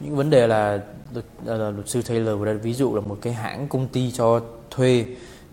những 0.00 0.16
vấn 0.16 0.30
đề 0.30 0.46
là 0.46 0.80
luật, 1.12 1.24
ờ, 1.46 1.58
là 1.58 1.70
luật 1.70 1.88
sư 1.88 2.02
Taylor 2.02 2.38
vừa 2.38 2.54
ví 2.54 2.74
dụ 2.74 2.94
là 2.94 3.00
một 3.00 3.18
cái 3.22 3.32
hãng 3.32 3.68
công 3.68 3.88
ty 3.88 4.12
cho 4.12 4.40
thuê 4.70 5.06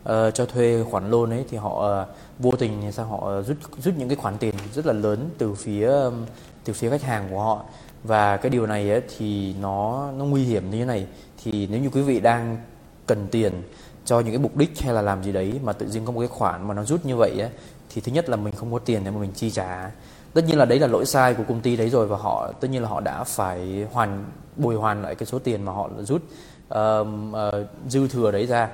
uh, 0.03 0.33
cho 0.33 0.45
thuê 0.45 0.83
khoản 0.83 1.11
loan 1.11 1.29
ấy 1.29 1.45
thì 1.49 1.57
họ 1.57 2.01
uh, 2.01 2.07
vô 2.39 2.51
tình 2.59 2.91
sao 2.91 3.05
họ 3.05 3.41
rút 3.41 3.57
rút 3.77 3.93
những 3.97 4.09
cái 4.09 4.15
khoản 4.15 4.37
tiền 4.37 4.55
rất 4.73 4.85
là 4.85 4.93
lớn 4.93 5.29
từ 5.37 5.53
phía 5.53 5.87
um, 5.87 6.25
từ 6.63 6.73
phía 6.73 6.89
khách 6.89 7.01
hàng 7.01 7.27
của 7.31 7.39
họ. 7.39 7.63
Và 8.03 8.37
cái 8.37 8.49
điều 8.49 8.67
này 8.67 8.91
ấy, 8.91 9.01
thì 9.17 9.53
nó 9.61 10.11
nó 10.17 10.25
nguy 10.25 10.43
hiểm 10.43 10.71
như 10.71 10.79
thế 10.79 10.85
này. 10.85 11.07
Thì 11.43 11.67
nếu 11.67 11.81
như 11.81 11.89
quý 11.89 12.01
vị 12.01 12.19
đang 12.19 12.57
cần 13.05 13.27
tiền 13.31 13.53
cho 14.05 14.19
những 14.19 14.29
cái 14.29 14.37
mục 14.37 14.57
đích 14.57 14.81
hay 14.81 14.93
là 14.93 15.01
làm 15.01 15.23
gì 15.23 15.31
đấy 15.31 15.59
mà 15.63 15.73
tự 15.73 15.89
dưng 15.89 16.05
có 16.05 16.11
một 16.11 16.19
cái 16.19 16.27
khoản 16.27 16.67
mà 16.67 16.73
nó 16.73 16.83
rút 16.83 17.05
như 17.05 17.15
vậy 17.15 17.39
ấy, 17.39 17.49
thì 17.93 18.01
thứ 18.01 18.11
nhất 18.11 18.29
là 18.29 18.35
mình 18.35 18.55
không 18.55 18.73
có 18.73 18.79
tiền 18.79 19.03
để 19.03 19.11
mà 19.11 19.19
mình 19.19 19.31
chi 19.35 19.51
trả. 19.51 19.91
Tất 20.33 20.45
nhiên 20.47 20.57
là 20.57 20.65
đấy 20.65 20.79
là 20.79 20.87
lỗi 20.87 21.05
sai 21.05 21.33
của 21.33 21.43
công 21.47 21.61
ty 21.61 21.75
đấy 21.75 21.89
rồi 21.89 22.07
và 22.07 22.17
họ 22.17 22.51
tất 22.59 22.67
nhiên 22.71 22.81
là 22.81 22.89
họ 22.89 22.99
đã 22.99 23.23
phải 23.23 23.87
hoàn 23.91 24.25
bồi 24.55 24.75
hoàn 24.75 25.01
lại 25.01 25.15
cái 25.15 25.25
số 25.25 25.39
tiền 25.39 25.63
mà 25.63 25.71
họ 25.71 25.89
rút 25.99 26.21
uh, 26.73 27.07
uh, 27.31 27.67
dư 27.89 28.07
thừa 28.07 28.31
đấy 28.31 28.45
ra. 28.45 28.69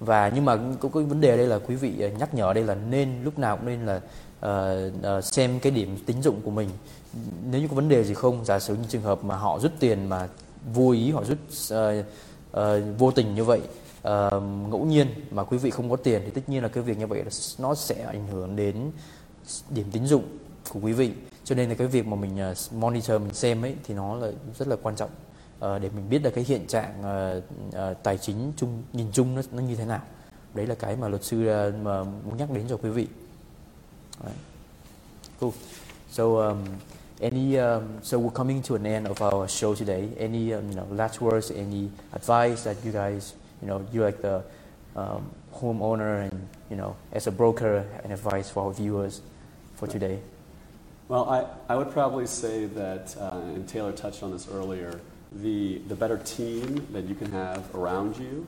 Và 0.00 0.32
nhưng 0.34 0.44
mà 0.44 0.58
có 0.80 0.88
cái 0.94 1.02
vấn 1.02 1.20
đề 1.20 1.36
đây 1.36 1.46
là 1.46 1.58
quý 1.58 1.74
vị 1.74 2.10
nhắc 2.18 2.34
nhở 2.34 2.52
đây 2.52 2.64
là 2.64 2.74
nên 2.74 3.24
lúc 3.24 3.38
nào 3.38 3.56
cũng 3.56 3.66
nên 3.66 3.86
là 3.86 4.00
uh, 4.46 5.18
uh, 5.18 5.24
xem 5.24 5.60
cái 5.60 5.72
điểm 5.72 5.96
tín 6.06 6.22
dụng 6.22 6.40
của 6.44 6.50
mình. 6.50 6.68
Nếu 7.50 7.60
như 7.60 7.68
có 7.68 7.74
vấn 7.74 7.88
đề 7.88 8.04
gì 8.04 8.14
không 8.14 8.44
giả 8.44 8.58
sử 8.58 8.74
như 8.74 8.84
trường 8.88 9.02
hợp 9.02 9.24
mà 9.24 9.36
họ 9.36 9.58
rút 9.58 9.72
tiền 9.78 10.08
mà 10.08 10.28
vô 10.74 10.90
ý 10.90 11.10
họ 11.10 11.24
rút 11.24 11.38
uh, 11.74 12.04
uh, 12.56 12.98
vô 12.98 13.10
tình 13.10 13.34
như 13.34 13.44
vậy 13.44 13.60
uh, 14.08 14.42
ngẫu 14.68 14.84
nhiên 14.84 15.08
mà 15.30 15.44
quý 15.44 15.58
vị 15.58 15.70
không 15.70 15.90
có 15.90 15.96
tiền 15.96 16.22
thì 16.24 16.30
tất 16.30 16.48
nhiên 16.48 16.62
là 16.62 16.68
cái 16.68 16.82
việc 16.82 16.98
như 16.98 17.06
vậy 17.06 17.24
nó 17.58 17.74
sẽ 17.74 18.02
ảnh 18.02 18.26
hưởng 18.26 18.56
đến 18.56 18.90
điểm 19.70 19.86
tín 19.92 20.06
dụng 20.06 20.24
của 20.72 20.80
quý 20.82 20.92
vị. 20.92 21.12
Cho 21.44 21.54
nên 21.54 21.68
là 21.68 21.74
cái 21.74 21.86
việc 21.86 22.06
mà 22.06 22.16
mình 22.16 22.38
uh, 22.50 22.72
monitor 22.72 23.20
mình 23.22 23.34
xem 23.34 23.64
ấy 23.64 23.74
thì 23.84 23.94
nó 23.94 24.16
là 24.16 24.30
rất 24.58 24.68
là 24.68 24.76
quan 24.82 24.96
trọng 24.96 25.10
ờ, 25.60 25.78
để 25.78 25.90
mình 25.96 26.10
biết 26.10 26.18
được 26.18 26.30
cái 26.30 26.44
hiện 26.44 26.66
trạng 26.66 27.02
ờ, 27.72 27.94
tài 27.94 28.18
chính 28.18 28.52
chung 28.56 28.82
nhìn 28.92 29.06
chung 29.12 29.34
nó 29.34 29.42
nó 29.52 29.62
như 29.62 29.74
thế 29.74 29.84
nào. 29.84 30.00
Đấy 30.54 30.66
là 30.66 30.74
cái 30.74 30.96
mà 30.96 31.08
luật 31.08 31.24
sư 31.24 31.36
mà 31.82 32.04
muốn 32.04 32.36
nhắc 32.36 32.50
đến 32.50 32.64
cho 32.68 32.76
quý 32.76 32.90
vị. 32.90 33.06
Right. 34.24 34.36
cool. 35.40 35.52
So 36.10 36.36
um, 36.36 36.58
any 37.20 37.56
um, 37.56 37.82
so 38.02 38.18
we're 38.18 38.30
coming 38.30 38.62
to 38.62 38.74
an 38.74 38.84
end 38.84 39.06
of 39.06 39.22
our 39.22 39.48
show 39.48 39.74
today. 39.74 40.08
Any 40.18 40.52
um, 40.52 40.68
you 40.68 40.76
know 40.76 40.86
last 40.90 41.20
words 41.20 41.50
any 41.50 41.88
advice 42.12 42.64
that 42.64 42.76
you 42.84 42.92
guys 42.92 43.32
you 43.60 43.68
know 43.68 43.86
you 43.92 44.02
like 44.02 44.20
the 44.22 44.42
um, 44.96 45.30
homeowner 45.54 46.28
and 46.30 46.48
you 46.68 46.76
know 46.76 46.96
as 47.12 47.26
a 47.26 47.32
broker 47.32 47.86
and 48.02 48.12
advice 48.12 48.50
for 48.50 48.64
our 48.64 48.72
viewers 48.72 49.22
for 49.76 49.86
today 49.86 50.18
well 51.08 51.28
I, 51.28 51.72
I 51.72 51.76
would 51.76 51.90
probably 51.90 52.26
say 52.26 52.66
that 52.66 53.16
uh, 53.18 53.40
and 53.54 53.68
taylor 53.68 53.92
touched 53.92 54.22
on 54.22 54.32
this 54.32 54.48
earlier 54.48 55.00
the, 55.32 55.78
the 55.86 55.94
better 55.94 56.18
team 56.18 56.86
that 56.92 57.04
you 57.04 57.14
can 57.14 57.30
have 57.30 57.72
around 57.74 58.16
you 58.16 58.46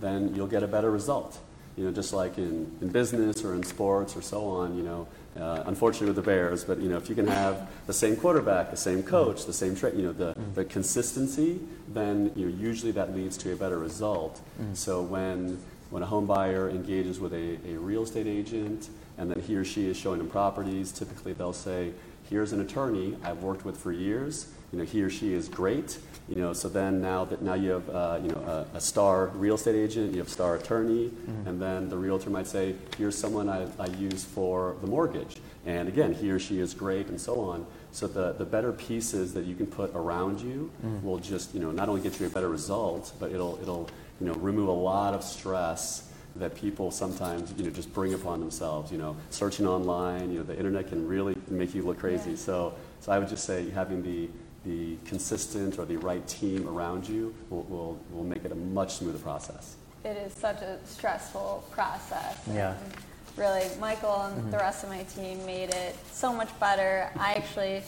then 0.00 0.34
you'll 0.34 0.46
get 0.46 0.62
a 0.62 0.66
better 0.66 0.90
result. 0.90 1.38
You 1.76 1.86
know, 1.86 1.92
just 1.92 2.12
like 2.12 2.38
in, 2.38 2.70
in 2.80 2.88
business 2.88 3.44
or 3.44 3.54
in 3.54 3.62
sports 3.64 4.16
or 4.16 4.22
so 4.22 4.44
on, 4.44 4.76
you 4.76 4.84
know, 4.84 5.08
uh, 5.38 5.64
unfortunately 5.66 6.08
with 6.08 6.16
the 6.16 6.22
Bears, 6.22 6.64
but 6.64 6.78
you 6.78 6.88
know, 6.88 6.96
if 6.96 7.08
you 7.08 7.14
can 7.14 7.26
have 7.26 7.68
the 7.86 7.92
same 7.92 8.16
quarterback, 8.16 8.70
the 8.70 8.76
same 8.76 9.02
coach, 9.02 9.46
the 9.46 9.52
same 9.52 9.74
tra- 9.74 9.94
you 9.94 10.02
know, 10.02 10.12
the, 10.12 10.34
the 10.54 10.64
consistency, 10.64 11.60
then 11.88 12.30
you 12.36 12.46
know, 12.46 12.56
usually 12.56 12.92
that 12.92 13.14
leads 13.14 13.36
to 13.38 13.52
a 13.52 13.56
better 13.56 13.78
result. 13.78 14.40
Mm. 14.60 14.76
So 14.76 15.02
when 15.02 15.58
when 15.90 16.02
a 16.02 16.06
home 16.06 16.26
buyer 16.26 16.68
engages 16.68 17.20
with 17.20 17.32
a, 17.32 17.58
a 17.68 17.78
real 17.78 18.02
estate 18.02 18.26
agent 18.26 18.88
and 19.16 19.30
then 19.30 19.40
he 19.40 19.54
or 19.54 19.64
she 19.64 19.86
is 19.86 19.96
showing 19.96 20.18
them 20.18 20.28
properties, 20.28 20.90
typically 20.90 21.32
they'll 21.32 21.52
say, 21.52 21.92
here's 22.28 22.52
an 22.52 22.60
attorney 22.60 23.16
I've 23.22 23.42
worked 23.42 23.64
with 23.64 23.76
for 23.76 23.92
years. 23.92 24.48
You 24.72 24.78
know, 24.78 24.84
he 24.84 25.02
or 25.02 25.10
she 25.10 25.32
is 25.32 25.48
great. 25.48 25.98
You 26.28 26.36
know, 26.36 26.52
so 26.54 26.70
then 26.70 27.02
now 27.02 27.26
that 27.26 27.42
now 27.42 27.52
you 27.52 27.70
have 27.70 27.90
uh, 27.90 28.18
you 28.22 28.30
know 28.30 28.40
a, 28.72 28.76
a 28.76 28.80
star 28.80 29.26
real 29.34 29.56
estate 29.56 29.74
agent, 29.74 30.12
you 30.12 30.18
have 30.20 30.28
star 30.30 30.54
attorney, 30.56 31.10
and 31.44 31.60
then 31.60 31.90
the 31.90 31.98
realtor 31.98 32.30
might 32.30 32.46
say, 32.46 32.74
here's 32.96 33.16
someone 33.16 33.48
I, 33.50 33.66
I 33.78 33.88
use 33.88 34.24
for 34.24 34.76
the 34.80 34.86
mortgage. 34.86 35.36
And 35.66 35.86
again, 35.86 36.14
he 36.14 36.30
or 36.30 36.38
she 36.38 36.60
is 36.60 36.72
great, 36.72 37.08
and 37.08 37.20
so 37.20 37.40
on. 37.40 37.66
So 37.92 38.06
the, 38.06 38.32
the 38.32 38.44
better 38.44 38.72
pieces 38.72 39.34
that 39.34 39.44
you 39.44 39.54
can 39.54 39.66
put 39.66 39.94
around 39.94 40.40
you 40.40 40.70
will 41.02 41.18
just 41.18 41.54
you 41.54 41.60
know 41.60 41.70
not 41.70 41.88
only 41.90 42.00
get 42.00 42.18
you 42.18 42.26
a 42.26 42.30
better 42.30 42.48
result, 42.48 43.12
but 43.20 43.30
it'll 43.30 43.58
it'll 43.60 43.90
you 44.18 44.26
know 44.26 44.34
remove 44.34 44.68
a 44.68 44.72
lot 44.72 45.12
of 45.12 45.22
stress 45.22 46.10
that 46.36 46.54
people 46.56 46.90
sometimes 46.90 47.52
you 47.56 47.64
know 47.64 47.70
just 47.70 47.92
bring 47.92 48.14
upon 48.14 48.40
themselves. 48.40 48.90
You 48.90 48.96
know, 48.96 49.14
searching 49.28 49.66
online, 49.66 50.32
you 50.32 50.38
know, 50.38 50.44
the 50.44 50.56
internet 50.56 50.88
can 50.88 51.06
really 51.06 51.36
make 51.48 51.74
you 51.74 51.82
look 51.82 51.98
crazy. 51.98 52.30
Yeah. 52.30 52.36
So 52.36 52.74
so 53.00 53.12
I 53.12 53.18
would 53.18 53.28
just 53.28 53.44
say 53.44 53.68
having 53.70 54.02
the 54.02 54.30
the 54.64 54.96
consistent 55.04 55.78
or 55.78 55.84
the 55.84 55.96
right 55.96 56.26
team 56.26 56.68
around 56.68 57.08
you 57.08 57.34
will, 57.50 57.62
will, 57.64 58.00
will 58.12 58.24
make 58.24 58.44
it 58.44 58.52
a 58.52 58.56
much 58.56 58.94
smoother 58.94 59.18
process. 59.18 59.76
It 60.04 60.16
is 60.16 60.32
such 60.32 60.60
a 60.62 60.78
stressful 60.84 61.64
process. 61.70 62.38
Yeah. 62.52 62.74
And 62.74 62.92
really, 63.36 63.64
Michael 63.80 64.22
and 64.22 64.40
mm-hmm. 64.40 64.50
the 64.50 64.58
rest 64.58 64.84
of 64.84 64.90
my 64.90 65.02
team 65.04 65.44
made 65.46 65.70
it 65.70 65.96
so 66.12 66.32
much 66.32 66.48
better. 66.60 67.10
I 67.18 67.34
actually 67.34 67.82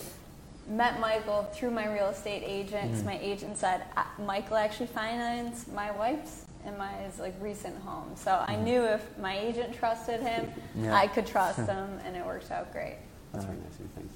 met 0.69 1.01
Michael 1.01 1.45
through 1.55 1.71
my 1.71 1.93
real 1.93 2.09
estate 2.09 2.43
agent. 2.45 2.93
Mm-hmm. 2.93 3.07
My 3.07 3.19
agent 3.19 3.57
said 3.57 3.85
uh, 3.97 4.05
Michael 4.19 4.57
actually 4.57 4.89
financed 4.89 5.73
my 5.73 5.91
wife's 5.93 6.47
and 6.65 6.77
my 6.77 6.93
like 7.19 7.35
recent 7.41 7.77
home. 7.83 8.11
So 8.17 8.45
I 8.47 8.55
mm-hmm. 8.55 8.65
knew 8.65 8.85
if 8.85 9.19
my 9.19 9.39
agent 9.39 9.75
trusted 9.75 10.21
him, 10.21 10.51
Yeah. 10.75 10.95
I 10.95 11.07
could 11.07 11.27
trust 11.27 11.59
him, 11.67 12.01
and 12.05 12.17
it 12.17 12.27
worked 12.27 12.51
out 12.51 12.73
great. 12.73 12.97
That's 13.33 13.45
very 13.45 13.59
nice 13.59 13.75
of 13.75 13.81
you. 13.81 13.89
Thank 13.95 14.07
you. 14.07 14.16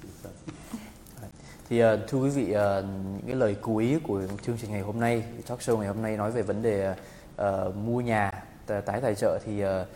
Thì 1.71 1.79
ờ, 1.79 1.99
thưa 2.07 2.17
quý 2.17 2.29
vị, 2.29 2.51
ờ, 2.51 2.81
những 2.81 3.27
cái 3.27 3.35
lời 3.35 3.55
cuối 3.61 3.99
của 4.03 4.21
chương 4.41 4.57
trình 4.61 4.71
ngày 4.71 4.81
hôm 4.81 4.99
nay, 4.99 5.23
talk 5.47 5.59
show 5.59 5.77
ngày 5.77 5.87
hôm 5.87 6.01
nay 6.01 6.17
nói 6.17 6.31
về 6.31 6.41
vấn 6.41 6.61
đề 6.61 6.95
uh, 7.41 7.75
mua 7.75 8.01
nhà 8.01 8.43
tái 8.67 9.01
tài 9.01 9.15
trợ 9.15 9.39
thì 9.45 9.63
uh, 9.65 9.87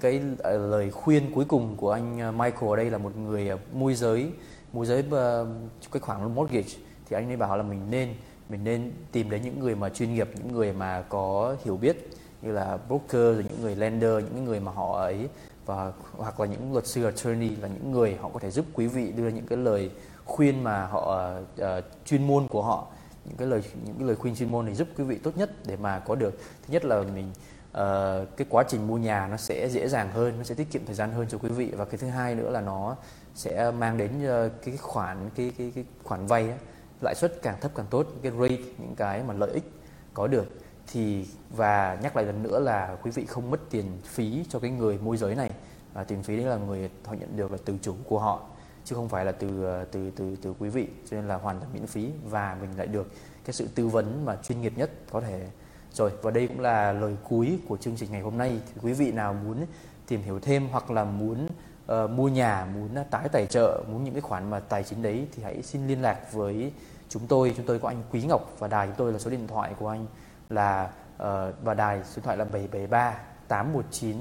cái 0.00 0.20
lời 0.42 0.90
khuyên 0.90 1.34
cuối 1.34 1.44
cùng 1.48 1.76
của 1.76 1.90
anh 1.90 2.38
Michael 2.38 2.70
ở 2.70 2.76
đây 2.76 2.90
là 2.90 2.98
một 2.98 3.16
người 3.16 3.50
môi 3.72 3.94
giới, 3.94 4.30
môi 4.72 4.86
giới 4.86 5.00
uh, 5.00 5.48
cái 5.92 6.00
khoản 6.00 6.34
mortgage. 6.34 6.72
Thì 7.08 7.16
anh 7.16 7.30
ấy 7.30 7.36
bảo 7.36 7.56
là 7.56 7.62
mình 7.62 7.80
nên 7.90 8.14
mình 8.48 8.64
nên 8.64 8.92
tìm 9.12 9.30
đến 9.30 9.42
những 9.42 9.60
người 9.60 9.74
mà 9.74 9.88
chuyên 9.88 10.14
nghiệp, 10.14 10.28
những 10.34 10.52
người 10.52 10.72
mà 10.72 11.04
có 11.08 11.56
hiểu 11.64 11.76
biết 11.76 12.08
như 12.42 12.52
là 12.52 12.78
broker 12.88 13.34
rồi 13.34 13.44
những 13.48 13.62
người 13.62 13.76
lender, 13.76 14.24
những 14.34 14.44
người 14.44 14.60
mà 14.60 14.72
họ 14.72 15.00
ấy 15.00 15.28
và 15.66 15.92
hoặc 16.16 16.40
là 16.40 16.46
những 16.46 16.72
luật 16.72 16.86
sư 16.86 17.04
attorney 17.04 17.50
là 17.56 17.68
những 17.68 17.92
người 17.92 18.16
họ 18.20 18.30
có 18.34 18.40
thể 18.40 18.50
giúp 18.50 18.66
quý 18.72 18.86
vị 18.86 19.12
đưa 19.12 19.28
những 19.28 19.46
cái 19.46 19.58
lời 19.58 19.90
khuyên 20.28 20.64
mà 20.64 20.86
họ 20.86 21.30
uh, 21.60 21.84
chuyên 22.04 22.26
môn 22.26 22.46
của 22.48 22.62
họ 22.62 22.86
những 23.24 23.36
cái 23.36 23.48
lời 23.48 23.62
những 23.84 23.94
cái 23.98 24.06
lời 24.06 24.16
khuyên 24.16 24.34
chuyên 24.36 24.50
môn 24.52 24.64
này 24.64 24.74
giúp 24.74 24.88
quý 24.96 25.04
vị 25.04 25.18
tốt 25.18 25.36
nhất 25.36 25.50
để 25.66 25.76
mà 25.76 25.98
có 25.98 26.14
được. 26.14 26.38
Thứ 26.38 26.72
nhất 26.72 26.84
là 26.84 27.02
mình 27.02 27.30
uh, 27.70 28.36
cái 28.36 28.46
quá 28.48 28.64
trình 28.68 28.86
mua 28.86 28.98
nhà 28.98 29.26
nó 29.30 29.36
sẽ 29.36 29.68
dễ 29.68 29.88
dàng 29.88 30.10
hơn 30.12 30.34
nó 30.38 30.44
sẽ 30.44 30.54
tiết 30.54 30.70
kiệm 30.70 30.86
thời 30.86 30.94
gian 30.94 31.12
hơn 31.12 31.26
cho 31.28 31.38
quý 31.38 31.48
vị. 31.48 31.70
Và 31.76 31.84
cái 31.84 31.98
thứ 31.98 32.08
hai 32.08 32.34
nữa 32.34 32.50
là 32.50 32.60
nó 32.60 32.96
sẽ 33.34 33.70
mang 33.70 33.98
đến 33.98 34.10
uh, 34.46 34.52
cái 34.64 34.76
khoản 34.76 35.30
cái 35.34 35.52
cái 35.58 35.72
cái 35.74 35.84
khoản 36.04 36.26
vay 36.26 36.54
lãi 37.00 37.14
suất 37.14 37.42
càng 37.42 37.56
thấp 37.60 37.70
càng 37.74 37.86
tốt 37.90 38.06
cái 38.22 38.32
rate 38.32 38.62
những 38.78 38.94
cái 38.96 39.22
mà 39.22 39.34
lợi 39.34 39.50
ích 39.50 39.72
có 40.14 40.26
được. 40.26 40.46
Thì 40.92 41.26
và 41.56 41.98
nhắc 42.02 42.16
lại 42.16 42.24
lần 42.24 42.42
nữa 42.42 42.58
là 42.58 42.96
quý 43.02 43.10
vị 43.10 43.26
không 43.26 43.50
mất 43.50 43.60
tiền 43.70 43.98
phí 44.04 44.44
cho 44.48 44.58
cái 44.58 44.70
người 44.70 44.98
môi 44.98 45.16
giới 45.16 45.34
này. 45.34 45.50
Và 45.94 46.04
tiền 46.04 46.22
phí 46.22 46.36
đấy 46.36 46.46
là 46.46 46.56
người 46.56 46.90
họ 47.04 47.14
nhận 47.14 47.36
được 47.36 47.52
là 47.52 47.58
từ 47.64 47.74
chủ 47.82 47.94
của 48.04 48.18
họ 48.18 48.46
chứ 48.88 48.94
không 48.94 49.08
phải 49.08 49.24
là 49.24 49.32
từ 49.32 49.64
ờ, 49.64 49.84
từ 49.84 50.10
từ 50.16 50.36
từ 50.42 50.54
quý 50.58 50.68
vị 50.68 50.86
cho 51.10 51.16
nên 51.16 51.28
là 51.28 51.36
hoàn 51.36 51.60
toàn 51.60 51.72
miễn 51.74 51.86
phí 51.86 52.10
và 52.24 52.56
mình 52.60 52.70
lại 52.76 52.86
được 52.86 53.10
cái 53.44 53.52
sự 53.52 53.68
tư 53.74 53.88
vấn 53.88 54.24
mà 54.24 54.36
chuyên 54.42 54.60
nghiệp 54.60 54.72
nhất 54.76 54.90
có 55.10 55.20
thể. 55.20 55.46
Rồi 55.92 56.10
và 56.22 56.30
đây 56.30 56.48
cũng 56.48 56.60
là 56.60 56.92
lời 56.92 57.16
cuối 57.28 57.58
của 57.68 57.76
chương 57.76 57.96
trình 57.96 58.12
ngày 58.12 58.20
hôm 58.20 58.38
nay. 58.38 58.60
Thì 58.66 58.80
quý 58.82 58.92
vị 58.92 59.12
nào 59.12 59.34
muốn 59.34 59.66
tìm 60.06 60.22
hiểu 60.22 60.40
thêm 60.40 60.68
hoặc 60.68 60.90
là 60.90 61.04
muốn 61.04 61.48
uh, 61.92 62.10
mua 62.10 62.28
nhà 62.28 62.66
muốn 62.74 62.94
ờ, 62.94 63.04
tái 63.10 63.28
tài 63.28 63.46
trợ 63.46 63.82
muốn 63.90 64.04
những 64.04 64.14
cái 64.14 64.20
khoản 64.20 64.50
mà 64.50 64.60
tài 64.60 64.84
chính 64.84 65.02
đấy 65.02 65.28
thì 65.36 65.42
hãy 65.42 65.62
xin 65.62 65.86
liên 65.86 66.02
lạc 66.02 66.32
với 66.32 66.72
chúng 67.08 67.26
tôi. 67.26 67.54
Chúng 67.56 67.66
tôi 67.66 67.78
có 67.78 67.88
anh 67.88 68.02
Quý 68.12 68.22
Ngọc 68.22 68.54
và 68.58 68.68
đài 68.68 68.86
chúng 68.86 68.96
tôi 68.96 69.12
là 69.12 69.18
số 69.18 69.30
điện 69.30 69.46
thoại 69.46 69.74
của 69.78 69.88
anh 69.88 70.06
là 70.50 70.90
uh, 71.14 71.54
và 71.62 71.74
đài 71.74 72.04
số 72.04 72.12
điện 72.16 72.24
thoại 72.24 72.36
là 72.36 72.44
773 72.44 73.18
819 73.48 74.16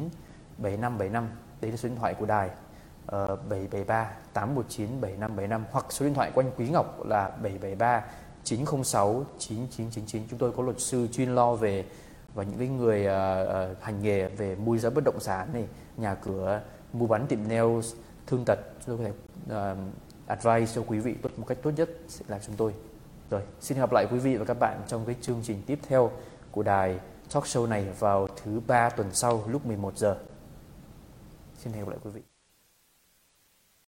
7575 0.58 1.28
đấy 1.62 1.72
là 1.72 1.78
số 1.78 1.90
điện 1.90 1.98
thoại 1.98 2.14
của 2.14 2.26
đài. 2.26 2.50
773 3.12 4.12
819 4.34 5.02
7575 5.02 5.66
hoặc 5.72 5.86
số 5.90 6.06
điện 6.06 6.14
thoại 6.14 6.32
của 6.32 6.42
anh 6.42 6.52
Quý 6.58 6.70
Ngọc 6.70 7.06
là 7.06 7.30
773 7.30 8.04
906 8.44 9.26
9999 9.38 10.24
chúng 10.30 10.40
tôi 10.40 10.52
có 10.52 10.64
luật 10.64 10.80
sư 10.80 11.08
chuyên 11.12 11.36
lo 11.36 11.56
về 11.56 11.86
và 12.34 12.44
những 12.44 12.58
cái 12.60 12.68
người 12.68 13.02
uh, 13.02 13.84
hành 13.84 14.02
nghề 14.02 14.28
về 14.28 14.56
môi 14.56 14.78
giới 14.78 14.92
bất 14.92 15.04
động 15.04 15.20
sản 15.20 15.48
này 15.54 15.68
nhà 15.98 16.16
cửa 16.16 16.62
mua 16.94 17.08
bán 17.08 17.28
tiệm 17.28 17.48
nail, 17.48 17.80
thương 18.28 18.46
tật. 18.46 18.60
Chúng 18.86 18.98
tôi 18.98 18.98
có 18.98 19.04
thể 19.04 19.72
uh, 19.72 19.78
advice 20.28 20.74
cho 20.76 20.84
quý 20.88 21.00
vị 21.00 21.16
tốt 21.22 21.30
một 21.38 21.46
cách 21.48 21.58
tốt 21.64 21.72
nhất 21.76 21.90
sẽ 22.08 22.26
là 22.28 22.40
chúng 22.46 22.56
tôi. 22.56 22.74
Rồi 23.30 23.42
xin 23.60 23.78
gặp 23.78 23.92
lại 23.92 24.08
quý 24.12 24.18
vị 24.18 24.38
và 24.38 24.46
các 24.46 24.60
bạn 24.60 24.82
trong 24.88 25.06
cái 25.06 25.16
chương 25.22 25.42
trình 25.44 25.62
tiếp 25.66 25.80
theo 25.88 26.12
của 26.52 26.64
đài 26.64 27.00
talk 27.34 27.44
show 27.44 27.68
này 27.68 27.88
vào 28.00 28.28
thứ 28.44 28.62
ba 28.68 28.90
tuần 28.90 29.08
sau 29.14 29.44
lúc 29.48 29.66
11 29.66 29.98
giờ. 29.98 30.18
Xin 31.58 31.74
hẹn 31.74 31.86
gặp 31.86 31.90
lại 31.90 32.00
quý 32.04 32.12
vị. 32.12 32.27